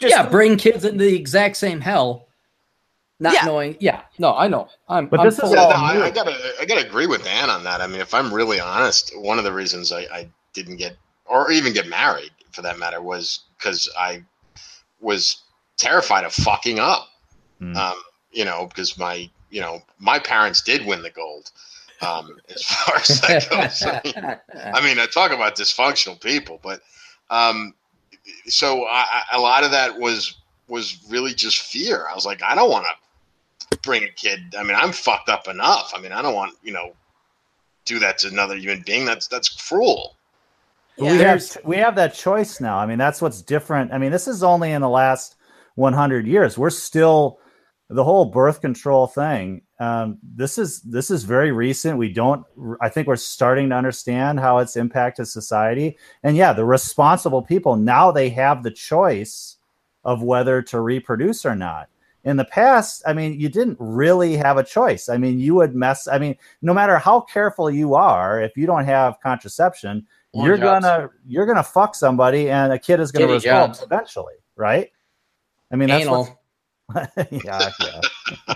[0.00, 2.25] yeah, bring kids into the exact same hell,
[3.18, 3.44] not yeah.
[3.44, 3.76] knowing.
[3.80, 4.68] Yeah, no, I know.
[4.88, 5.06] I'm.
[5.06, 5.50] But I'm this is.
[5.50, 6.36] Yeah, no, I, I, gotta.
[6.60, 7.80] I gotta agree with Ann on that.
[7.80, 11.50] I mean, if I'm really honest, one of the reasons I, I didn't get, or
[11.50, 14.22] even get married, for that matter, was because I
[15.00, 15.42] was
[15.76, 17.08] terrified of fucking up.
[17.60, 17.76] Mm.
[17.76, 17.96] Um,
[18.32, 21.50] you know, because my, you know, my parents did win the gold
[22.02, 23.82] um, as far as that goes.
[23.82, 26.82] I mean, I mean, I talk about dysfunctional people, but
[27.30, 27.74] um,
[28.46, 30.36] so I, a lot of that was
[30.68, 32.06] was really just fear.
[32.10, 33.05] I was like, I don't want to
[33.82, 34.54] bring a kid.
[34.58, 35.92] I mean, I'm fucked up enough.
[35.94, 36.92] I mean, I don't want you know
[37.84, 39.04] do that to another human being.
[39.04, 40.16] That's that's cruel.
[40.98, 41.12] Yeah.
[41.12, 42.78] We have we have that choice now.
[42.78, 43.92] I mean, that's what's different.
[43.92, 45.36] I mean, this is only in the last
[45.74, 46.56] 100 years.
[46.56, 47.38] We're still
[47.88, 52.44] the whole birth control thing um, this is this is very recent we don't
[52.80, 57.76] i think we're starting to understand how it's impacted society and yeah the responsible people
[57.76, 59.56] now they have the choice
[60.04, 61.88] of whether to reproduce or not
[62.26, 65.74] in the past i mean you didn't really have a choice i mean you would
[65.74, 70.48] mess i mean no matter how careful you are if you don't have contraception More
[70.48, 70.84] you're jobs.
[70.84, 73.82] gonna you're gonna fuck somebody and a kid is gonna result jobs.
[73.82, 74.90] eventually right
[75.72, 76.36] i mean that's Anal.
[77.30, 78.54] yeah, yeah.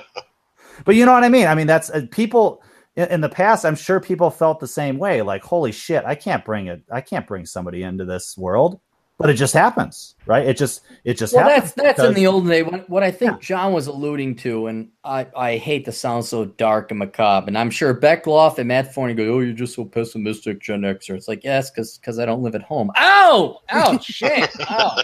[0.85, 1.47] but you know what I mean?
[1.47, 2.63] I mean, that's uh, people
[2.97, 3.65] in, in, the past.
[3.65, 5.23] I'm sure people felt the same way.
[5.23, 6.83] Like, holy shit, I can't bring it.
[6.91, 8.81] I can't bring somebody into this world.
[9.21, 10.47] But it just happens, right?
[10.47, 11.35] It just, it just.
[11.35, 12.63] Well, that's that's because, in the old day.
[12.63, 13.39] What, what I think yeah.
[13.41, 17.59] John was alluding to, and I, I hate to sound so dark and macabre, and
[17.59, 21.29] I'm sure Beckloff and Matt Forney go, "Oh, you're just so pessimistic, Gen Xer." It's
[21.29, 22.91] like, yes, because because I don't live at home.
[22.97, 24.97] Ow, ow, shit, ow.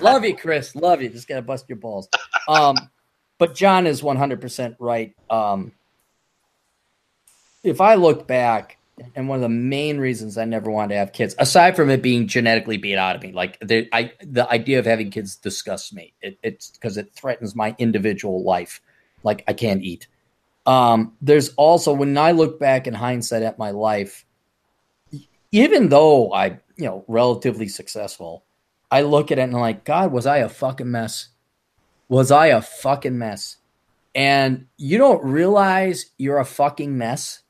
[0.00, 0.74] Love you, Chris.
[0.74, 1.08] Love you.
[1.08, 2.08] Just gotta bust your balls.
[2.48, 2.76] Um,
[3.38, 5.14] but John is 100% right.
[5.30, 5.70] Um,
[7.62, 8.78] if I look back,
[9.14, 12.02] and one of the main reasons I never wanted to have kids, aside from it
[12.02, 15.92] being genetically beat out of me, like the I the idea of having kids disgusts
[15.92, 16.14] me.
[16.22, 18.80] It, it's because it threatens my individual life.
[19.22, 20.06] Like I can't eat.
[20.66, 24.24] Um, there's also when I look back in hindsight at my life,
[25.52, 28.44] even though I you know relatively successful,
[28.90, 31.28] I look at it and I'm like, God, was I a fucking mess?
[32.08, 33.56] was I a fucking mess?
[34.14, 37.42] And you don't realize you're a fucking mess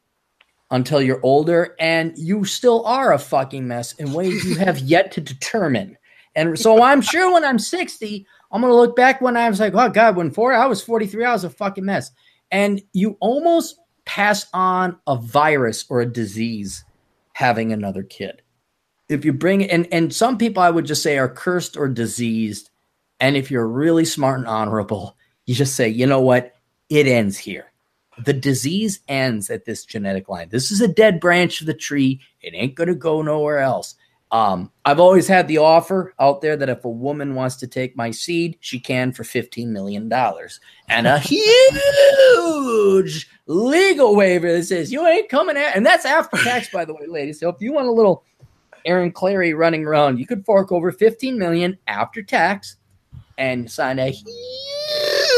[0.70, 5.12] until you're older, and you still are a fucking mess in ways you have yet
[5.12, 5.96] to determine.
[6.34, 9.74] And so I'm sure when I'm 60, I'm gonna look back when I was like,
[9.74, 12.10] oh God, when four I was 43, I was a fucking mess.
[12.50, 16.84] And you almost pass on a virus or a disease
[17.32, 18.42] having another kid.
[19.08, 22.70] If you bring and and some people I would just say are cursed or diseased
[23.20, 25.16] and if you're really smart and honorable,
[25.46, 26.54] you just say, you know what?
[26.88, 27.72] It ends here.
[28.18, 30.48] The disease ends at this genetic line.
[30.50, 32.20] This is a dead branch of the tree.
[32.42, 33.96] It ain't going to go nowhere else.
[34.34, 37.96] Um, I've always had the offer out there that if a woman wants to take
[37.96, 40.12] my seed, she can for $15 million.
[40.88, 41.18] And a
[42.34, 45.76] huge legal waiver that says you ain't coming out.
[45.76, 47.38] And that's after tax, by the way, ladies.
[47.38, 48.24] So if you want a little
[48.84, 52.76] Aaron Clarey running around, you could fork over 15 million after tax
[53.38, 54.10] and sign a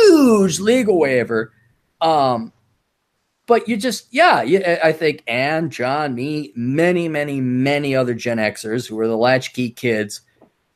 [0.08, 1.52] huge legal waiver.
[2.00, 2.52] Um,
[3.46, 8.38] but you just, yeah, you, I think Ann, John, me, many, many, many other Gen
[8.38, 10.20] Xers who are the latchkey kids,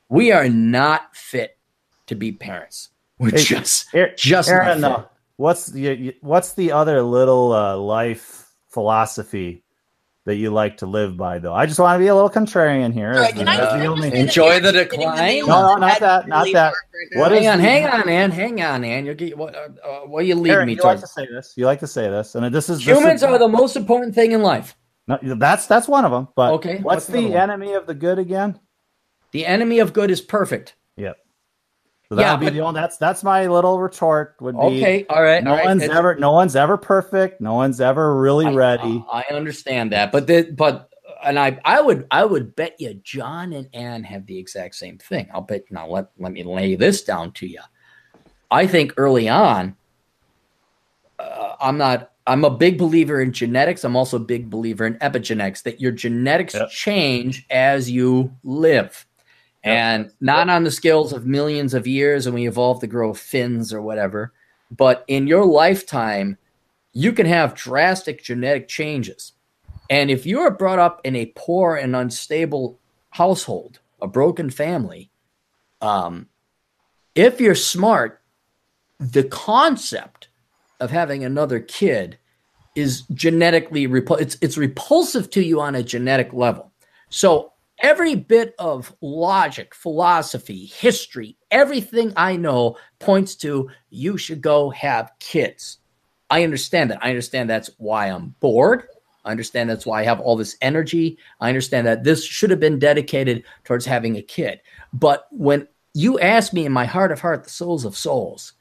[0.09, 1.59] we are not fit
[2.07, 2.89] to be parents.
[3.19, 8.53] We're Hey, just, Aaron, just Aaron, not what's the what's the other little uh, life
[8.69, 9.65] philosophy
[10.31, 11.53] that you like to live by, though?
[11.53, 13.13] I just want to be a little contrarian here.
[13.13, 14.49] All right, as can the- I- as can the I only- just say that Enjoy
[14.49, 15.41] the hitting the decline.
[15.41, 16.73] No, no, not that, not that.
[16.73, 17.21] right.
[17.21, 19.07] What hang is on, the- hang on, Ann, hang on, Ann.
[19.07, 19.55] You'll get what?
[19.57, 21.53] Uh, uh, what you lead Aaron, me you like to say this.
[21.57, 24.15] You like to say this, and this is this Humans is, are the most important
[24.15, 24.77] thing in life.
[25.09, 26.29] No, that's that's one of them.
[26.37, 27.41] But Okay, what's what's another the one?
[27.51, 28.61] enemy of the good again?
[29.33, 30.75] The enemy of good is perfect.
[30.97, 31.17] Yep.
[32.11, 32.81] So that Yeah, would be but- the only.
[32.81, 34.35] That's that's my little retort.
[34.41, 35.45] Would be Okay, all right.
[35.45, 35.67] No all right.
[35.67, 37.41] one's ever no one's ever perfect.
[37.41, 39.05] No one's ever really I- ready.
[39.11, 40.91] I, I understand that, but the, but
[41.25, 44.99] and I I would I would bet you John and Ann have the exact same
[44.99, 45.29] thing.
[45.33, 45.63] I'll bet.
[45.71, 47.61] Now let let me lay this down to you.
[48.51, 49.77] I think early on,
[51.21, 52.11] uh, I'm not.
[52.27, 53.85] I'm a big believer in genetics.
[53.85, 55.63] I'm also a big believer in epigenetics.
[55.63, 56.71] That your genetics Yep.
[56.71, 59.07] change as you live.
[59.63, 63.73] And not on the scales of millions of years and we evolve to grow fins
[63.73, 64.33] or whatever,
[64.71, 66.39] but in your lifetime,
[66.93, 69.33] you can have drastic genetic changes.
[69.91, 72.79] And if you are brought up in a poor and unstable
[73.11, 75.11] household, a broken family,
[75.81, 76.29] um,
[77.15, 78.23] if you're smart,
[78.99, 80.29] the concept
[80.79, 82.19] of having another kid
[82.75, 86.71] is genetically repul- it's it's repulsive to you on a genetic level.
[87.09, 94.71] So every bit of logic, philosophy, history, everything I know points to you should go
[94.71, 95.79] have kids.
[96.31, 97.05] I understand that.
[97.05, 98.87] I understand that's why I'm bored.
[99.25, 101.19] I understand that's why I have all this energy.
[101.41, 104.61] I understand that this should have been dedicated towards having a kid.
[104.93, 108.55] But when you ask me in my heart of heart, the souls of souls,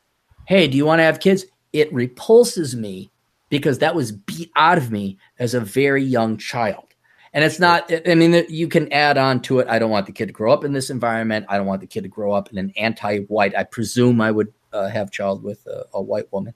[0.46, 1.46] hey, do you want to have kids?
[1.72, 3.12] It repulses me
[3.50, 6.89] because that was beat out of me as a very young child.
[7.34, 9.68] And it's not, I mean, you can add on to it.
[9.68, 11.45] I don't want the kid to grow up in this environment.
[11.47, 13.56] I don't want the kid to grow up in an anti white.
[13.56, 16.53] I presume I would uh, have child with a, a white woman.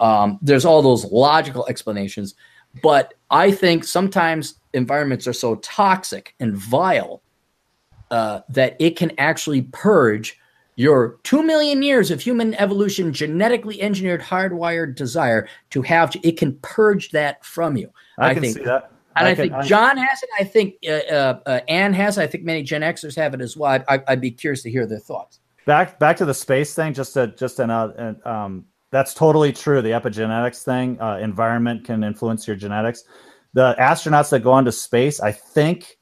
[0.00, 2.34] Um, there's all those logical explanations.
[2.82, 7.22] But I think sometimes environments are so toxic and vile
[8.10, 10.38] uh, that it can actually purge
[10.76, 16.14] your two million years of human evolution, genetically engineered, hardwired desire to have.
[16.22, 17.90] It can purge that from you.
[18.18, 18.91] I, I can think- see that.
[19.16, 20.28] And I, can- think John has it.
[20.38, 22.18] I think uh, uh, uh, Ann has.
[22.18, 22.22] it.
[22.22, 23.72] I think many Gen Xers have it as well.
[23.72, 25.40] I'd, I'd, I'd be curious to hear their thoughts.
[25.66, 26.94] back back to the space thing.
[26.94, 29.80] Just a just an, uh, an um, that's totally true.
[29.82, 33.04] The epigenetics thing, uh, environment can influence your genetics.
[33.54, 35.98] The astronauts that go into space, I think.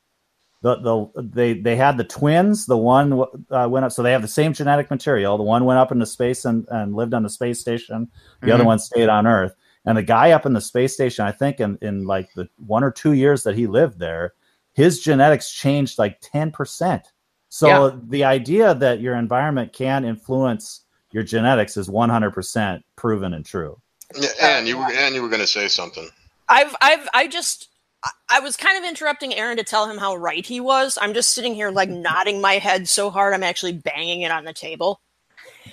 [0.62, 2.66] The, the they they had the twins.
[2.66, 3.12] The one
[3.50, 5.38] uh, went up, so they have the same genetic material.
[5.38, 8.08] The one went up into space and, and lived on the space station.
[8.42, 8.66] The other Mhm.
[8.66, 9.54] one stayed on Earth.
[9.86, 12.84] And the guy up in the space station, I think in, in like the one
[12.84, 14.34] or two years that he lived there,
[14.74, 17.02] his genetics changed like 10%.
[17.48, 17.96] So Yeah.
[18.08, 20.82] the idea that your environment can influence
[21.12, 23.80] your genetics is 100% proven and true.
[24.14, 24.28] Yeah,
[24.58, 26.08] and you were and you were going to say something.
[26.48, 27.68] I've I've I just
[28.04, 30.98] I- I was kind of interrupting Aaron to tell him how right he was.
[31.00, 34.44] I'm just sitting here like nodding my head so hard I'm actually banging it on
[34.44, 35.00] the table.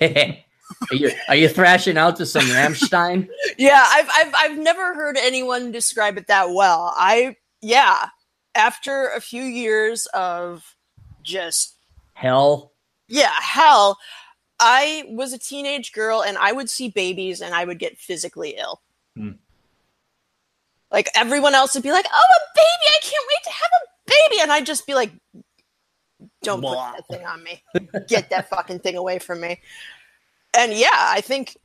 [0.90, 3.28] are, you, are you thrashing out to some Rammstein?
[3.58, 6.92] Yeah, I've I've I've never heard anyone describe it that well.
[6.96, 8.08] I yeah,
[8.54, 10.76] after a few years of
[11.22, 11.74] just
[12.14, 12.72] Hell.
[13.08, 13.98] yeah, hell,
[14.60, 18.56] I was a teenage girl and I would see babies and I would get physically
[18.58, 18.80] ill.
[19.16, 19.32] Hmm.
[20.90, 22.94] Like everyone else would be like, "Oh, a baby!
[22.96, 25.12] I can't wait to have a baby," and I'd just be like,
[26.42, 26.92] "Don't Blah.
[26.92, 27.62] put that thing on me.
[28.08, 29.60] Get that fucking thing away from me."
[30.56, 31.56] And yeah, I think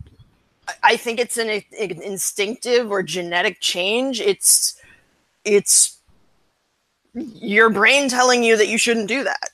[0.67, 4.19] I- I think it's an, an instinctive or genetic change.
[4.21, 4.79] It's
[5.45, 5.99] it's
[7.13, 9.49] your brain telling you that you shouldn't do that.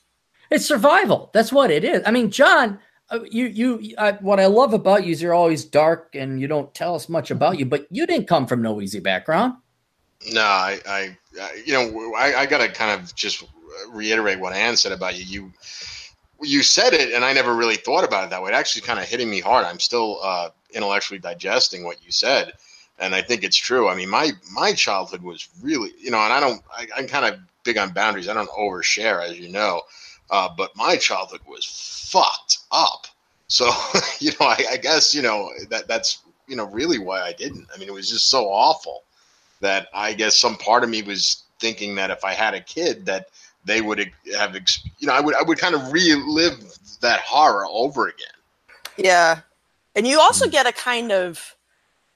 [0.52, 1.30] It's survival.
[1.34, 2.02] That's what it is.
[2.06, 2.80] I mean, John,
[3.10, 6.48] uh, you you uh, what I love about you is you're always dark and you
[6.48, 9.54] don't tell us much about you, but you didn't come from no easy background.
[10.32, 13.44] No, I, I, I you know, I, I got to kind of just
[13.90, 15.24] reiterate what Ann said about you.
[15.24, 15.54] You,
[16.42, 18.52] you said it, and I never really thought about it that way.
[18.52, 19.66] It actually kind of hitting me hard.
[19.66, 22.54] I'm still uh, intellectually digesting what you said,
[23.00, 23.90] and I think it's true.
[23.90, 27.26] I mean, my my childhood was really, you know, and I don't, I, I'm kind
[27.26, 28.28] of big on boundaries.
[28.30, 29.82] I don't overshare, as you know,
[30.30, 31.66] uh, but my childhood was
[32.12, 33.08] fucked up.
[33.52, 33.72] So
[34.20, 37.66] you know, I, I guess you know that that's you know really why I didn't.
[37.74, 39.06] I mean, it was just so awful
[39.60, 43.08] that I guess some part of me was thinking that if I had a kid,
[43.08, 43.30] that
[43.70, 44.00] they would
[44.36, 44.56] have,
[45.00, 46.60] you know, I would I would kind of relive
[47.02, 48.28] that horror over again.
[48.98, 49.42] Yeah,
[49.96, 50.52] and you also hmm.
[50.52, 51.56] get a kind of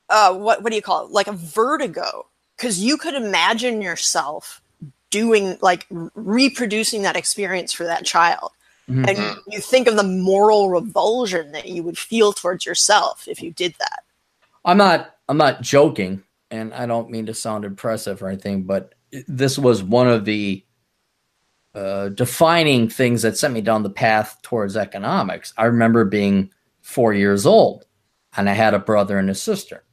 [0.09, 1.11] uh, what what do you call it?
[1.11, 2.27] Like a vertigo
[2.57, 4.61] because you could imagine yourself
[5.09, 5.85] doing like
[6.15, 8.51] reproducing that experience for that child.
[8.89, 9.05] Mm-hmm.
[9.07, 13.51] And you think of the moral revulsion that you would feel towards yourself if you
[13.51, 14.03] did that.
[14.65, 18.93] I'm not I'm not joking and I don't mean to sound impressive or anything, but
[19.27, 20.63] this was one of the
[21.75, 25.53] uh, defining things that sent me down the path towards economics.
[25.57, 26.51] I remember being
[26.81, 27.85] four years old
[28.35, 29.83] and I had a brother and a sister.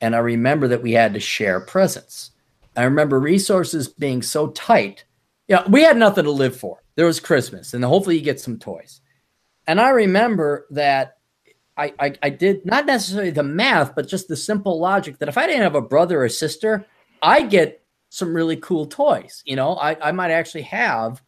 [0.00, 2.30] And I remember that we had to share presents.
[2.76, 5.04] I remember resources being so tight.
[5.48, 6.82] Yeah, you know, we had nothing to live for.
[6.94, 9.00] There was Christmas, and hopefully you get some toys.
[9.66, 11.18] And I remember that
[11.76, 15.38] I, I, I did not necessarily the math, but just the simple logic that if
[15.38, 16.86] I didn't have a brother or sister,
[17.22, 17.77] I get
[18.08, 19.42] some really cool toys.
[19.44, 21.22] You know, I, I might actually have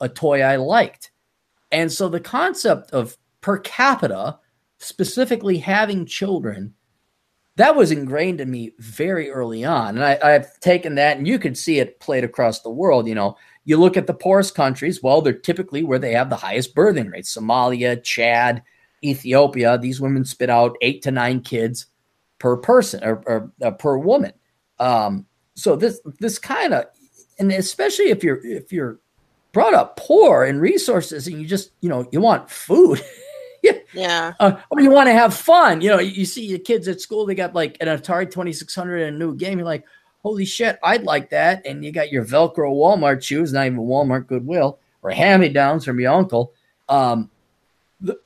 [0.00, 1.10] a toy I liked.
[1.72, 4.38] And so the concept of per capita,
[4.78, 6.74] specifically having children,
[7.56, 9.96] that was ingrained in me very early on.
[9.96, 13.08] And I, I've taken that, and you can see it played across the world.
[13.08, 16.36] You know, you look at the poorest countries, well, they're typically where they have the
[16.36, 18.62] highest birthing rates Somalia, Chad,
[19.02, 21.86] Ethiopia, these women spit out eight to nine kids
[22.38, 24.32] per person or, or uh, per woman.
[24.78, 25.26] Um,
[25.56, 26.84] so this this kind of,
[27.38, 29.00] and especially if you're if you're
[29.52, 33.02] brought up poor in resources and you just you know you want food.
[33.92, 34.34] yeah.
[34.38, 35.80] Uh, or you want to have fun.
[35.80, 39.02] You know, you, you see your kids at school, they got like an Atari 2600
[39.02, 39.58] and a new game.
[39.58, 39.84] You're like,
[40.22, 41.66] holy shit, I'd like that.
[41.66, 45.84] And you got your Velcro Walmart shoes, not even Walmart Goodwill, or hand me downs
[45.84, 46.52] from your uncle.
[46.88, 47.30] Um,
[48.00, 48.18] the,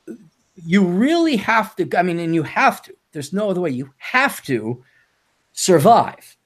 [0.67, 3.71] you really have to, I mean, and you have to, there's no other way.
[3.71, 4.83] You have to
[5.53, 6.37] survive.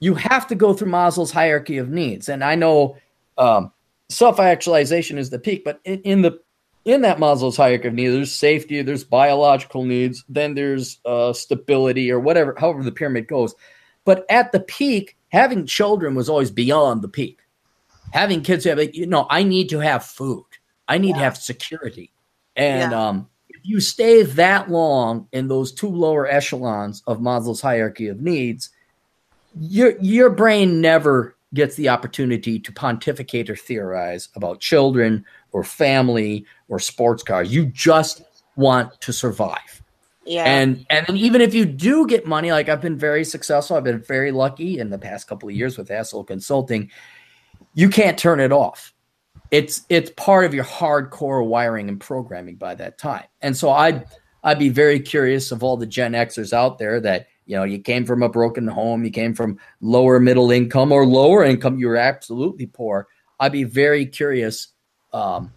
[0.00, 2.28] You have to go through Maslow's hierarchy of needs.
[2.28, 2.96] And I know
[3.38, 3.72] um,
[4.08, 6.40] self actualization is the peak, but in, in, the
[6.84, 12.10] in that Maslow's hierarchy of needs, there's safety, there's biological needs, then there's uh, stability
[12.10, 13.54] or whatever, however the pyramid goes.
[14.04, 17.40] But at the peak, having children was always beyond the peak.
[18.12, 20.44] Having kids have, you know, I need to have food.
[20.88, 21.16] I need yeah.
[21.16, 22.12] to have security.
[22.54, 23.08] And yeah.
[23.08, 28.20] um, if you stay that long in those two lower echelons of Maslow's hierarchy of
[28.20, 28.70] needs,
[29.58, 36.44] your your brain never gets the opportunity to pontificate or theorize about children or family
[36.68, 37.52] or sports cars.
[37.52, 38.22] You just
[38.56, 39.82] want to survive.
[40.24, 40.44] Yeah.
[40.44, 43.84] And and then even if you do get money, like I've been very successful, I've
[43.84, 46.90] been very lucky in the past couple of years with Asshole Consulting,
[47.74, 48.92] you can't turn it off
[49.50, 53.24] it's it's part of your hardcore wiring and programming by that time.
[53.42, 54.04] And so I'd
[54.42, 57.78] I'd be very curious of all the Gen Xers out there that you know you
[57.78, 61.88] came from a broken home, you came from lower middle income or lower income, you
[61.88, 63.08] were absolutely poor.
[63.38, 64.68] I'd be very curious
[65.12, 65.52] um,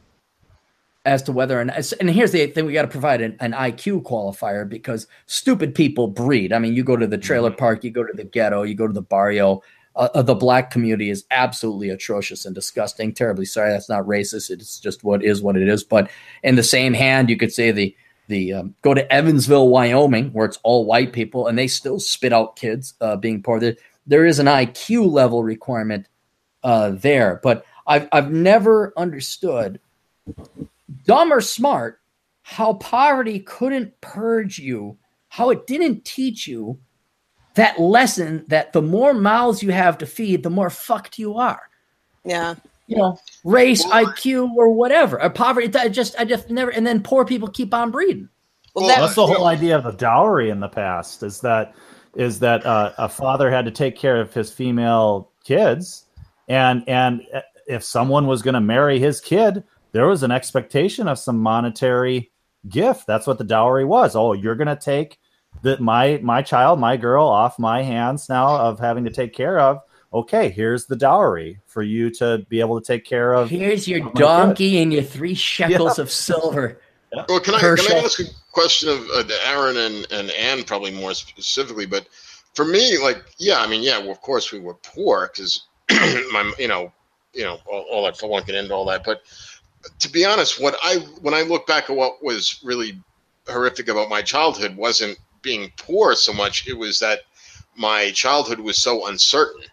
[1.05, 4.03] as to whether and and here's the thing: we got to provide an, an, IQ
[4.03, 6.53] qualifier because stupid people breed.
[6.53, 7.59] I mean, you go to the trailer mm-hmm.
[7.59, 9.61] park, you go to the ghetto, you go to the barrio,
[9.95, 13.13] uh, uh, the black community is absolutely atrocious and disgusting.
[13.13, 14.49] Terribly sorry, that's not racist.
[14.49, 15.83] It's just what is what it is.
[15.83, 16.09] But
[16.43, 17.95] in the same hand, you could say the
[18.29, 22.31] the um, go to Evansville, Wyoming, where it's all white people, and they still spit
[22.31, 23.59] out kids uh, being poor.
[23.59, 23.75] There,
[24.07, 26.07] there is an IQ level requirement
[26.63, 29.81] uh, there, but I've I've never understood,
[31.05, 31.99] dumb or smart,
[32.43, 34.97] how poverty couldn't purge you,
[35.27, 36.79] how it didn't teach you
[37.55, 41.69] that lesson that the more mouths you have to feed, the more fucked you are.
[42.23, 42.55] Yeah.
[42.87, 45.71] You know, race, well, IQ, or whatever, or poverty.
[45.77, 46.71] I just, I just never.
[46.71, 48.29] And then poor people keep on breeding.
[48.75, 51.23] Well, that, that's the whole idea of the dowry in the past.
[51.23, 51.75] Is that
[52.15, 56.05] is that uh, a father had to take care of his female kids,
[56.47, 57.21] and and
[57.67, 62.31] if someone was going to marry his kid, there was an expectation of some monetary
[62.67, 63.07] gift.
[63.07, 64.15] That's what the dowry was.
[64.15, 65.17] Oh, you're going to take
[65.63, 69.59] that my my child, my girl, off my hands now of having to take care
[69.59, 69.79] of.
[70.11, 73.49] Okay, here's the dowry for you to be able to take care of.
[73.49, 74.81] Here's your donkey kid.
[74.81, 76.01] and your three shekels yeah.
[76.01, 76.81] of silver.
[77.13, 77.25] Yeah.
[77.27, 80.91] Well, can I, can I ask a question of uh, Aaron and, and Ann probably
[80.91, 81.85] more specifically?
[81.85, 82.07] But
[82.55, 86.51] for me, like, yeah, I mean, yeah, well, of course we were poor because my,
[86.57, 86.91] you know,
[87.33, 89.03] you know, all, all that for one can end all that.
[89.03, 89.21] But
[89.99, 92.99] to be honest, what I when I look back at what was really
[93.47, 96.67] horrific about my childhood wasn't being poor so much.
[96.67, 97.21] It was that
[97.75, 99.63] my childhood was so uncertain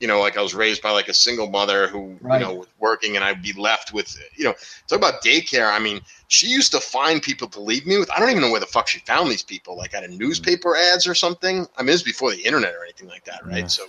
[0.00, 2.40] you know, like I was raised by like a single mother who, Right.
[2.40, 4.54] you know, was working and I'd be left with, you know,
[4.88, 5.72] talk about daycare.
[5.72, 8.10] I mean, she used to find people to leave me with.
[8.10, 10.18] I don't even know where the fuck she found these people, like out of hmm.
[10.18, 11.66] newspaper ads or something.
[11.76, 13.58] I mean, this is before the internet or anything like that, right?
[13.58, 13.66] Yeah.
[13.66, 13.86] So,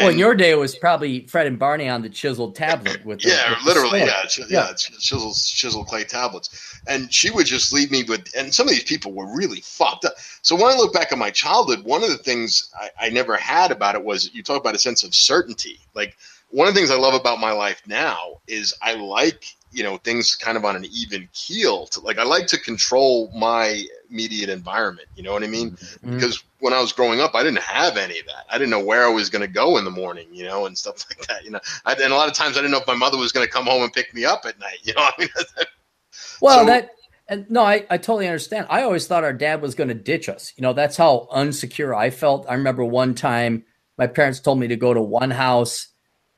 [0.00, 3.20] Well, in your day, it was probably Fred and Barney on the chiseled tablet with
[3.20, 4.72] the, yeah, with literally, yeah, ch- yeah, Yeah.
[4.72, 8.26] ch- chisel chisel clay tablets, and she would just leave me with.
[8.36, 10.14] And some of these people were really fucked up.
[10.40, 13.36] So when I look back at my childhood, one of the things I, I never
[13.36, 15.78] had about it was you talk about a sense of certainty.
[15.94, 16.16] Like
[16.48, 19.96] one of the things I love about my life now is I like you know
[19.98, 21.86] things kind of on an even keel.
[21.86, 25.08] To, like I like to control my immediate environment.
[25.16, 25.72] You know what I mean?
[25.72, 26.14] Mhm.
[26.14, 28.44] because when I was growing up, I didn't have any of that.
[28.50, 30.78] I didn't know where I was going to go in the morning, you know, and
[30.78, 31.44] stuff like that.
[31.44, 33.32] You know, I, and a lot of times I didn't know if my mother was
[33.32, 34.78] going to come home and pick me up at night.
[34.84, 35.28] You know, I mean,
[36.40, 36.90] Well, So- that
[37.28, 38.66] and no, I, I totally understand.
[38.68, 40.52] I always thought our dad was going to ditch us.
[40.56, 42.46] You know, that's how unsecure I felt.
[42.48, 43.64] I remember one time
[43.96, 45.88] my parents told me to go to one house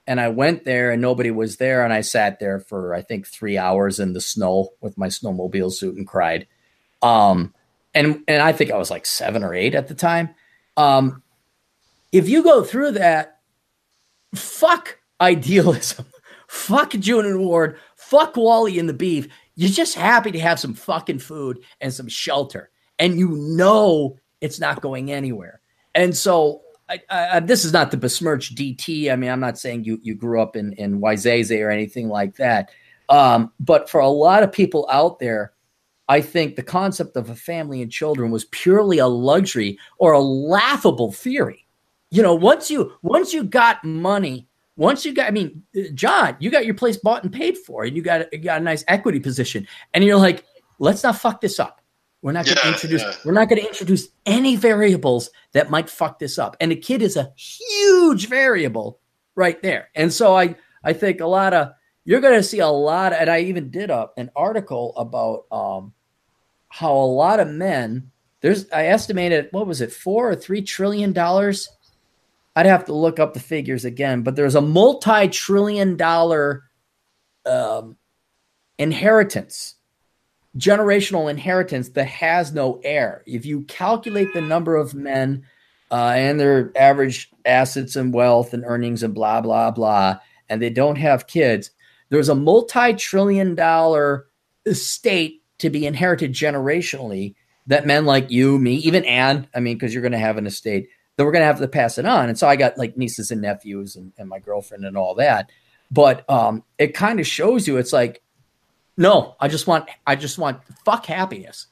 [0.06, 1.84] and I went there and nobody was there.
[1.84, 5.72] And I sat there for, I think, three hours in the snow with my snowmobile
[5.72, 6.46] suit and cried.
[7.02, 7.54] Um,
[7.94, 10.34] and, and I think I was like seven or eight at the time.
[10.76, 11.22] Um,
[12.12, 13.40] if you go through that,
[14.34, 16.06] fuck idealism,
[16.48, 19.30] fuck June and Ward, fuck Wally and the Beav.
[19.56, 24.58] You're just happy to have some fucking food and some shelter, and you know it's
[24.58, 25.60] not going anywhere.
[25.94, 29.10] And so, I, I, this is not the besmirch DT.
[29.10, 32.36] I mean, I'm not saying you you grew up in in Waizaze or anything like
[32.36, 32.70] that.
[33.08, 35.52] Um, but for a lot of people out there,
[36.08, 40.20] I think the concept of a family and children was purely a luxury or a
[40.20, 41.66] laughable theory.
[42.10, 44.46] You know, once you once you got money,
[44.76, 45.62] once you got, I mean,
[45.94, 48.64] John, you got your place bought and paid for, and you got you got a
[48.64, 50.44] nice equity position, and you're like,
[50.78, 51.80] let's not fuck this up.
[52.24, 53.02] We're not going to Yeah, introduce.
[53.02, 53.14] yeah.
[53.22, 56.56] We're not going to introduce any variables that might fuck this up.
[56.58, 58.98] And a kid is a huge variable
[59.34, 59.90] right there.
[59.94, 61.72] And so I I think a lot of
[62.06, 63.12] you're going to see a lot.
[63.12, 65.92] and I even did a, an article about um,
[66.70, 68.10] how a lot of men.
[68.40, 71.68] There's I estimated what was it four or three trillion dollars.
[72.56, 76.64] I'd have to look up the figures again, but there's a multi-trillion dollar
[77.44, 77.96] um,
[78.78, 79.74] inheritance
[80.56, 83.22] generational inheritance that has no heir.
[83.26, 85.44] If you calculate the number of men
[85.90, 90.18] uh, and their average assets and wealth and earnings and blah, blah, blah,
[90.48, 91.70] and they don't have kids,
[92.10, 94.26] there's a multi trillion dollar
[94.66, 97.34] estate to be inherited generationally
[97.66, 100.46] that men like you, me, even Ann, I mean, because you're going to have an
[100.46, 102.28] estate that we're going to have to pass it on.
[102.28, 105.50] And so I got like nieces and nephews and, and my girlfriend and all that.
[105.90, 108.20] But um, it kind of shows you it's like,
[108.96, 111.66] no, I just want I just want fuck happiness.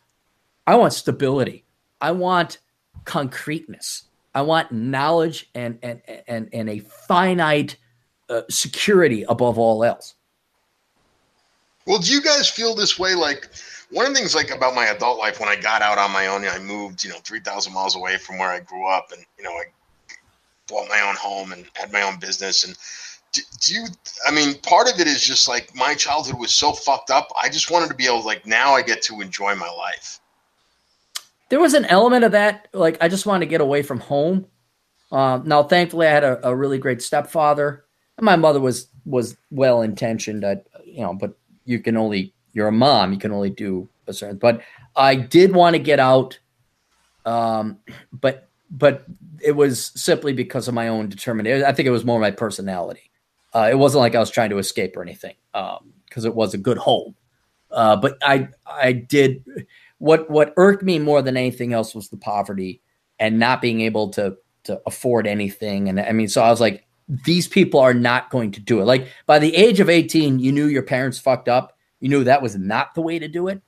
[0.66, 1.64] I want stability.
[2.00, 2.58] I want
[3.04, 4.04] concreteness.
[4.34, 7.76] I want knowledge and and and and a finite
[8.28, 10.14] uh, security above all else.
[11.86, 13.14] well, do you guys feel this way?
[13.14, 13.50] Like
[13.90, 16.28] one of the things like about my adult life when I got out on my
[16.28, 19.24] own, I moved, you know, three thousand miles away from where I grew up, and
[19.36, 19.64] you know, I
[20.66, 22.76] bought my own home and had my own business and
[23.32, 23.86] do, do you
[24.26, 27.48] i mean part of it is just like my childhood was so fucked up i
[27.48, 30.20] just wanted to be able to like now i get to enjoy my life
[31.52, 34.46] There was an element of that, like I just wanted to get away from home.
[35.10, 37.84] Um, now, thankfully, I had a, a really great stepfather.
[38.18, 40.46] My mother was was well intentioned.
[40.86, 41.36] You know, but
[41.66, 43.12] you can only you're a mom.
[43.12, 44.38] You can only do a certain.
[44.38, 44.62] But
[44.96, 46.38] I did want to get out.
[47.26, 47.80] Um,
[48.10, 49.04] but but
[49.42, 51.66] it was simply because of my own determination.
[51.66, 53.10] I think it was more my personality.
[53.54, 56.58] Uh, it wasn't like I was trying to escape or anything, because it was a
[56.58, 57.14] good home.
[57.70, 59.44] Uh, but I I did
[59.98, 62.82] what what irked me more than anything else was the poverty
[63.18, 65.88] and not being able to to afford anything.
[65.88, 68.84] And I mean, so I was like, these people are not going to do it.
[68.84, 71.76] Like by the age of 18, you knew your parents fucked up.
[72.00, 73.62] You knew that was not the way to do it.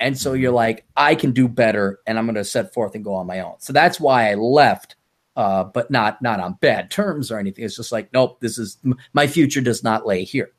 [0.00, 3.04] And so you're like, I can do better and I'm going to set forth and
[3.04, 3.54] go on my own.
[3.58, 4.96] So that's why I left.
[5.38, 7.64] Uh, but not not on bad terms or anything.
[7.64, 8.76] It's just like, nope, this is
[9.12, 10.50] my future does not lay here.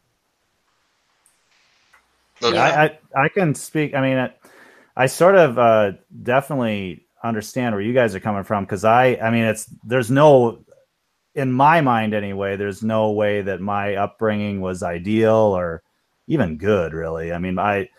[2.41, 2.57] Okay.
[2.57, 3.93] I, I I can speak.
[3.93, 4.33] I mean, I,
[4.95, 5.91] I sort of uh,
[6.23, 10.63] definitely understand where you guys are coming from because I I mean, it's there's no
[11.35, 12.55] in my mind anyway.
[12.55, 15.83] There's no way that my upbringing was ideal or
[16.27, 16.93] even good.
[16.93, 17.89] Really, I mean, I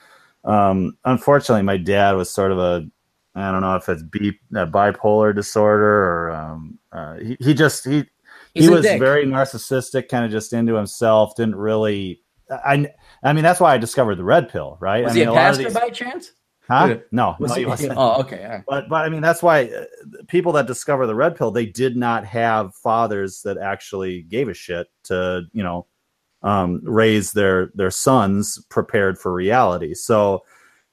[0.45, 2.89] um, unfortunately my dad was sort of a
[3.35, 7.85] I don't know if it's B, uh, bipolar disorder or um, uh, he he just
[7.85, 8.05] he
[8.55, 8.99] He's he was dick.
[8.99, 11.37] very narcissistic, kind of just into himself.
[11.37, 12.21] Didn't really.
[12.51, 12.89] I
[13.23, 15.05] I mean that's why I discovered the red pill, right?
[15.05, 16.33] Was I he mean, a lot of pastor these- by chance?
[16.69, 16.99] Huh?
[17.11, 17.93] No, Was no, he- he wasn't.
[17.97, 18.45] oh, okay.
[18.45, 18.65] all right.
[18.67, 19.85] But but I mean that's why uh,
[20.29, 24.55] people that discover the red pill they did not have fathers that actually gave a
[24.55, 25.87] shit to you know
[26.43, 29.95] um, raise their their sons prepared for reality.
[29.95, 30.43] So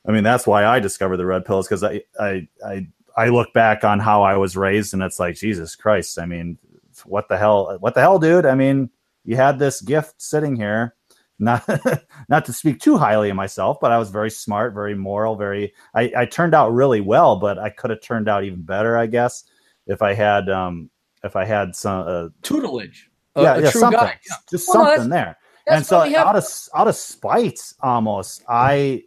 [0.07, 3.27] I mean that's why I discovered the red pill is because I, I I I
[3.29, 6.17] look back on how I was raised and it's like Jesus Christ.
[6.17, 6.57] I mean
[7.05, 8.45] what the hell what the hell dude?
[8.45, 8.89] I mean
[9.25, 10.95] you had this gift sitting here.
[11.39, 11.67] Not
[12.29, 15.73] not to speak too highly of myself, but I was very smart, very moral, very
[15.93, 19.05] I, I turned out really well, but I could have turned out even better, I
[19.05, 19.43] guess,
[19.85, 20.89] if I had um
[21.23, 23.09] if I had some uh, Tutelage.
[23.35, 24.19] A, yeah, a yeah true something guy.
[24.27, 24.35] Yeah.
[24.49, 25.37] just Well, something there.
[25.67, 29.03] And so have- out of out of spite almost I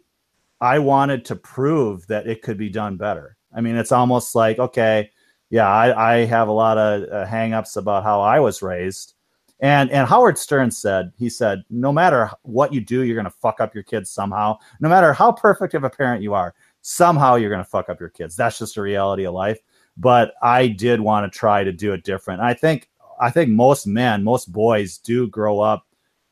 [0.61, 3.35] I wanted to prove that it could be done better.
[3.53, 5.09] I mean, it's almost like okay,
[5.49, 9.15] yeah, I, I have a lot of uh, hangups about how I was raised.
[9.59, 13.29] And and Howard Stern said, he said, no matter what you do, you're going to
[13.41, 14.57] fuck up your kids somehow.
[14.79, 17.99] No matter how perfect of a parent you are, somehow you're going to fuck up
[17.99, 18.35] your kids.
[18.35, 19.59] That's just a reality of life.
[19.97, 22.41] But I did want to try to do it different.
[22.41, 22.89] I think
[23.19, 25.85] I think most men, most boys do grow up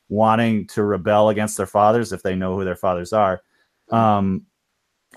[0.08, 3.42] wanting to rebel against their fathers if they know who their fathers are.
[3.92, 4.46] Um,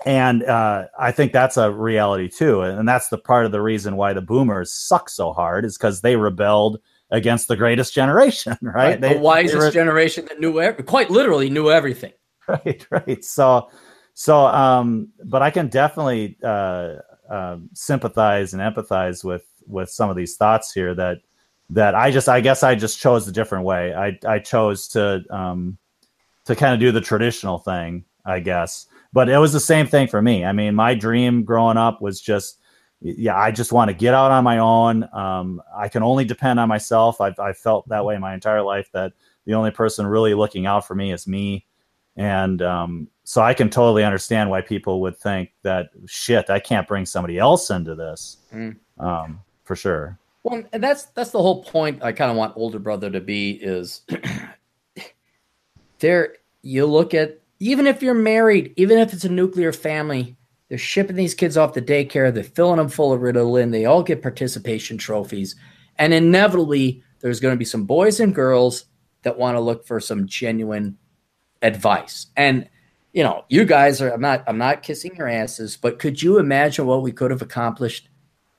[0.04, 2.62] and uh, I think that's a reality too.
[2.62, 6.00] And that's the part of the reason why the boomers suck so hard is because
[6.00, 6.80] they rebelled
[7.10, 8.74] against the greatest generation, right?
[8.74, 9.00] Right.
[9.00, 12.12] They, the wisest were- generation that knew quite literally knew everything.
[12.48, 13.70] right right so
[14.12, 16.96] so um but i can definitely uh
[17.30, 21.18] um sympathize and empathize with with some of these thoughts here that
[21.70, 25.24] that i just i guess i just chose a different way i i chose to
[25.30, 25.78] um
[26.44, 30.06] to kind of do the traditional thing i guess but it was the same thing
[30.06, 32.58] for me i mean my dream growing up was just
[33.00, 36.58] yeah i just want to get out on my own um i can only depend
[36.58, 39.12] on myself i've, I've felt that way my entire life that
[39.44, 41.66] the only person really looking out for me is me
[42.16, 46.86] and um, so I can totally understand why people would think that shit, I can't
[46.86, 48.38] bring somebody else into this.
[48.52, 48.76] Mm.
[48.98, 50.18] Um, for sure.
[50.44, 52.02] Well, and that's that's the whole point.
[52.02, 54.02] I kind of want older brother to be is
[55.98, 56.36] there.
[56.62, 60.36] You look at even if you're married, even if it's a nuclear family,
[60.68, 62.32] they're shipping these kids off to daycare.
[62.32, 63.70] They're filling them full of Ritalin.
[63.70, 65.56] They all get participation trophies,
[65.96, 68.84] and inevitably, there's going to be some boys and girls
[69.22, 70.98] that want to look for some genuine
[71.62, 72.26] advice.
[72.36, 72.68] And
[73.14, 74.10] you know, you guys are.
[74.10, 74.44] I'm not.
[74.46, 78.10] I'm not kissing your asses, but could you imagine what we could have accomplished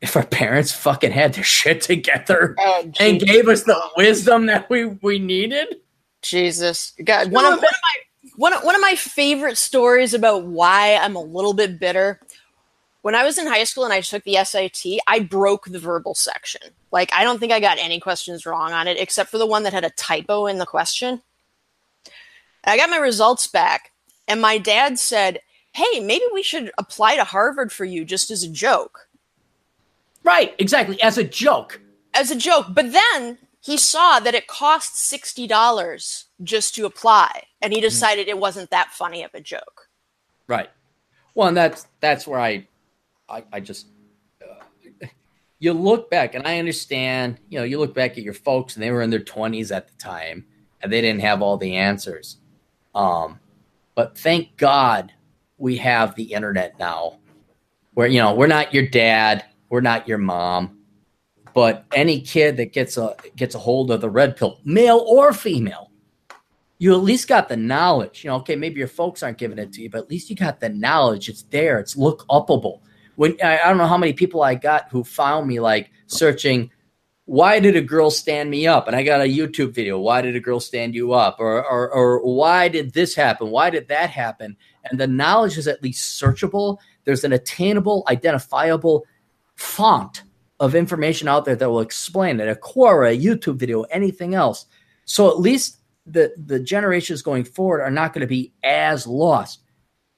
[0.02, 4.68] if our parents fucking had their shit together Oh, and gave us the wisdom that
[4.70, 5.76] we we needed?
[6.24, 8.02] Jesus, God, one of, one of my
[8.38, 12.20] one of, one of my favorite stories about why I'm a little bit bitter.
[13.02, 16.16] When I was in high school and I took the SAT, I broke the verbal
[16.16, 16.62] section.
[16.92, 19.64] Like I don't think I got any questions wrong on it, except for the one
[19.64, 21.22] that had a typo in the question.
[22.64, 23.92] I got my results back,
[24.28, 25.40] and my dad said,
[25.74, 29.08] "Hey, maybe we should apply to Harvard for you just as a joke."
[30.24, 31.00] Right, exactly.
[31.02, 31.80] As a joke.
[32.16, 32.68] as a joke.
[32.74, 38.28] But then he saw that it cost sixty dollars just to apply, and he decided
[38.28, 39.90] it wasn't that funny of a joke.
[40.48, 40.70] Right.
[41.34, 42.68] Well, and that's that's where I,
[43.28, 43.88] I, I just,
[44.42, 44.64] uh,
[45.60, 47.40] you look back, and I understand.
[47.50, 49.88] You know, you look back at your folks, and they were in their twenties at
[49.88, 50.46] the time,
[50.82, 52.38] and they didn't have all the answers.
[52.94, 53.40] Um,
[53.96, 55.12] but thank God
[55.58, 57.20] we have the internet now,
[57.94, 60.80] where you know we're not your dad, we're not your mom,
[61.54, 65.34] but any kid that gets a gets a hold of the red pill, male or
[65.34, 65.92] female,
[66.78, 68.24] you at least got the knowledge.
[68.24, 70.36] You know, okay, maybe your folks aren't giving it to you, but at least you
[70.36, 71.30] got the knowledge.
[71.30, 71.80] It's there.
[71.80, 72.82] It's look upable.
[73.16, 76.70] When I, I don't know how many people I got who found me like searching,
[77.26, 78.88] why did a girl stand me up?
[78.88, 80.00] And I got a YouTube video.
[80.00, 81.38] Why did a girl stand you up?
[81.40, 83.50] Or or, or why did this happen?
[83.50, 84.58] Why did that happen?
[84.84, 86.78] And the knowledge is at least searchable.
[87.06, 89.06] There's an attainable, identifiable
[89.56, 90.24] font
[90.60, 92.50] of information out there that will explain it.
[92.50, 94.66] A Quora, a YouTube video, anything else.
[95.06, 99.62] So at least the the generations going forward are not going to be as lost.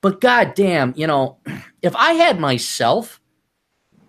[0.02, 1.40] But goddamn, you know,
[1.82, 3.20] if I had myself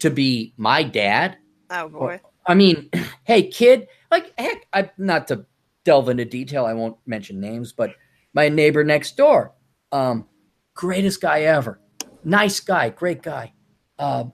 [0.00, 1.38] to be my dad,
[1.70, 2.20] Oh boy.
[2.46, 2.90] I mean,
[3.24, 5.46] hey kid, like heck, I not to
[5.84, 7.94] delve into detail, I won't mention names, but
[8.34, 9.54] my neighbor next door,
[9.92, 10.26] um,
[10.74, 11.80] greatest guy ever,
[12.24, 13.52] nice guy, great guy.
[13.98, 14.32] Um,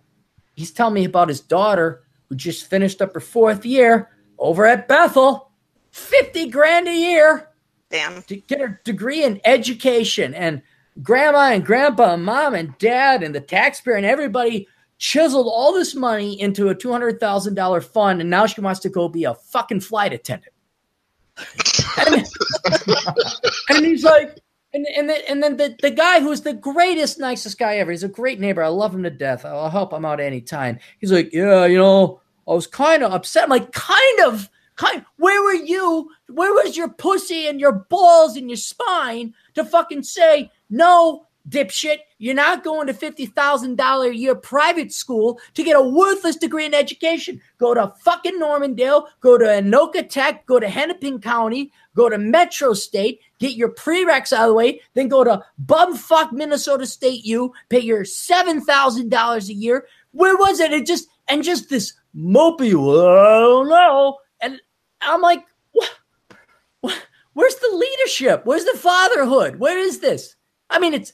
[0.54, 4.88] he's telling me about his daughter who just finished up her fourth year over at
[4.88, 5.43] Bethel,
[5.94, 7.48] fifty grand a year
[7.88, 8.22] Damn.
[8.24, 10.60] to get a degree in education and
[11.02, 14.66] grandma and grandpa and mom and dad and the taxpayer and everybody
[14.98, 19.24] chiseled all this money into a $200,000 fund and now she wants to go be
[19.24, 20.52] a fucking flight attendant.
[21.98, 22.26] and,
[23.68, 24.38] and he's like,
[24.72, 27.92] And and then, and then the, the guy who's the greatest, nicest guy ever.
[27.92, 28.62] He's a great neighbor.
[28.62, 29.44] I love him to death.
[29.44, 30.80] I'll help him out anytime.
[30.98, 33.44] He's like, yeah, you know, I was kind of upset.
[33.44, 34.50] I'm like, kind of.
[35.16, 36.10] Where were you?
[36.28, 41.26] Where was your pussy and your balls and your spine to fucking say no?
[41.48, 41.98] dipshit.
[42.18, 46.74] You're not going to $50,000 a year private school to get a worthless degree in
[46.74, 47.40] education.
[47.58, 52.72] Go to fucking Normandale, go to Anoka Tech, go to Hennepin County, go to Metro
[52.72, 57.52] State, get your prereqs out of the way, then go to bumfuck Minnesota State U,
[57.68, 59.86] pay your $7,000 a year.
[60.12, 60.72] Where was it?
[60.72, 64.18] It just, and just this mopey, I don't know.
[65.04, 65.90] I'm like, what?
[66.80, 67.06] what?
[67.34, 68.42] Where's the leadership?
[68.44, 69.56] Where's the fatherhood?
[69.56, 70.36] Where is this?
[70.70, 71.12] I mean, it's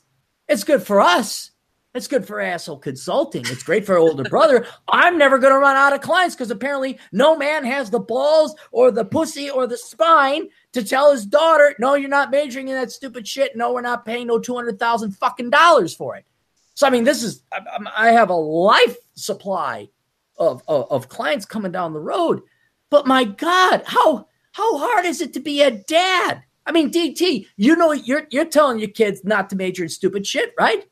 [0.48, 1.50] it's good for us.
[1.92, 3.42] It's good for asshole consulting.
[3.46, 4.64] It's great for older brother.
[4.88, 8.54] I'm never going to run out of clients because apparently no man has the balls
[8.70, 12.74] or the pussy or the spine to tell his daughter, "No, you're not majoring in
[12.74, 13.56] that stupid shit.
[13.56, 16.24] No, we're not paying no two hundred thousand fucking dollars for it."
[16.74, 17.60] So I mean, this is I,
[17.96, 19.88] I have a life supply
[20.38, 22.42] of, of of clients coming down the road,
[22.90, 26.42] but my God, how how hard is it to be a dad?
[26.66, 30.26] I mean, DT, you know, you're you're telling your kids not to major in stupid
[30.26, 30.84] shit, right?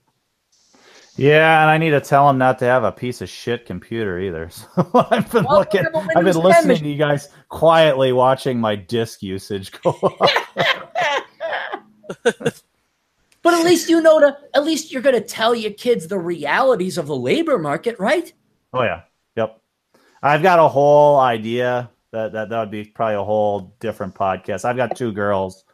[1.16, 4.20] Yeah, and I need to tell them not to have a piece of shit computer
[4.20, 4.48] either.
[4.74, 5.84] So I've been well, looking,
[6.16, 10.30] I've been listening to you guys quietly, watching my disk usage go up.
[12.22, 16.18] but at least you know to, at least you're going to tell your kids the
[16.18, 18.32] realities of the labor market, right?
[18.72, 19.02] Oh yeah.
[20.22, 24.64] I've got a whole idea that that that would be probably a whole different podcast.
[24.64, 25.64] I've got two girls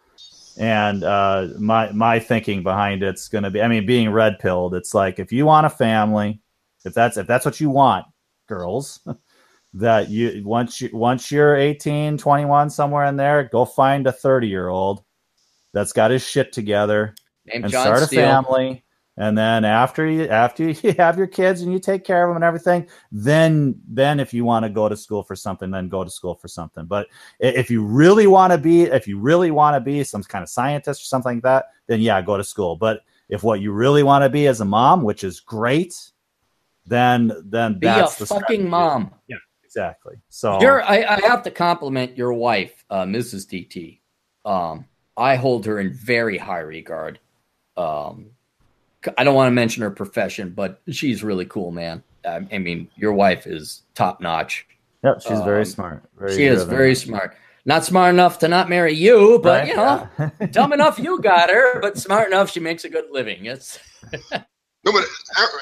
[0.56, 4.74] and uh, my my thinking behind it's going to be i mean being red pilled
[4.74, 6.40] it's like if you want a family
[6.84, 8.06] if that's if that's what you want
[8.48, 9.00] girls
[9.74, 14.46] that you once you once you're 18 21 somewhere in there go find a 30
[14.46, 15.02] year old
[15.72, 17.14] that's got his shit together
[17.46, 18.20] Named and John start Steele.
[18.20, 18.84] a family
[19.16, 22.36] and then after you after you have your kids and you take care of them
[22.36, 26.04] and everything then then if you want to go to school for something then go
[26.04, 26.86] to school for something.
[26.86, 27.08] But
[27.38, 30.48] if you really want to be if you really want to be some kind of
[30.48, 32.76] scientist or something like that then yeah go to school.
[32.76, 35.94] But if what you really want to be as a mom which is great
[36.86, 38.68] then then be that's a the fucking strategy.
[38.68, 39.14] mom.
[39.28, 40.16] Yeah exactly.
[40.28, 44.00] So you're I, I have to compliment your wife uh, mrs dt
[44.44, 44.86] um
[45.16, 47.20] i hold her in very high regard.
[47.76, 48.30] Um
[49.18, 52.02] I don't want to mention her profession, but she's really cool, man.
[52.26, 54.66] I mean, your wife is top notch.
[55.02, 56.02] Yep, she's um, very smart.
[56.18, 57.36] Very she is very smart.
[57.66, 59.68] Not smart enough to not marry you, but right?
[59.68, 60.46] you know, yeah.
[60.50, 63.46] dumb enough you got her, but smart enough she makes a good living.
[63.46, 63.78] It's
[64.84, 65.04] no, but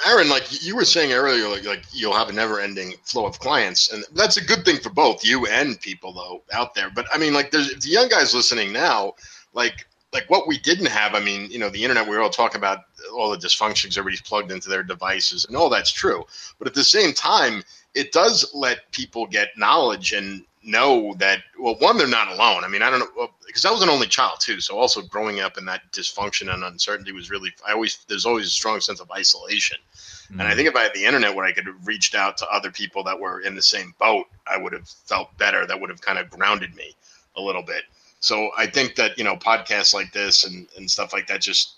[0.09, 3.93] Aaron, like you were saying earlier, like, like you'll have a never-ending flow of clients,
[3.93, 6.90] and that's a good thing for both you and people though out there.
[6.90, 9.14] But I mean, like, there's the young guys listening now,
[9.52, 11.14] like like what we didn't have.
[11.14, 12.09] I mean, you know, the internet.
[12.09, 12.81] We were all talking about
[13.14, 16.24] all the dysfunctions everybody's plugged into their devices, and all that's true.
[16.59, 17.62] But at the same time,
[17.94, 22.64] it does let people get knowledge and know that well, one, they're not alone.
[22.64, 25.40] I mean, I don't know because I was an only child too, so also growing
[25.40, 27.52] up in that dysfunction and uncertainty was really.
[27.66, 29.78] I always there's always a strong sense of isolation.
[30.24, 30.40] Mm-hmm.
[30.40, 30.56] And I mm.
[30.56, 33.02] think if I had the internet where I could have reached out to other people
[33.05, 35.66] that were in the same boat, I would have felt better.
[35.66, 36.94] That would have kind of grounded me
[37.36, 37.84] a little bit.
[38.20, 41.74] So I think that you know podcasts like this and and stuff like that just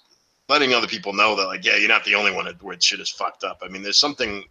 [0.49, 3.11] letting other people know that like yeah you're not the only one where shit is
[3.11, 3.61] fucked up.
[3.63, 4.45] I mean there's something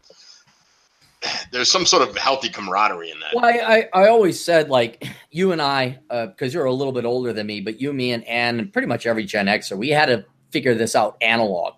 [1.52, 3.34] there's some sort of healthy camaraderie in that.
[3.34, 6.94] Well, I, I, I always said like you and I, because uh, you're a little
[6.94, 9.78] bit older than me, but you, me, and Ann, and pretty much every Gen Xer,
[9.78, 11.76] we had to figure this out analog.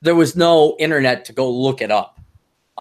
[0.00, 2.20] There was no internet to go look it up.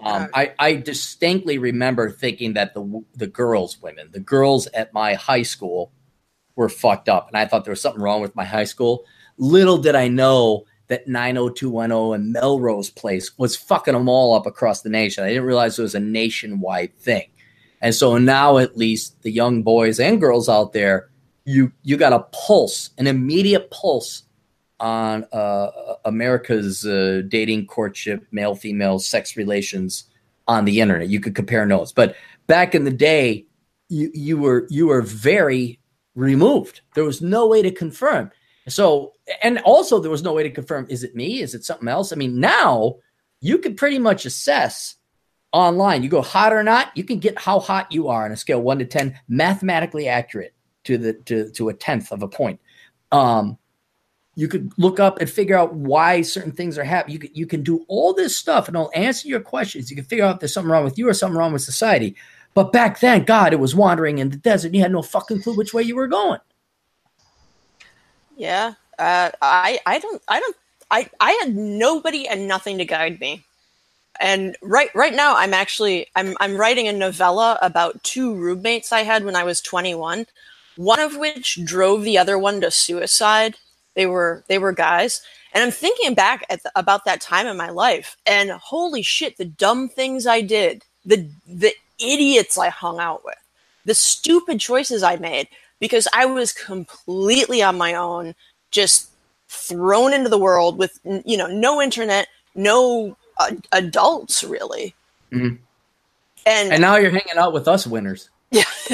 [0.01, 5.14] Um, I, I distinctly remember thinking that the the girls, women, the girls at my
[5.14, 5.91] high school
[6.55, 7.27] were fucked up.
[7.27, 9.05] And I thought there was something wrong with my high school.
[9.38, 14.81] Little did I know that 90210 and Melrose Place was fucking them all up across
[14.81, 15.23] the nation.
[15.23, 17.30] I didn't realize it was a nationwide thing.
[17.81, 21.10] And so now at least the young boys and girls out there,
[21.45, 24.23] you you got a pulse, an immediate pulse
[24.80, 25.69] on uh,
[26.05, 30.05] America's uh, dating, courtship, male female sex relations
[30.47, 31.10] on the internet.
[31.10, 32.15] You could compare notes, but
[32.47, 33.45] back in the day,
[33.89, 35.80] you you were you were very
[36.15, 36.81] removed.
[36.95, 38.31] There was no way to confirm.
[38.68, 41.41] So, and also there was no way to confirm is it me?
[41.41, 42.14] Is it something else?
[42.14, 42.98] I mean, now
[43.41, 44.95] you can pretty much assess
[45.52, 46.03] online.
[46.03, 48.61] You go hot or not, you can get how hot you are on a scale
[48.61, 50.53] 1 to 10 mathematically accurate
[50.85, 52.60] to the to to a tenth of a point.
[53.11, 53.57] Um
[54.35, 57.14] you could look up and figure out why certain things are happening.
[57.14, 59.91] You can, you can do all this stuff and it'll answer your questions.
[59.91, 62.15] You can figure out if there's something wrong with you or something wrong with society.
[62.56, 64.73] But back then, God, it was wandering in the desert.
[64.73, 66.40] You had no fucking clue which way you were going.
[68.35, 68.73] Yeah.
[68.99, 70.55] Uh, I I don't I don't
[70.91, 73.43] I I had nobody and nothing to guide me.
[74.19, 79.01] And right right now I'm actually I'm I'm writing a novella about two roommates I
[79.01, 80.27] had when I was 21,
[80.76, 83.55] one of which drove the other one to suicide.
[83.95, 85.22] They were they were guys.
[85.55, 89.38] And I'm thinking back at the, about that time in my life and holy shit
[89.38, 93.38] the dumb things I did, the the idiots I hung out with,
[93.85, 95.47] the stupid choices I made
[95.84, 98.35] because I was completely on my own,
[98.72, 99.10] just
[99.49, 104.95] thrown into the world with you know no internet, no uh, adults really.
[105.34, 105.60] Mhm.
[106.45, 108.30] And, And now you're hanging out with us winners.
[108.49, 108.64] yeah.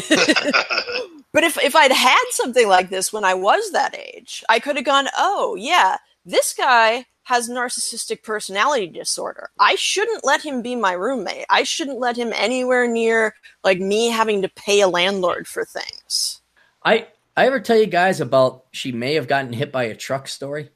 [1.32, 4.76] but if if I'd had something like this when I was that age, I could
[4.76, 9.52] have gone, "Oh, yeah, this guy has narcissistic personality disorder.
[9.60, 11.46] I shouldn't let him be my roommate.
[11.52, 16.39] I shouldn't let him anywhere near like me having to pay a landlord for things."
[16.84, 20.28] I I ever tell you guys about she may have gotten hit by a truck
[20.28, 20.70] story?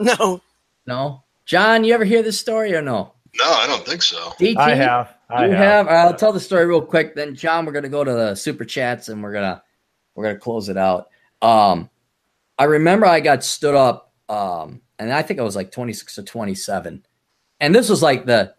[0.00, 0.42] No.
[0.86, 3.12] No, John, you ever hear this story or no?
[3.38, 4.16] No, I don't think so.
[4.40, 5.14] DT, I have.
[5.28, 5.86] I you have.
[5.86, 5.88] have.
[5.88, 7.14] I'll tell the story real quick.
[7.14, 9.62] Then, John, we're gonna go to the super chats and we're gonna
[10.14, 11.08] we're gonna close it out.
[11.42, 11.90] Um,
[12.58, 16.22] I remember I got stood up, um, and I think I was like 26 or
[16.22, 17.04] 27,
[17.60, 18.54] and this was like the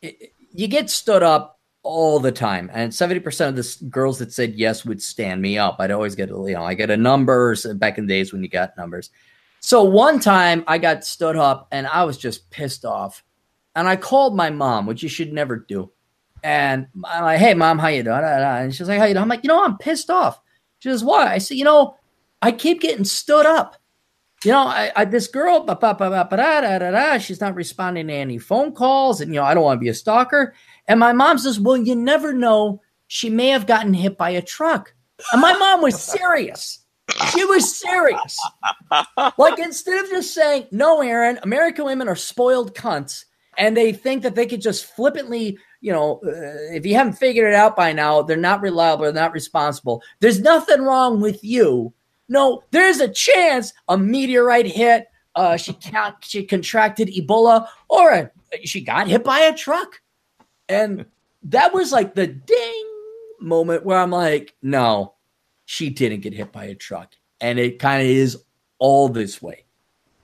[0.00, 4.32] it- you get stood up all the time, and 70 percent of the girls that
[4.32, 5.76] said yes would stand me up.
[5.78, 8.42] I'd always get you know I get a numbers uh, back in the days when
[8.42, 9.10] you got numbers.
[9.60, 13.22] So one time I got stood up and I was just pissed off,
[13.74, 15.90] and I called my mom, which you should never do.
[16.42, 18.24] And I'm like, hey, mom, how you doing?
[18.24, 19.22] And she's like, how you doing?
[19.22, 20.40] I'm like, you know, I'm pissed off.
[20.80, 21.32] She says, why?
[21.32, 21.96] I said, you know,
[22.40, 23.76] I keep getting stood up.
[24.44, 25.64] You know, I, I this girl,
[27.20, 29.20] she's not responding to any phone calls.
[29.20, 30.54] And, you know, I don't want to be a stalker.
[30.88, 32.80] And my mom says, well, you never know.
[33.06, 34.94] She may have gotten hit by a truck.
[35.32, 36.80] And my mom was serious.
[37.30, 38.38] She was serious.
[39.38, 43.24] Like instead of just saying, no, Aaron, American women are spoiled cunts
[43.58, 47.48] and they think that they could just flippantly, you know, uh, if you haven't figured
[47.48, 50.02] it out by now, they're not reliable, they're not responsible.
[50.20, 51.92] There's nothing wrong with you.
[52.28, 55.76] No, there's a chance a meteorite hit, uh, she
[56.20, 58.30] she contracted Ebola, or a,
[58.64, 60.00] she got hit by a truck.
[60.72, 61.06] And
[61.44, 62.84] that was like the ding
[63.40, 65.14] moment where I'm like, no,
[65.64, 67.14] she didn't get hit by a truck.
[67.40, 68.38] And it kind of is
[68.78, 69.64] all this way.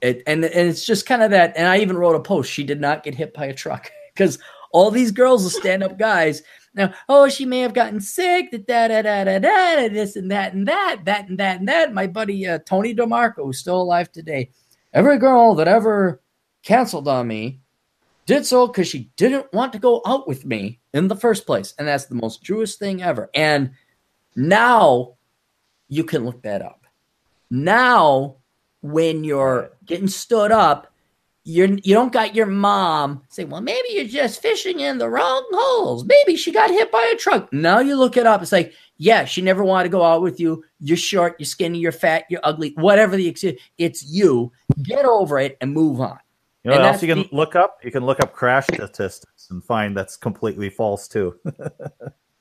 [0.00, 1.54] It, and and it's just kind of that.
[1.56, 2.50] And I even wrote a post.
[2.50, 4.38] She did not get hit by a truck because
[4.72, 6.42] all these girls will stand up guys.
[6.74, 8.50] Now, oh, she may have gotten sick.
[8.66, 9.88] Da da da da da.
[9.88, 11.92] This and that and that, that and that and that.
[11.92, 14.50] My buddy uh, Tony DeMarco, who's still alive today.
[14.92, 16.22] Every girl that ever
[16.62, 17.60] canceled on me
[18.28, 21.74] did so because she didn't want to go out with me in the first place,
[21.78, 23.30] and that's the most truest thing ever.
[23.34, 23.70] And
[24.36, 25.14] now
[25.88, 26.84] you can look that up.
[27.50, 28.36] Now,
[28.82, 30.92] when you're getting stood up,
[31.44, 35.46] you're you don't got your mom say, "Well, maybe you're just fishing in the wrong
[35.50, 36.04] holes.
[36.04, 38.42] Maybe she got hit by a truck." Now you look it up.
[38.42, 40.62] It's like, yeah, she never wanted to go out with you.
[40.80, 44.52] You're short, you're skinny, you're fat, you're ugly, whatever the ex- it's you.
[44.82, 46.18] Get over it and move on.
[46.68, 47.78] You know And what else you can the- look up?
[47.82, 51.34] You can look up crash statistics and find that's completely false too.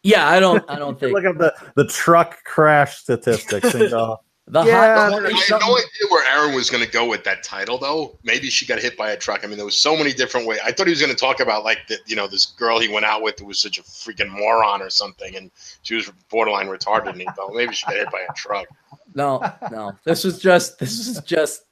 [0.04, 4.22] Yeah, I don't, I don't think look up the, the truck crash statistics and go,
[4.48, 5.14] the Yeah, hot.
[5.26, 8.18] I had no idea where Aaron was going to go with that title, though.
[8.24, 9.44] Maybe she got hit by a truck.
[9.44, 10.60] I mean, there was so many different ways.
[10.64, 12.88] I thought he was going to talk about like the, you know this girl he
[12.88, 15.52] went out with who was such a freaking moron or something, and
[15.82, 17.10] she was borderline retarded.
[17.10, 18.68] And he thought maybe she got hit by a truck.
[19.14, 19.42] No,
[19.72, 19.94] no.
[20.06, 21.64] This was just this was just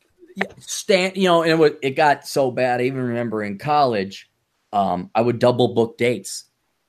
[0.60, 1.18] stand.
[1.18, 2.80] You know, and it, was, it got so bad.
[2.82, 4.30] I even remember in college,
[4.74, 6.46] um, I would double book dates.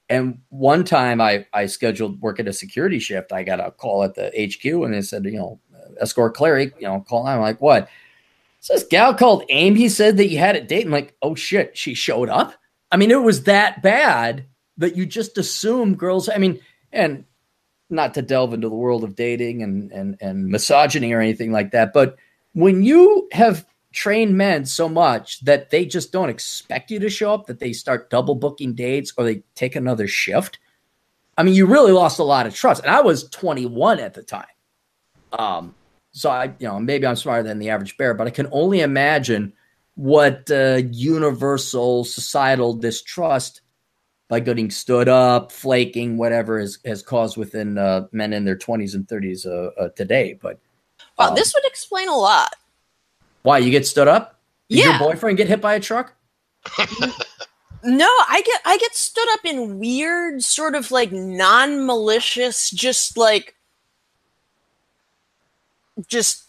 [0.09, 3.32] And one time, I I scheduled work at a security shift.
[3.32, 5.60] I got a call at the HQ, and they said, you know,
[6.01, 7.27] escort Clarey, you know, call.
[7.27, 7.89] I'm like, what?
[8.59, 10.86] It's this gal called Amy said that you had a date.
[10.86, 12.55] I'm like, oh shit, she showed up.
[12.90, 14.47] I mean, it was that bad
[14.78, 16.28] that you just assume girls.
[16.28, 16.60] I mean,
[16.93, 17.24] and
[17.90, 21.73] not to delve into the world of dating and and and misogyny or anything like
[21.73, 22.16] that, but
[22.57, 27.35] when you have trained men so much that they just don't expect you to show
[27.35, 30.59] up, that they start double booking dates or they take another shift,
[31.37, 32.83] I mean, you really lost a lot of trust.
[32.83, 34.47] And I was 21 at the time.
[35.33, 35.74] Um,
[36.12, 38.81] so I, you know, maybe I'm smarter than the average bear, but I can only
[38.81, 39.53] imagine
[39.95, 43.61] what uh, universal societal distrust
[44.31, 48.95] by getting stood up, flaking, whatever has, has caused within uh, men in their 20s
[48.95, 50.39] and 30s uh, uh, today.
[50.41, 50.59] But
[51.18, 52.55] Wow, um, this would explain a lot.
[53.43, 54.38] why you get stood up?
[54.68, 54.90] Did Yeah.
[54.90, 56.14] your boyfriend get hit by a truck?
[57.84, 63.55] No, I get I get stood up in weird, sort of like non-malicious, just like
[66.09, 66.44] just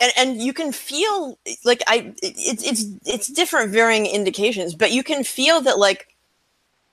[0.00, 5.02] and and you can feel like I it's it's it's different varying indications, but you
[5.02, 6.08] can feel that like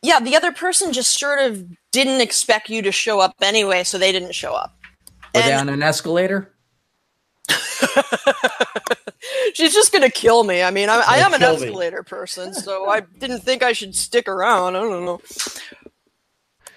[0.02, 3.98] yeah, the other person just sort of didn't expect you to show up anyway, so
[3.98, 4.74] they didn't show up.
[5.36, 6.53] Were And- they on an escalator?
[9.54, 10.64] She's just gonna kill me.
[10.64, 11.68] I mean, I, I am an kill me.
[11.68, 14.76] escalator person, so I didn't think I should stick around.
[14.76, 15.22] I don't know.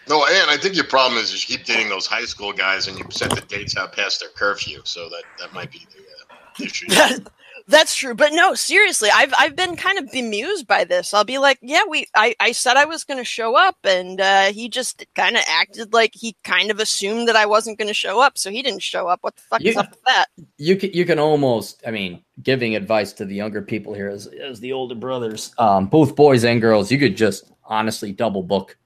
[0.09, 2.97] No, and I think your problem is you keep dating those high school guys and
[2.99, 6.65] you set the dates out past their curfew, so that that might be the uh,
[6.65, 6.87] issue.
[6.89, 7.27] That,
[7.69, 11.13] that's true, but no, seriously, I've I've been kind of bemused by this.
[11.13, 14.21] I'll be like, yeah, we, I, I said I was going to show up, and
[14.21, 17.89] uh, he just kind of acted like he kind of assumed that I wasn't going
[17.89, 19.19] to show up, so he didn't show up.
[19.23, 20.27] What the fuck is You- up with that?
[20.59, 24.27] you can you can almost i mean giving advice to the younger people here as,
[24.27, 28.77] as the older brothers um both boys and girls you could just honestly double book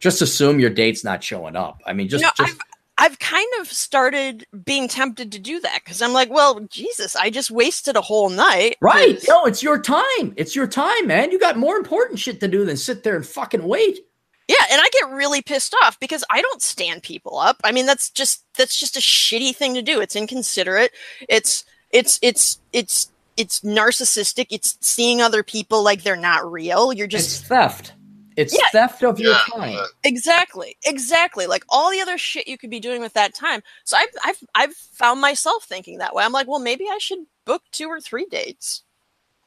[0.00, 2.58] just assume your date's not showing up i mean just just I've
[3.08, 7.50] kind of started being tempted to do that because I'm like, well, Jesus, I just
[7.50, 8.76] wasted a whole night.
[8.80, 12.40] right 'cause- no it's your time it's your time man you got more important shit
[12.40, 14.00] to do than sit there and fucking wait
[14.48, 17.60] Yeah, and I get really pissed off because I don't stand people up.
[17.64, 20.00] I mean, that's just that's just a shitty thing to do.
[20.00, 20.90] It's inconsiderate.
[21.28, 24.46] It's it's it's it's it's narcissistic.
[24.50, 26.92] It's seeing other people like they're not real.
[26.92, 27.92] You're just it's just theft
[28.36, 28.68] it's Yeah.
[28.72, 33.00] theft of your time exactly, exactly like all the other shit you could be doing
[33.00, 33.62] with that time.
[33.84, 36.24] So I've I've I've found myself thinking that way.
[36.24, 38.82] I'm like, well, maybe I should book two or three dates.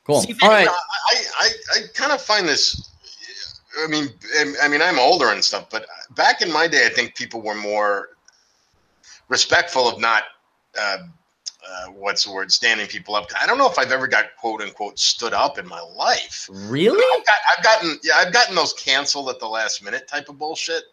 [0.06, 2.90] cool See, all right I, I, I kind of find this.
[3.84, 4.07] I mean,
[4.62, 5.86] I mean, I'm older and stuff, but
[6.16, 8.10] back in my day, I think people were more
[9.28, 10.24] respectful of not,
[10.80, 10.98] uh,
[11.67, 13.29] uh, what's the word, standing people up.
[13.39, 16.49] I don't know if I've ever got quote unquote stood up in my life.
[16.51, 20.29] really I've, got, I've gotten, yeah, I've gotten those canceled at the last minute type
[20.29, 20.83] of bullshit.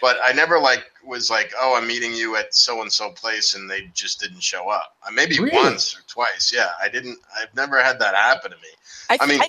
[0.00, 3.54] But I never like was like, oh, I'm meeting you at so and so place,
[3.54, 4.94] and they just didn't show up.
[5.04, 5.56] Uh, Maybe Really?
[5.56, 6.52] once or twice.
[6.54, 7.18] Yeah, I didn't.
[7.36, 8.68] I've never had that happen to me.
[9.10, 9.40] I mean,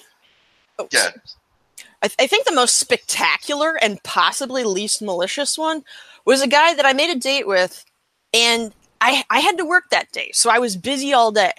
[0.79, 1.09] oh, Yeah,
[2.01, 5.83] I, th- I think the most spectacular and possibly least malicious one
[6.25, 7.85] was a guy that I made a date with,
[8.33, 11.53] and I I had to work that day, so I was busy all day,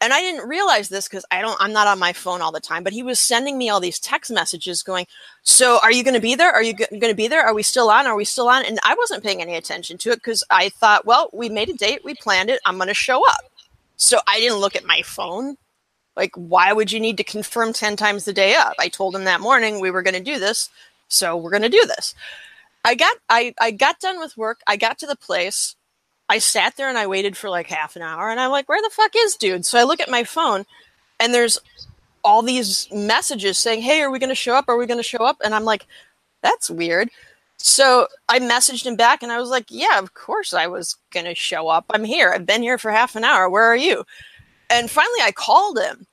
[0.00, 2.60] and I didn't realize this because I don't I'm not on my phone all the
[2.60, 2.84] time.
[2.84, 5.06] But he was sending me all these text messages, going,
[5.42, 6.52] "So are you going to be there?
[6.52, 7.42] Are you going to be there?
[7.46, 8.06] Are we still on?
[8.06, 11.06] Are we still on?" And I wasn't paying any attention to it because I thought,
[11.06, 13.44] well, we made a date, we planned it, I'm going to show up.
[13.96, 15.56] So I didn't look at my phone.
[16.16, 18.74] Like, why would you need to confirm 10 times the day up?
[18.78, 20.68] I told him that morning we were going to do this,
[21.08, 22.14] so we're going to do this.
[22.84, 24.60] I got I I got done with work.
[24.66, 25.76] I got to the place.
[26.30, 28.80] I sat there and I waited for like half an hour and I'm like, "Where
[28.80, 30.64] the fuck is dude?" So I look at my phone
[31.18, 31.58] and there's
[32.22, 34.66] all these messages saying, "Hey, are we going to show up?
[34.68, 35.86] Are we going to show up?" And I'm like,
[36.42, 37.10] "That's weird."
[37.56, 41.26] So I messaged him back and I was like, "Yeah, of course I was going
[41.26, 41.86] to show up.
[41.90, 42.32] I'm here.
[42.32, 43.50] I've been here for half an hour.
[43.50, 44.04] Where are you?"
[44.70, 46.06] And finally I called him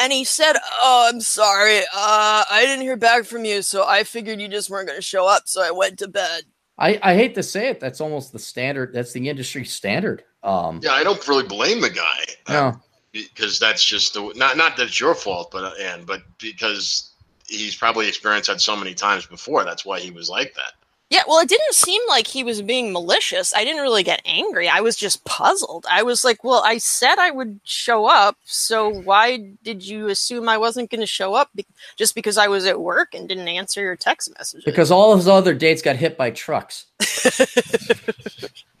[0.00, 1.80] and he said, "Oh, I'm sorry.
[1.80, 5.02] Uh, I didn't hear back from you, so I figured you just weren't going to
[5.02, 6.44] show up, so I went to bed."
[6.82, 10.80] I, I hate to say it that's almost the standard that's the industry standard um
[10.82, 10.92] yeah.
[10.92, 12.24] I don't really blame the guy.
[12.48, 12.80] uh, no.
[13.12, 17.12] because that's just the not not that it's your fault, but uh, and but because
[17.48, 19.64] he's probably experienced that so many times before.
[19.64, 20.72] That's why he was like that.
[21.12, 23.52] Yeah, well, it didn't seem like he was being malicious.
[23.54, 24.66] I didn't really get angry.
[24.66, 25.84] I was just puzzled.
[25.90, 30.48] I was like, "Well, I said I would show up, so why did you assume
[30.48, 31.66] I wasn't going to show up be-
[31.98, 35.18] just because I was at work and didn't answer your text messages?" because all of
[35.18, 36.86] his other dates got hit by trucks.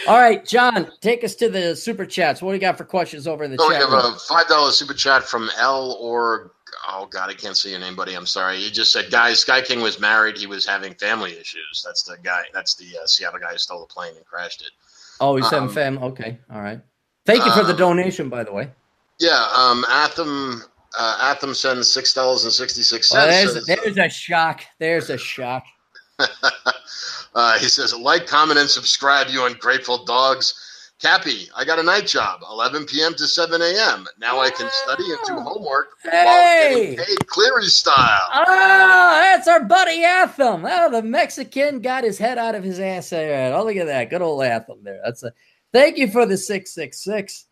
[0.08, 2.42] all right, John, take us to the super chats.
[2.42, 4.16] What do you got for questions over in the So we chat have room?
[4.16, 6.54] a five dollar super chat from L or
[6.88, 8.16] oh god, I can't see your name, buddy.
[8.16, 8.58] I'm sorry.
[8.58, 10.38] He just said, guys, Sky King was married.
[10.38, 11.84] He was having family issues.
[11.86, 12.44] That's the guy.
[12.54, 14.72] That's the uh, Seattle guy who stole the plane and crashed it.
[15.20, 15.98] oh, he's having um, fam.
[16.00, 16.80] Okay, all right.
[17.26, 18.70] Thank you for the um, donation, by the way.
[19.20, 19.48] Yeah.
[19.56, 19.86] Um.
[19.90, 20.64] Atham.
[20.98, 24.62] Uh, Atham sends six dollars sixty six Well, there's, there's a shock.
[24.80, 25.66] There's a shock.
[27.36, 30.65] uh, he says, like, comment, and subscribe, you ungrateful dogs.
[31.02, 33.14] Cappy, I got a night job, 11 p.m.
[33.16, 34.08] to 7 a.m.
[34.18, 36.96] Now I can study and do homework while Hey!
[36.96, 37.96] getting paid Clarey style.
[38.32, 40.66] Ah, that's our buddy Atham.
[40.66, 43.54] Oh, the Mexican got his head out of his ass there.
[43.54, 44.10] Oh, look at that.
[44.10, 45.02] Good old Atham there.
[45.04, 45.34] That's a
[45.74, 47.46] thank you for the 666.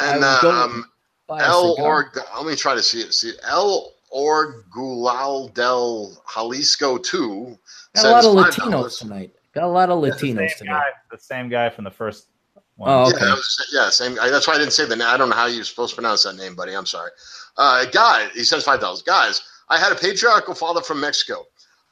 [0.00, 0.84] And I uh, um,
[1.26, 2.10] Buy a L cigar.
[2.14, 3.12] or let me try to see it.
[3.12, 7.58] See L or Gulal del Jalisco two.
[7.94, 9.32] Got a lot of Latinos tonight.
[9.54, 10.72] Got a lot of Latinos same tonight.
[10.72, 12.28] guy, the same guy from the first
[12.76, 12.90] one.
[12.90, 13.24] Oh, Yeah, okay.
[13.26, 14.18] that was, yeah, same.
[14.20, 15.06] I, that's why I didn't say the name.
[15.08, 16.74] I don't know how you're supposed to pronounce that name, buddy.
[16.74, 17.10] I'm sorry.
[17.56, 19.02] Uh, guy, he says five dollars.
[19.02, 21.44] Guys, I had a patriarchal father from Mexico,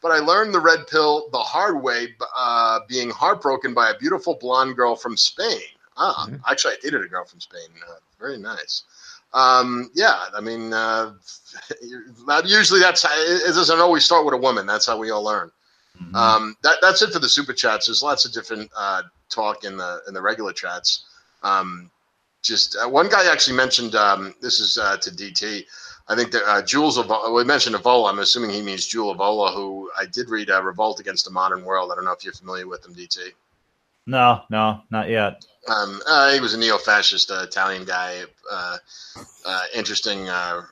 [0.03, 4.35] but I learned the red pill the hard way, uh, being heartbroken by a beautiful
[4.41, 5.61] blonde girl from Spain.
[5.97, 6.41] Ah, Mhm.
[6.49, 7.69] actually, I dated a girl from Spain.
[7.89, 8.85] Uh, very nice.
[9.33, 11.13] Um, yeah, I mean, uh,
[12.45, 14.67] usually that's it doesn't always start with a woman.
[14.67, 15.51] That's how we all learn.
[16.01, 16.15] Mhm.
[16.15, 17.87] Um, that, that's it for the super chats.
[17.87, 21.05] There's lots of different uh, talk in the in the regular chats.
[21.43, 21.91] Um,
[22.43, 25.65] just uh, one guy actually mentioned um, this is uh, to DT.
[26.07, 28.11] I think that uh, Jules Evola, we mentioned Evola.
[28.11, 31.65] I'm assuming he means Jules Evola, who I did read uh, Revolt Against the Modern
[31.65, 31.91] World.
[31.91, 33.19] I don't know if you're familiar with him, DT.
[34.07, 35.47] no, no, not yet.
[35.67, 38.25] Um, uh, he was a neo-fascist uh, Italian guy.
[38.51, 38.77] Uh,
[39.47, 40.63] uh, interesting, uh,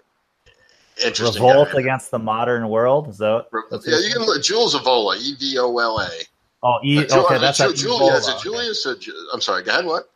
[1.04, 1.42] interesting.
[1.42, 1.80] Revolt guy.
[1.80, 3.08] against the modern world.
[3.08, 3.46] Is that?
[3.70, 4.28] That's yeah, you can name?
[4.28, 6.08] look Jules Evola, E V O L A.
[6.64, 8.12] Oh, e, Uh, okay, uh, that's Ju- a Julia.
[8.14, 8.42] Is it Evola, okay.
[8.42, 8.86] Julius?
[8.86, 9.62] Or Ju- I'm sorry.
[9.62, 9.84] Go ahead.
[9.84, 10.10] What?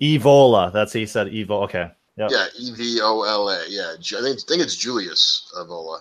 [0.00, 0.72] Evola.
[0.72, 1.28] That's he said.
[1.28, 1.62] Evo.
[1.64, 1.90] Okay.
[2.16, 2.30] Yep.
[2.32, 3.64] Yeah, E V O L A.
[3.68, 6.00] Yeah, I think I think it's Julius Evola.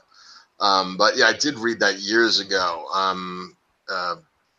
[0.60, 2.86] Um, but yeah, I did read that years ago.
[2.94, 3.56] Um,
[3.90, 4.16] uh,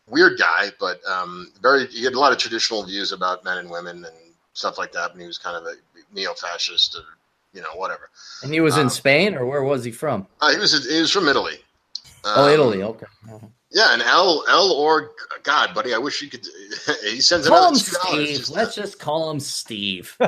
[0.07, 1.87] weird guy, but um, very.
[1.87, 4.15] He had a lot of traditional views about men and women and
[4.53, 5.11] stuff like that.
[5.11, 5.75] And he was kind of a
[6.13, 7.03] neo-fascist, or
[7.53, 8.09] you know, whatever.
[8.43, 10.27] And he was in Um, Spain, or where was he from?
[10.39, 11.57] Uh, he was he was from Italy.
[12.23, 12.83] Oh, Um, Italy.
[12.83, 13.05] Okay.
[13.73, 15.11] Yeah, and L L or
[15.43, 16.45] God, buddy, I wish you could.
[17.03, 18.49] he sends Call another two dollars.
[18.51, 20.15] Let's just call him Steve.
[20.21, 20.27] yeah,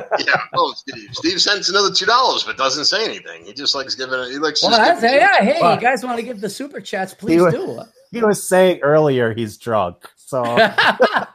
[0.54, 1.08] oh, Steve.
[1.12, 3.44] Steve sends another two dollars, but doesn't say anything.
[3.44, 4.18] He just likes giving.
[4.18, 4.30] it.
[4.30, 4.62] He likes.
[4.62, 5.44] Well, just that's, yeah.
[5.44, 5.80] Hey, Fuck.
[5.80, 7.12] you guys want to give the super chats?
[7.12, 7.82] Please was- do.
[8.12, 10.42] He was saying earlier he's drunk, so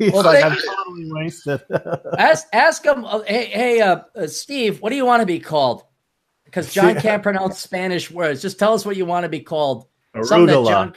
[0.00, 1.62] he's Well, like, I'm totally wasted.
[2.18, 3.04] ask ask him.
[3.04, 5.84] Uh, hey, hey, uh, uh, Steve, what do you want to be called?
[6.44, 7.00] Because John Yeah.
[7.00, 8.42] can't pronounce Spanish words.
[8.42, 9.86] Just tell us what you want to be called.
[10.22, 10.68] Something Arugula.
[10.68, 10.94] John.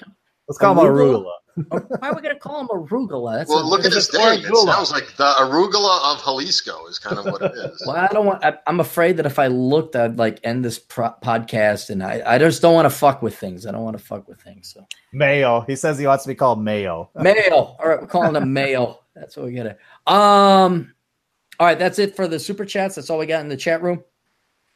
[0.48, 1.32] Let's call him Arugula?
[1.58, 2.02] Arugula.
[2.02, 3.38] Why are we going to call him arugula?
[3.38, 4.46] That's Well, a- look at his It's a name.
[4.46, 7.84] It sounds like the arugula of Jalisco is kind of what it is.
[7.86, 8.44] Well, I don't want.
[8.44, 12.22] I, I'm afraid that if I looked, I'd like end this pro- podcast, and I,
[12.26, 13.66] I just don't want to fuck with things.
[13.66, 14.74] I don't want to fuck with things.
[14.74, 15.62] So Mayo.
[15.62, 17.10] He says he wants to be called Mayo.
[17.16, 17.52] Mayo.
[17.54, 19.00] All right, we're calling him Mayo.
[19.16, 19.78] That's what we get it.
[20.08, 20.94] Um.
[21.60, 22.96] All right, that's it for the super chats.
[22.96, 24.04] That's all we got in the chat room.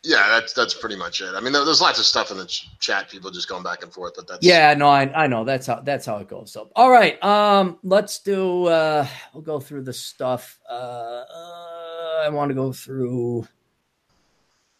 [0.03, 1.33] Yeah, that's that's pretty much it.
[1.35, 3.09] I mean, there- there's lots of stuff in the ch- chat.
[3.09, 5.81] People just going back and forth, but that's Yeah, no, I, I know that's how
[5.81, 6.51] that's how it goes.
[6.51, 8.65] So, all right, um, let's do.
[8.67, 10.59] uh We'll go through the stuff.
[10.69, 13.47] Uh, uh I want to go through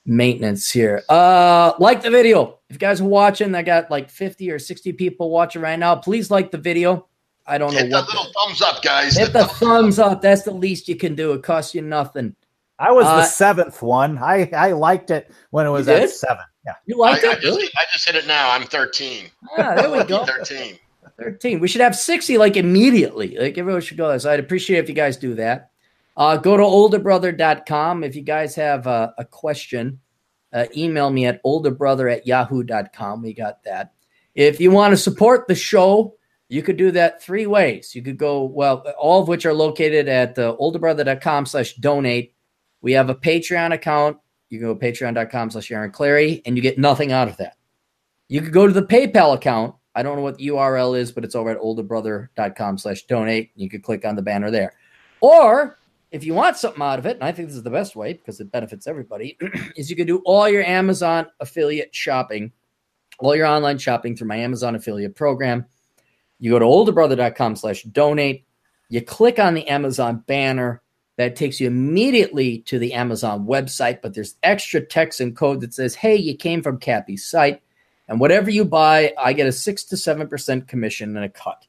[0.06, 1.04] maintenance here.
[1.10, 2.60] Uh, like the video.
[2.70, 5.96] If you guys are watching, I got like fifty or sixty people watching right now.
[5.96, 7.08] Please like the video.
[7.46, 8.08] I don't know Hit the what.
[8.08, 9.18] little thumbs up, guys.
[9.18, 10.22] hit the thumbs up.
[10.22, 11.34] That's the least you can do.
[11.34, 12.36] It costs you nothing.
[12.80, 14.18] I was Uh, the seventh one.
[14.20, 16.10] I, I liked it when it was at did?
[16.12, 16.44] seven.
[16.66, 16.74] Yeah.
[16.86, 17.60] You I, liked I it, just.
[17.60, 18.52] I just hit it now.
[18.52, 19.26] I'm 13.
[19.58, 20.26] Ah, there we go.
[20.26, 20.78] 13.
[21.20, 21.60] 13.
[21.60, 23.36] We should have 60 like immediately.
[23.38, 24.20] Like everyone should go there.
[24.20, 25.72] So I'd appreciate if you guys do that.
[26.16, 28.04] Uh, go to olderbrother.com.
[28.04, 30.00] If you guys have a, a question,
[30.54, 33.22] uh, email me at olderbrother at yahoo.com.
[33.24, 33.94] We got that.
[34.36, 36.16] If you want to support the show,
[36.50, 37.94] you could do that three ways.
[37.96, 42.34] You could go, well, all of which are located at uh, olderbrother.com slash donate.
[42.82, 44.18] We have a Patreon account.
[44.50, 47.58] You can go to patreon.com slash Aaron Clarey, and you get nothing out of that.
[48.30, 49.76] You could go to the PayPal account.
[49.96, 53.52] I don't know what the URL is, but it's over at olderbrother.com slash donate.
[53.56, 54.74] You could click on the banner there.
[55.22, 55.80] Or
[56.12, 58.14] if you want something out of it, and I think this is the best way
[58.14, 59.38] because it benefits everybody,
[59.76, 62.52] is you could do all your Amazon affiliate shopping,
[63.20, 65.66] all your online shopping through my Amazon affiliate program.
[66.40, 68.46] You go to olderbrother.com slash donate.
[68.90, 70.82] You click on the Amazon banner.
[71.18, 75.74] That takes you immediately to the Amazon website, but there's extra text and code that
[75.74, 77.62] says, hey, you came from Cappy's site.
[78.08, 81.66] And whatever you buy, I get a six to seven percent commission and a cut.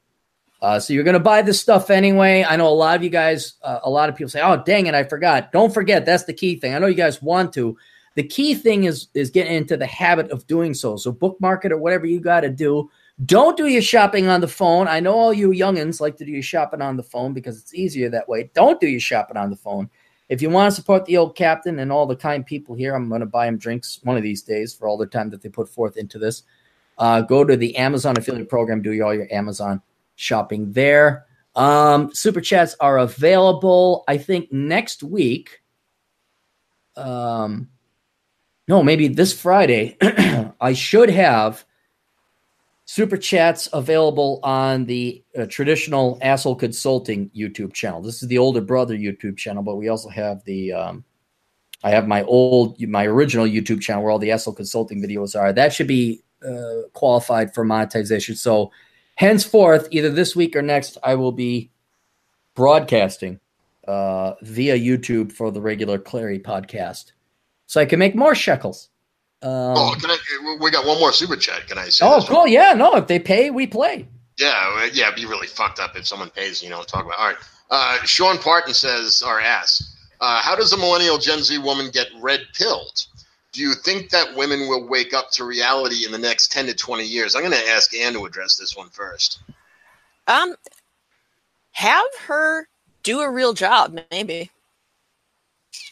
[0.61, 2.45] Uh, so you're going to buy this stuff anyway.
[2.47, 4.87] I know a lot of you guys, uh, a lot of people say, "Oh, dang
[4.87, 6.75] it, I forgot." Don't forget that's the key thing.
[6.75, 7.77] I know you guys want to.
[8.15, 10.97] The key thing is is getting into the habit of doing so.
[10.97, 12.89] So bookmark it or whatever you got to do.
[13.25, 14.87] Don't do your shopping on the phone.
[14.87, 17.73] I know all you youngins like to do your shopping on the phone because it's
[17.73, 18.49] easier that way.
[18.53, 19.89] Don't do your shopping on the phone.
[20.29, 23.09] If you want to support the old captain and all the kind people here, I'm
[23.09, 25.49] going to buy them drinks one of these days for all the time that they
[25.49, 26.43] put forth into this.
[26.97, 29.81] Uh, go to the Amazon affiliate program, do all your Amazon
[30.15, 31.25] shopping there.
[31.55, 34.03] Um, super chats are available.
[34.07, 35.61] I think next week.
[36.95, 37.69] Um,
[38.67, 39.97] no, maybe this Friday.
[40.61, 41.65] I should have
[42.89, 48.01] super chats available on the uh, traditional asshole consulting YouTube channel.
[48.01, 51.03] This is the older brother YouTube channel, but we also have the um,
[51.83, 55.53] I have my old my original YouTube channel where all the asshole consulting videos are.
[55.53, 58.35] That should be uh, qualified for monetization.
[58.35, 58.71] So
[59.17, 61.69] henceforth, either this week or next, I will be
[62.55, 63.39] broadcasting
[63.87, 67.11] uh, via YouTube for the regular Clarey podcast,
[67.67, 68.89] so I can make more shekels.
[69.41, 71.67] Um, oh, can I, we got one more super chat.
[71.67, 72.05] Can I say?
[72.05, 72.27] oh, this?
[72.27, 72.45] cool!
[72.45, 74.05] Yeah, no, if they pay, we play.
[74.37, 75.07] Yeah, yeah.
[75.07, 76.61] It'd be really fucked up if someone pays.
[76.61, 77.17] You know, talk about.
[77.17, 77.37] All right.
[77.71, 82.07] Uh, Sean Parton says or asks, uh, "How does a millennial Gen Z woman get
[82.19, 83.05] red pilled?
[83.53, 86.73] Do you think that women will wake up to reality in the next ten to
[86.73, 89.39] twenty years?" I'm going to ask Ann to address this one first.
[90.27, 90.55] Um,
[91.71, 92.67] have her
[93.03, 94.51] do a real job, maybe.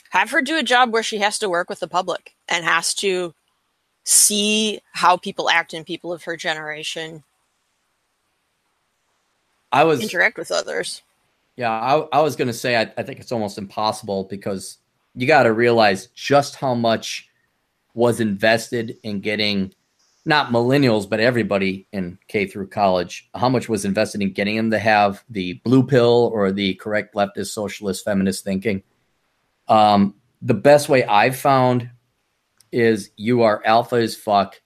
[0.09, 2.93] Have her do a job where she has to work with the public and has
[2.95, 3.33] to
[4.09, 7.23] see how people act and people of her generation
[9.69, 11.01] I was interact with others.
[11.57, 14.77] Yeah, I, I was going to say, I, I think it's almost impossible because
[15.13, 17.29] you got to realize just how much
[17.93, 19.73] was invested in getting
[20.23, 24.71] not millennials, but everybody in K through college, how much was invested in getting them
[24.71, 28.83] to have the blue pill or the correct leftist, socialist, feminist thinking.
[29.67, 31.89] Um, the best way I've found
[32.71, 34.61] is you are alpha as fuck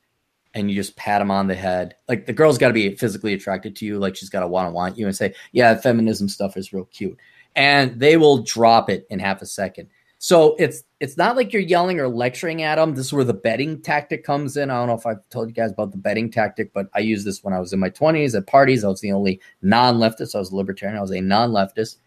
[0.53, 1.95] and you just pat him on the head.
[2.07, 4.68] Like the girl's got to be physically attracted to you, like she's got to want
[4.68, 7.18] to want you and say, "Yeah, feminism stuff is real cute,"
[7.56, 9.88] and they will drop it in half a second.
[10.23, 12.94] So it's it's not like you're yelling or lecturing at them.
[12.94, 14.69] This is where the betting tactic comes in.
[14.69, 17.26] I don't know if I've told you guys about the betting tactic, but I used
[17.26, 18.84] this when I was in my 20s at parties.
[18.84, 20.36] I was the only non-leftist.
[20.36, 20.98] I was a libertarian.
[20.98, 21.98] I was a non-leftist,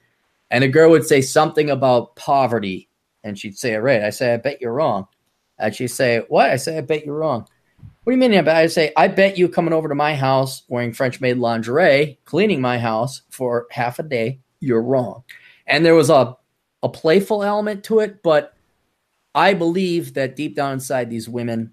[0.52, 2.88] and a girl would say something about poverty,
[3.24, 4.04] and she'd say it right.
[4.04, 5.08] I say, "I bet you're wrong,"
[5.58, 7.46] and she'd say, "What?" I say, "I bet you're wrong."
[8.04, 8.48] What do you mean?
[8.48, 12.60] I say, I bet you coming over to my house wearing French maid lingerie, cleaning
[12.60, 15.24] my house for half a day, you're wrong.
[15.66, 16.36] And there was a,
[16.82, 18.54] a playful element to it, but
[19.34, 21.72] I believe that deep down inside, these women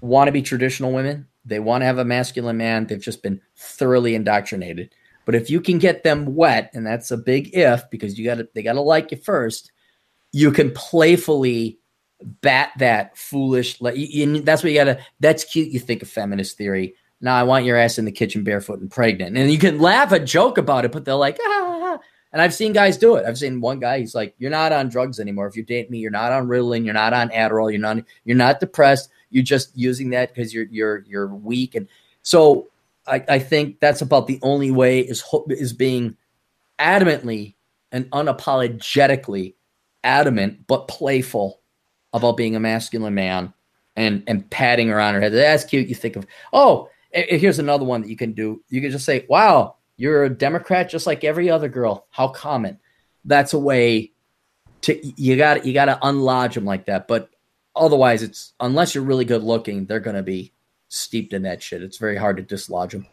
[0.00, 1.28] want to be traditional women.
[1.44, 2.86] They want to have a masculine man.
[2.86, 4.92] They've just been thoroughly indoctrinated.
[5.24, 8.38] But if you can get them wet, and that's a big if because you got
[8.38, 9.70] to they got to like you first,
[10.32, 11.78] you can playfully
[12.24, 13.80] bat that foolish.
[13.80, 15.00] Like, and that's what you gotta.
[15.20, 15.68] That's cute.
[15.68, 16.94] You think of feminist theory.
[17.20, 20.12] Now I want your ass in the kitchen barefoot and pregnant, and you can laugh
[20.12, 21.98] a joke about it, but they're like, ah.
[22.32, 23.26] And I've seen guys do it.
[23.26, 23.98] I've seen one guy.
[23.98, 25.46] He's like, "You're not on drugs anymore.
[25.46, 26.82] If you date me, you're not on Ritalin.
[26.84, 27.70] You're not on Adderall.
[27.70, 27.98] You're not.
[28.24, 29.10] You're not depressed.
[29.28, 31.88] You're just using that because you're you're you're weak." And
[32.22, 32.68] so
[33.06, 36.16] I, I think that's about the only way is is being
[36.78, 37.54] adamantly
[37.90, 39.54] and unapologetically
[40.04, 41.60] adamant but playful
[42.12, 43.52] about being a masculine man
[43.96, 45.32] and and patting her on her head.
[45.32, 45.88] That's cute.
[45.88, 48.62] You think of oh, here's another one that you can do.
[48.68, 52.06] You can just say, "Wow, you're a Democrat just like every other girl.
[52.10, 52.78] How common."
[53.24, 54.12] That's a way
[54.82, 57.08] to you got you got to unlodge them like that.
[57.08, 57.30] But
[57.74, 60.52] otherwise, it's unless you're really good looking, they're gonna be
[60.88, 61.82] steeped in that shit.
[61.82, 63.06] It's very hard to dislodge them.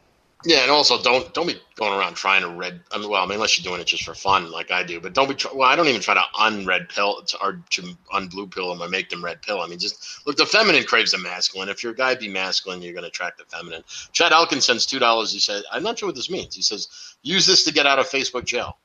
[0.45, 2.79] Yeah, and also don't don't be going around trying to red.
[2.93, 5.01] I mean, well, I mean, unless you're doing it just for fun, like I do.
[5.01, 5.35] But don't be.
[5.53, 7.81] Well, I don't even try to unred pill or to
[8.13, 9.59] unblue pill them or make them red pill.
[9.59, 10.37] I mean, just look.
[10.37, 11.68] The feminine craves the masculine.
[11.68, 13.84] If your guy be masculine, you're going to attract the feminine.
[14.13, 15.34] Chad Elkins sends two dollars.
[15.34, 16.87] He said, "I'm not sure what this means." He says,
[17.21, 18.77] "Use this to get out of Facebook jail."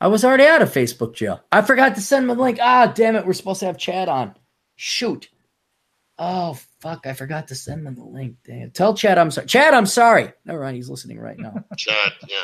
[0.00, 1.42] I was already out of Facebook jail.
[1.52, 2.58] I forgot to send him a link.
[2.62, 3.26] Ah, damn it!
[3.26, 4.34] We're supposed to have Chad on.
[4.76, 5.28] Shoot.
[6.18, 7.06] Oh fuck!
[7.06, 8.36] I forgot to send him the link.
[8.44, 8.70] Damn.
[8.70, 9.46] Tell Chad I'm sorry.
[9.46, 10.32] Chad, I'm sorry.
[10.44, 10.76] Never mind.
[10.76, 11.64] He's listening right now.
[11.76, 12.36] Chad, yeah.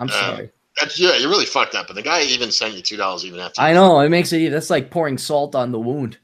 [0.00, 0.50] I'm um, sorry.
[0.80, 1.16] That's yeah.
[1.16, 1.86] You really fucked up.
[1.86, 3.60] But the guy even sent you two dollars even after.
[3.60, 4.50] I know it makes it.
[4.50, 6.18] That's like pouring salt on the wound.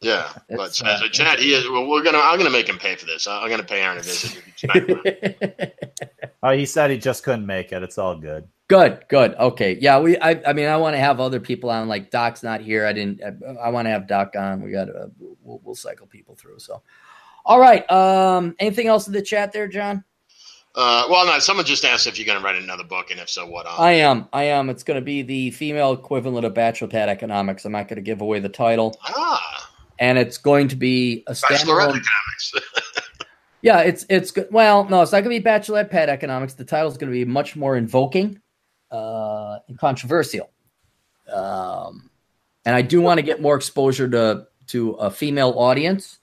[0.00, 1.68] Yeah, but Chad, uh, Chad, he is.
[1.68, 2.18] Well, we're gonna.
[2.18, 3.26] I'm gonna make him pay for this.
[3.26, 4.40] I'm gonna pay Aaron a visit.
[6.42, 7.82] oh, he said he just couldn't make it.
[7.82, 8.48] It's all good.
[8.72, 9.34] Good, good.
[9.34, 10.00] Okay, yeah.
[10.00, 10.16] We.
[10.18, 10.40] I.
[10.46, 11.88] I mean, I want to have other people on.
[11.88, 12.86] Like Doc's not here.
[12.86, 13.20] I didn't.
[13.22, 14.62] I, I want to have Doc on.
[14.62, 14.86] We got.
[14.86, 16.58] to we'll, we'll cycle people through.
[16.58, 16.82] So,
[17.44, 17.88] all right.
[17.90, 18.54] Um.
[18.58, 20.02] Anything else in the chat there, John?
[20.74, 21.38] Uh, well, no.
[21.38, 23.66] Someone just asked if you're going to write another book, and if so, what?
[23.66, 23.74] On?
[23.78, 24.26] I am.
[24.32, 24.70] I am.
[24.70, 27.66] It's going to be the female equivalent of Bachelor Pad Economics.
[27.66, 28.96] I'm not going to give away the title.
[29.02, 29.68] Ah
[30.02, 32.02] and it's going to be a standalone.
[33.62, 34.48] yeah, it's it's good.
[34.50, 36.54] Well, no, it's not going to be bachelorette pad economics.
[36.54, 38.40] The title is going to be much more invoking
[38.92, 40.50] uh, and controversial.
[41.32, 42.10] Um,
[42.64, 46.18] and I do want to get more exposure to to a female audience.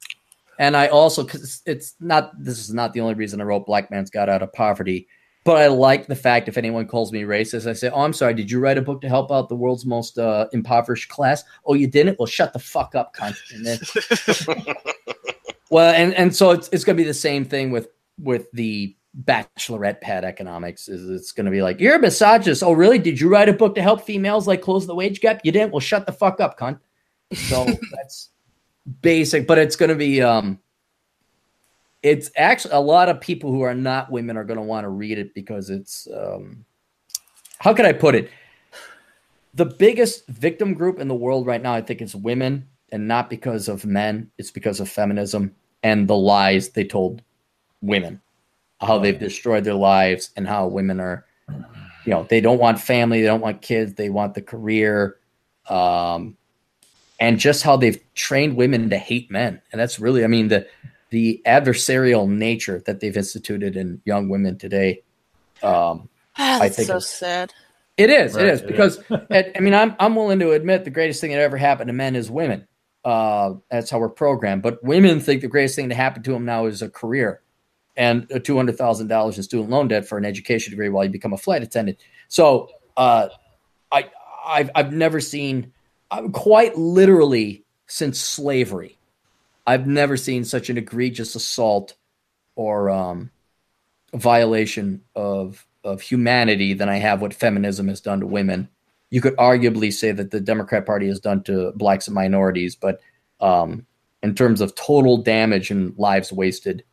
[0.59, 3.89] And I also, because it's not, this is not the only reason I wrote Black
[3.89, 5.07] Man's Guide Out of Poverty.
[5.45, 8.33] But I like the fact if anyone calls me racist, I say, "Oh, I'm sorry.
[8.33, 11.45] Did you write a book to help out the world's most uh, impoverished class?
[11.65, 12.19] Oh, you didn't?
[12.19, 14.75] Well, shut the fuck up, cunt." And then,
[15.71, 17.87] well, and and so it's it's going to be the same thing with
[18.21, 20.87] with the bachelorette pad economics.
[20.87, 22.63] Is it's going to be like you're a misogynist?
[22.63, 22.99] Oh, really?
[22.99, 25.41] Did you write a book to help females like close the wage gap?
[25.43, 25.71] You didn't?
[25.71, 26.79] Well, shut the fuck up, cunt.
[27.33, 28.29] So that's
[29.01, 30.59] basic, but it's going to be um
[32.01, 34.89] it's actually a lot of people who are not women are going to want to
[34.89, 36.63] read it because it's um,
[37.59, 38.31] how can I put it?
[39.55, 43.29] The biggest victim group in the world right now, I think, is women, and not
[43.29, 44.31] because of men.
[44.37, 47.21] It's because of feminism and the lies they told
[47.81, 48.21] women,
[48.81, 51.25] how they've destroyed their lives, and how women are
[52.05, 55.17] you know they don't want family, they don't want kids, they want the career,
[55.69, 56.37] um,
[57.19, 60.67] and just how they've trained women to hate men, and that's really, I mean, the
[61.11, 65.03] the adversarial nature that they've instituted in young women today.
[65.63, 66.07] Um,
[66.41, 67.53] Ah, I that's think so it's- sad.
[67.97, 68.33] it is.
[68.33, 71.19] Right, it is it because I I mean I'm I'm willing to admit the greatest
[71.19, 72.65] thing that ever happened to men is women.
[73.03, 74.61] Uh, that's how we're programmed.
[74.61, 77.41] But women think the greatest thing to happen to them now is a career
[77.99, 81.03] and a two hundred thousand dollars in student loan debt for an education degree while
[81.03, 81.99] you become a flight attendant.
[82.29, 83.27] So uh,
[83.91, 84.09] I
[84.47, 85.73] I've I've never seen
[86.09, 88.97] uh, quite literally since slavery.
[89.67, 91.95] I've never seen such an egregious assault
[92.55, 93.31] or um,
[94.13, 98.69] violation of of humanity than I have what feminism has done to women.
[99.09, 103.01] You could arguably say that the Democrat Party has done to blacks and minorities, but
[103.41, 103.85] um,
[104.23, 106.83] in terms of total damage and lives wasted,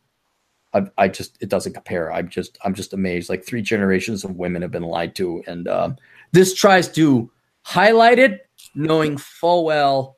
[0.98, 2.12] I, just it doesn't compare.
[2.12, 3.28] I'm just I'm just amazed.
[3.28, 5.96] Like three generations of women have been lied to, and um,
[6.32, 7.30] this tries to
[7.62, 10.16] highlight it, knowing full well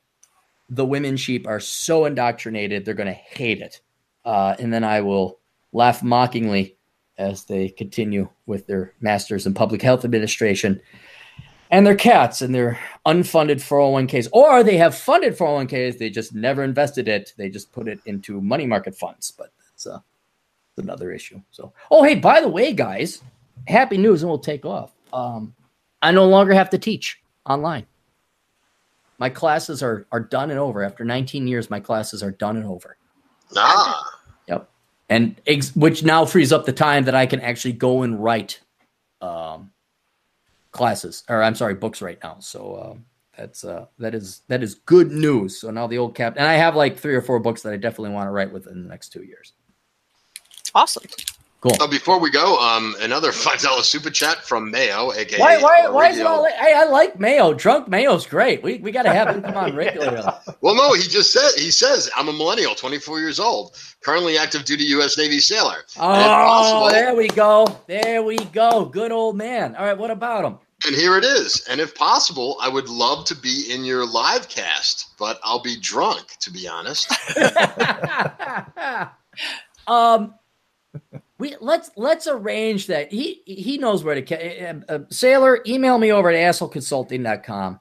[0.70, 3.81] the women sheep are so indoctrinated they're going to hate it,
[4.25, 5.39] uh, and then I will
[5.73, 6.77] laugh mockingly
[7.19, 10.81] as they continue with their masters in public health administration
[11.70, 16.62] and their cats and their unfunded 401ks or they have funded 401ks they just never
[16.62, 19.99] invested it they just put it into money market funds but that's uh,
[20.79, 23.23] another issue so oh hey by the way guys
[23.67, 25.55] happy news and we'll take off um,
[26.03, 27.87] i no longer have to teach online
[29.19, 32.67] my classes are are done and over after 19 years my classes are done and
[32.67, 32.97] over
[33.57, 34.03] Ah,
[34.47, 34.69] Yep.
[35.09, 38.61] And ex- which now frees up the time that I can actually go and write
[39.21, 39.71] um,
[40.71, 42.37] classes, or I'm sorry, books right now.
[42.41, 43.05] So um,
[43.37, 45.59] that's uh, that is that is good news.
[45.59, 47.77] So now the old cap, and I have like three or four books that I
[47.77, 49.55] definitely want to write within the next two years.
[50.75, 51.05] Awesome.
[51.61, 51.73] Cool.
[51.81, 55.89] Uh, before we go, um, another five dollar super chat from Mayo, aka Why why
[55.89, 56.45] why is it Radio- all?
[56.47, 57.53] Hey, I like Mayo.
[57.53, 58.63] Drunk Mayo's great.
[58.63, 60.23] We we got to have him come on regularly.
[60.61, 64.65] Well, no, he just said he says I'm a millennial, 24 years old, currently active
[64.65, 65.17] duty U.S.
[65.19, 65.79] Navy sailor.
[65.97, 67.67] Oh, possible- there we go.
[67.87, 68.85] There we go.
[68.85, 69.75] Good old man.
[69.77, 70.59] All right, what about him?
[70.87, 71.65] And here it is.
[71.69, 75.77] And if possible, I would love to be in your live cast, but I'll be
[75.81, 77.13] drunk, to be honest.
[79.89, 80.35] um,
[81.39, 83.12] we let's let's arrange that.
[83.12, 84.68] He he knows where to.
[84.68, 87.81] Uh, uh, Sailor, email me over at assholeconsulting.com.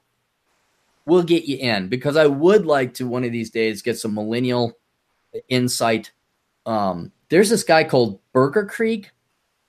[1.06, 4.14] We'll get you in because I would like to one of these days get some
[4.14, 4.78] millennial
[5.48, 6.12] insight.
[6.66, 9.10] Um, there's this guy called Burger Creek.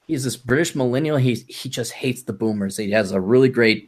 [0.07, 1.17] He's this British millennial.
[1.17, 2.77] He he just hates the boomers.
[2.77, 3.87] He has a really great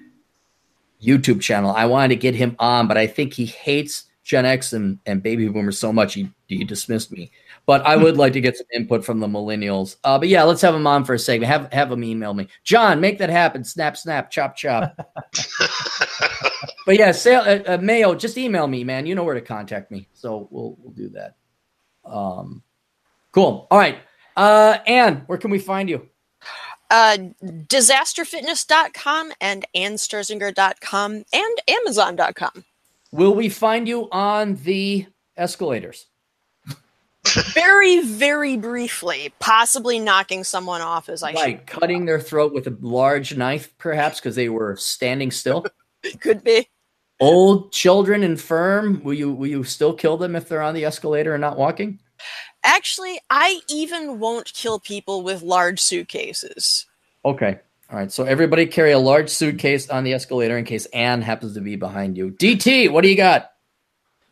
[1.04, 1.72] YouTube channel.
[1.72, 5.24] I wanted to get him on, but I think he hates Gen X and, and
[5.24, 7.32] baby boomers so much he, he dismissed me.
[7.66, 9.98] But I would like to get some input from the millennials.
[10.04, 11.52] Uh, but yeah, let's have them on for a segment.
[11.52, 12.48] Have have him email me.
[12.64, 13.64] John, make that happen.
[13.64, 14.96] Snap, snap, chop, chop.
[16.86, 19.06] but yeah, say, uh, uh, Mayo, just email me, man.
[19.06, 20.08] You know where to contact me.
[20.14, 21.36] So we'll we'll do that.
[22.06, 22.64] Um,
[23.32, 23.68] cool.
[23.70, 24.00] All right.
[24.36, 26.08] Uh, Ann, where can we find you?
[26.90, 32.66] Uh, disasterfitness.com and annsterzinger.com and amazon.com.
[33.14, 35.06] Will we find you on the
[35.38, 36.08] escalators?
[37.54, 42.78] Very, very briefly, possibly knocking someone off as I Right, cutting their throat with a
[42.82, 45.66] large knife, perhaps because they were standing still.
[46.20, 46.68] Could be.
[47.20, 49.04] Old children, infirm.
[49.04, 52.00] Will you will you still kill them if they're on the escalator and not walking?
[52.64, 56.88] Actually, I even won't kill people with large suitcases.
[57.24, 57.60] Okay.
[57.92, 58.12] All right.
[58.12, 61.76] So everybody carry a large suitcase on the escalator in case Ann happens to be
[61.76, 62.32] behind you.
[62.32, 63.51] DT, what do you got?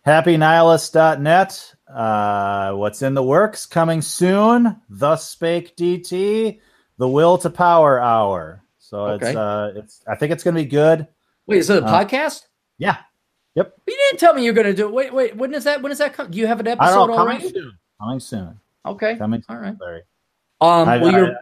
[0.06, 1.74] HappyNihilist.net.
[1.94, 3.66] Uh, what's in the works?
[3.66, 4.78] Coming soon.
[4.90, 6.60] Thus spake DT.
[6.98, 8.64] The Will to Power Hour.
[8.80, 9.30] So Okay.
[9.30, 10.02] it's uh, it's.
[10.08, 11.08] I think it's going to be good.
[11.48, 12.44] Wait, is it a Uh, podcast?
[12.78, 12.98] Yeah.
[13.56, 13.74] Yep.
[13.88, 14.94] You didn't tell me you're going to do it.
[14.94, 15.36] Wait, wait.
[15.36, 15.82] When is that?
[15.82, 16.30] When is that come?
[16.32, 17.16] Do you have an I episode don't know.
[17.18, 17.50] Coming already?
[17.54, 17.78] soon.
[18.00, 18.60] Coming soon.
[18.86, 19.16] Okay.
[19.18, 19.44] Coming.
[19.50, 19.78] All right.
[19.78, 20.02] Sorry.
[20.62, 20.90] Um.
[20.90, 21.36] I- well, you're I-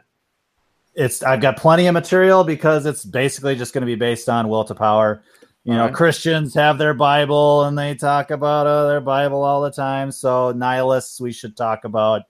[0.96, 4.50] it's I've got plenty of material because it's basically just going to be based on
[4.50, 5.22] will to power.
[5.68, 5.96] You know, Alright.
[5.96, 10.14] Christians have their Bible and they talk about uh, their Bible all the time.
[10.14, 12.22] So nihilists, we should talk about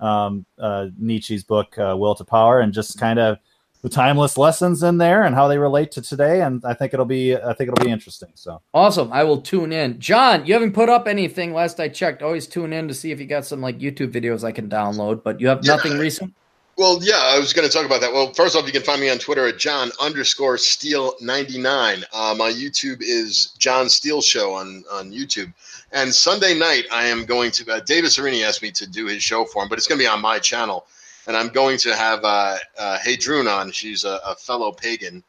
[0.00, 3.36] um, uh, Nietzsche's book uh, Will to Power and just kind of
[3.82, 6.40] the timeless lessons in there and how they relate to today.
[6.40, 8.30] And I think it'll be I think it'll be interesting.
[8.34, 9.12] So awesome.
[9.12, 10.00] I will tune in.
[10.00, 11.52] John, you haven't put up anything.
[11.52, 14.44] Last I checked, always tune in to see if you got some like YouTube videos
[14.44, 15.22] I can download.
[15.22, 16.34] But you have nothing recent.
[16.78, 18.12] Well, yeah, I was going to talk about that.
[18.12, 22.04] Well, first off, you can find me on Twitter at John underscore Steele ninety nine.
[22.12, 25.52] Uh, my YouTube is John Steele Show on on YouTube.
[25.90, 27.72] And Sunday night, I am going to.
[27.72, 30.04] Uh, Davis Aurini asked me to do his show for him, but it's going to
[30.04, 30.86] be on my channel.
[31.28, 33.70] and I'm going to have uh, uh, Heydrun on.
[33.70, 35.22] She's a, a fellow pagan,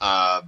[0.00, 0.40] uh,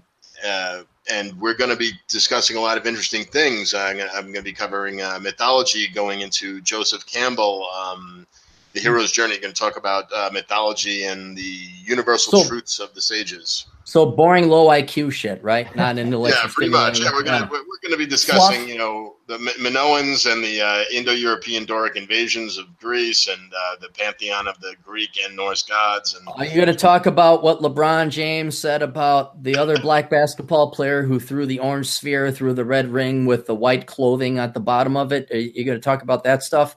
[0.45, 3.75] uh, and we're going to be discussing a lot of interesting things.
[3.75, 7.69] I'm going to be covering uh, mythology, going into Joseph Campbell.
[7.71, 8.27] Um,
[8.75, 9.39] the hero's journey.
[9.39, 13.67] Going to talk about uh, mythology and the universal So- truths of the sages.
[13.87, 15.75] So boring, low IQ shit, right?
[15.77, 16.41] Not intellectual.
[16.45, 17.01] Yeah, pretty much.
[17.01, 17.51] Yeah, we're gonna Yeah.
[17.51, 18.69] we're, we're gonna be discussing, Fluff.
[18.69, 23.89] you know, the Minoans and the uh, Indo-European Doric invasions of Greece and uh, the
[23.91, 26.15] pantheon of the Greek and Norse gods.
[26.15, 30.09] And Are you going to talk about what LeBron James said about the other black
[30.09, 34.39] basketball player who threw the orange sphere through the red ring with the white clothing
[34.39, 35.31] at the bottom of it?
[35.31, 36.75] Are you going to talk about that stuff?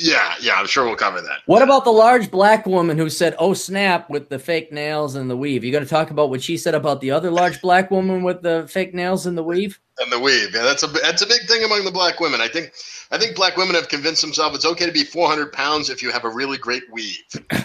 [0.00, 1.40] Yeah, yeah, I'm sure we'll cover that.
[1.46, 5.30] What about the large black woman who said, "Oh snap" with the fake nails and
[5.30, 5.64] the weave?
[5.64, 8.42] You going to talk about what she said about the other large black woman with
[8.42, 9.78] the fake nails and the weave?
[9.98, 12.40] And the weave, yeah, that's a that's a big thing among the black women.
[12.42, 12.72] I think
[13.10, 16.10] I think black women have convinced themselves it's okay to be 400 pounds if you
[16.10, 17.16] have a really great weave.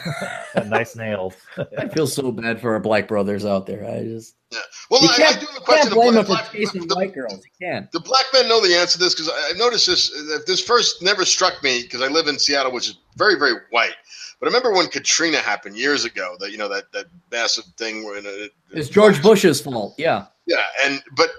[0.56, 1.36] And nice nails.
[1.78, 3.86] I feel so bad for our black brothers out there.
[3.86, 4.60] I just yeah.
[4.90, 5.84] Well, you I, I can't, do have a question.
[5.84, 7.34] can't blame of them for black, the, white girls.
[7.60, 7.92] You can't.
[7.94, 10.12] the black men know the answer to this because I I noticed this.
[10.14, 13.54] uh, This first never struck me because I live in Seattle, which is very, very
[13.70, 13.96] white.
[14.42, 16.36] But I remember when Katrina happened years ago.
[16.40, 18.04] That you know that that massive thing.
[18.06, 19.96] When it, It's George Bush's fault.
[19.98, 20.26] Yeah.
[20.48, 21.30] Yeah, and but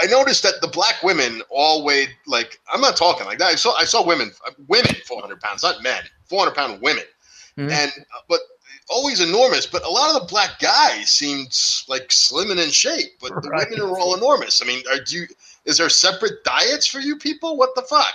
[0.00, 3.48] I noticed that the black women all weighed like I'm not talking like that.
[3.48, 4.30] I saw I saw women
[4.68, 7.04] women 400 pounds, not men, 400 pound women,
[7.58, 7.70] Mhm.
[7.70, 8.40] and uh, but
[8.88, 9.66] always enormous.
[9.66, 11.56] But a lot of the black guys seemed
[11.88, 14.60] like slim and in shape, but the women are all enormous.
[14.62, 15.26] I mean, are do you,
[15.64, 17.56] is there separate diets for you people?
[17.56, 18.14] What the fuck?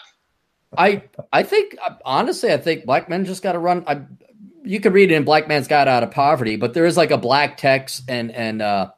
[0.78, 3.84] I I think honestly, I think black men just got to run.
[3.88, 4.02] I,
[4.64, 7.10] you could read it in Black Man's Guide Out of Poverty, but there is like
[7.12, 8.92] a black text, and and uh,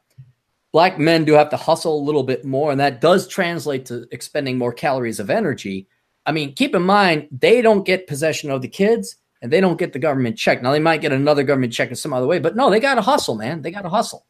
[0.72, 4.06] black men do have to hustle a little bit more, and that does translate to
[4.10, 5.86] expending more calories of energy.
[6.26, 9.78] I mean, keep in mind they don't get possession of the kids, and they don't
[9.78, 10.62] get the government check.
[10.62, 12.94] Now they might get another government check in some other way, but no, they got
[12.94, 13.62] to hustle, man.
[13.62, 14.26] They got to hustle.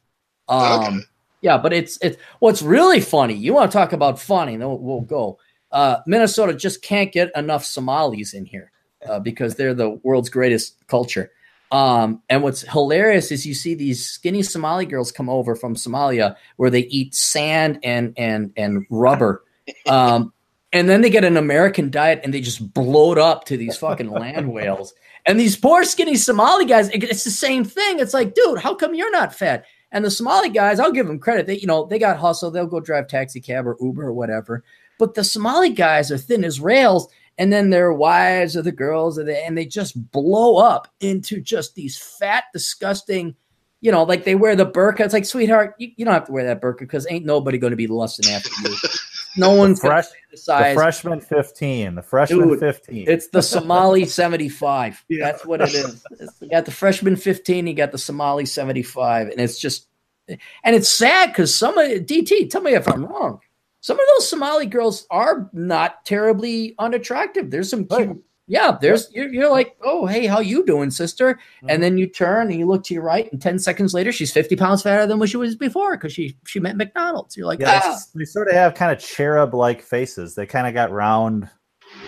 [0.49, 0.99] Um, Okay.
[1.43, 3.35] Yeah, but it's it's what's really funny.
[3.35, 4.57] You want to talk about funny?
[4.57, 5.39] Then we'll, we'll go.
[5.73, 8.71] Uh, Minnesota just can't get enough Somalis in here
[9.09, 11.33] uh, because they're the world's greatest culture.
[11.73, 16.37] Um, and what's hilarious is you see these skinny Somali girls come over from Somalia
[16.57, 19.43] where they eat sand and and and rubber.
[19.89, 20.33] Um,
[20.73, 24.11] and then they get an American diet and they just bloat up to these fucking
[24.11, 24.93] land whales.
[25.27, 27.99] And these poor skinny Somali guys, it- it's the same thing.
[28.01, 29.65] It's like, dude, how come you're not fat?
[29.93, 31.47] And the Somali guys, I'll give them credit.
[31.47, 32.51] They, you know, they got hustle.
[32.51, 34.65] They'll go drive taxi cab or Uber or whatever.
[34.99, 39.19] But the Somali guys are thin as rails, and then their wives or the girls,
[39.19, 43.35] and they, and they just blow up into just these fat, disgusting.
[43.81, 45.01] You know, like they wear the burqa.
[45.01, 47.73] It's like, sweetheart, you, you don't have to wear that burqa because ain't nobody going
[47.73, 48.77] to be lusting after you.
[49.37, 51.95] No one's Fresh, the freshman 15.
[51.95, 53.05] The freshman Dude, 15.
[53.09, 55.05] It's the Somali 75.
[55.09, 55.25] Yeah.
[55.25, 56.05] That's what it is.
[56.13, 59.29] It's- you got the freshman 15, you got the Somali 75.
[59.29, 59.89] And it's just,
[60.29, 63.41] and it's sad because some of DT, tell me if I'm wrong.
[63.83, 67.51] Some of those Somali girls are not terribly unattractive.
[67.51, 68.17] There's some cute, Right.
[68.47, 68.79] yeah.
[68.81, 71.35] There's you're, you're like, oh hey, how you doing, sister?
[71.63, 71.67] Mhm.
[71.69, 74.33] And then you turn and you look to your right, and ten seconds later, she's
[74.33, 77.37] 50 pounds fatter than what she was before because she she met McDonald's.
[77.37, 80.35] You're like, yeah, ah, they sort of have kind of cherub like faces.
[80.37, 81.51] They kind of got round,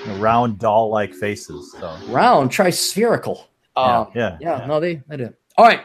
[0.07, 1.73] you know, round doll like faces.
[1.79, 3.49] So round, try spherical.
[3.77, 5.35] yeah, Um, yeah, yeah, no, they, they do.
[5.59, 5.81] All right.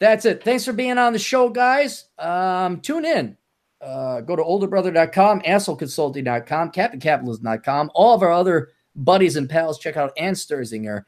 [0.00, 0.42] That's it.
[0.42, 2.06] Thanks for being on the show, guys.
[2.18, 3.36] Um, tune in.
[3.80, 7.90] Uh, go to olderbrother.com, assholeconsulting.com, captaincapitalist.com.
[7.94, 11.04] All of our other buddies and pals, check out Ann Sterzinger,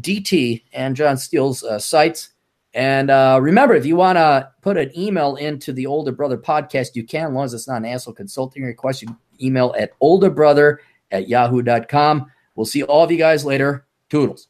[0.00, 2.30] DT, and John Steele's uh, sites.
[2.74, 6.94] And uh, remember, if you want to put an email into the Older Brother podcast,
[6.94, 9.02] you can, as long as it's not an asshole consulting request.
[9.02, 10.78] You email at olderbrother
[11.10, 12.30] at yahoo.com.
[12.54, 13.86] We'll see all of you guys later.
[14.10, 14.48] Toodles.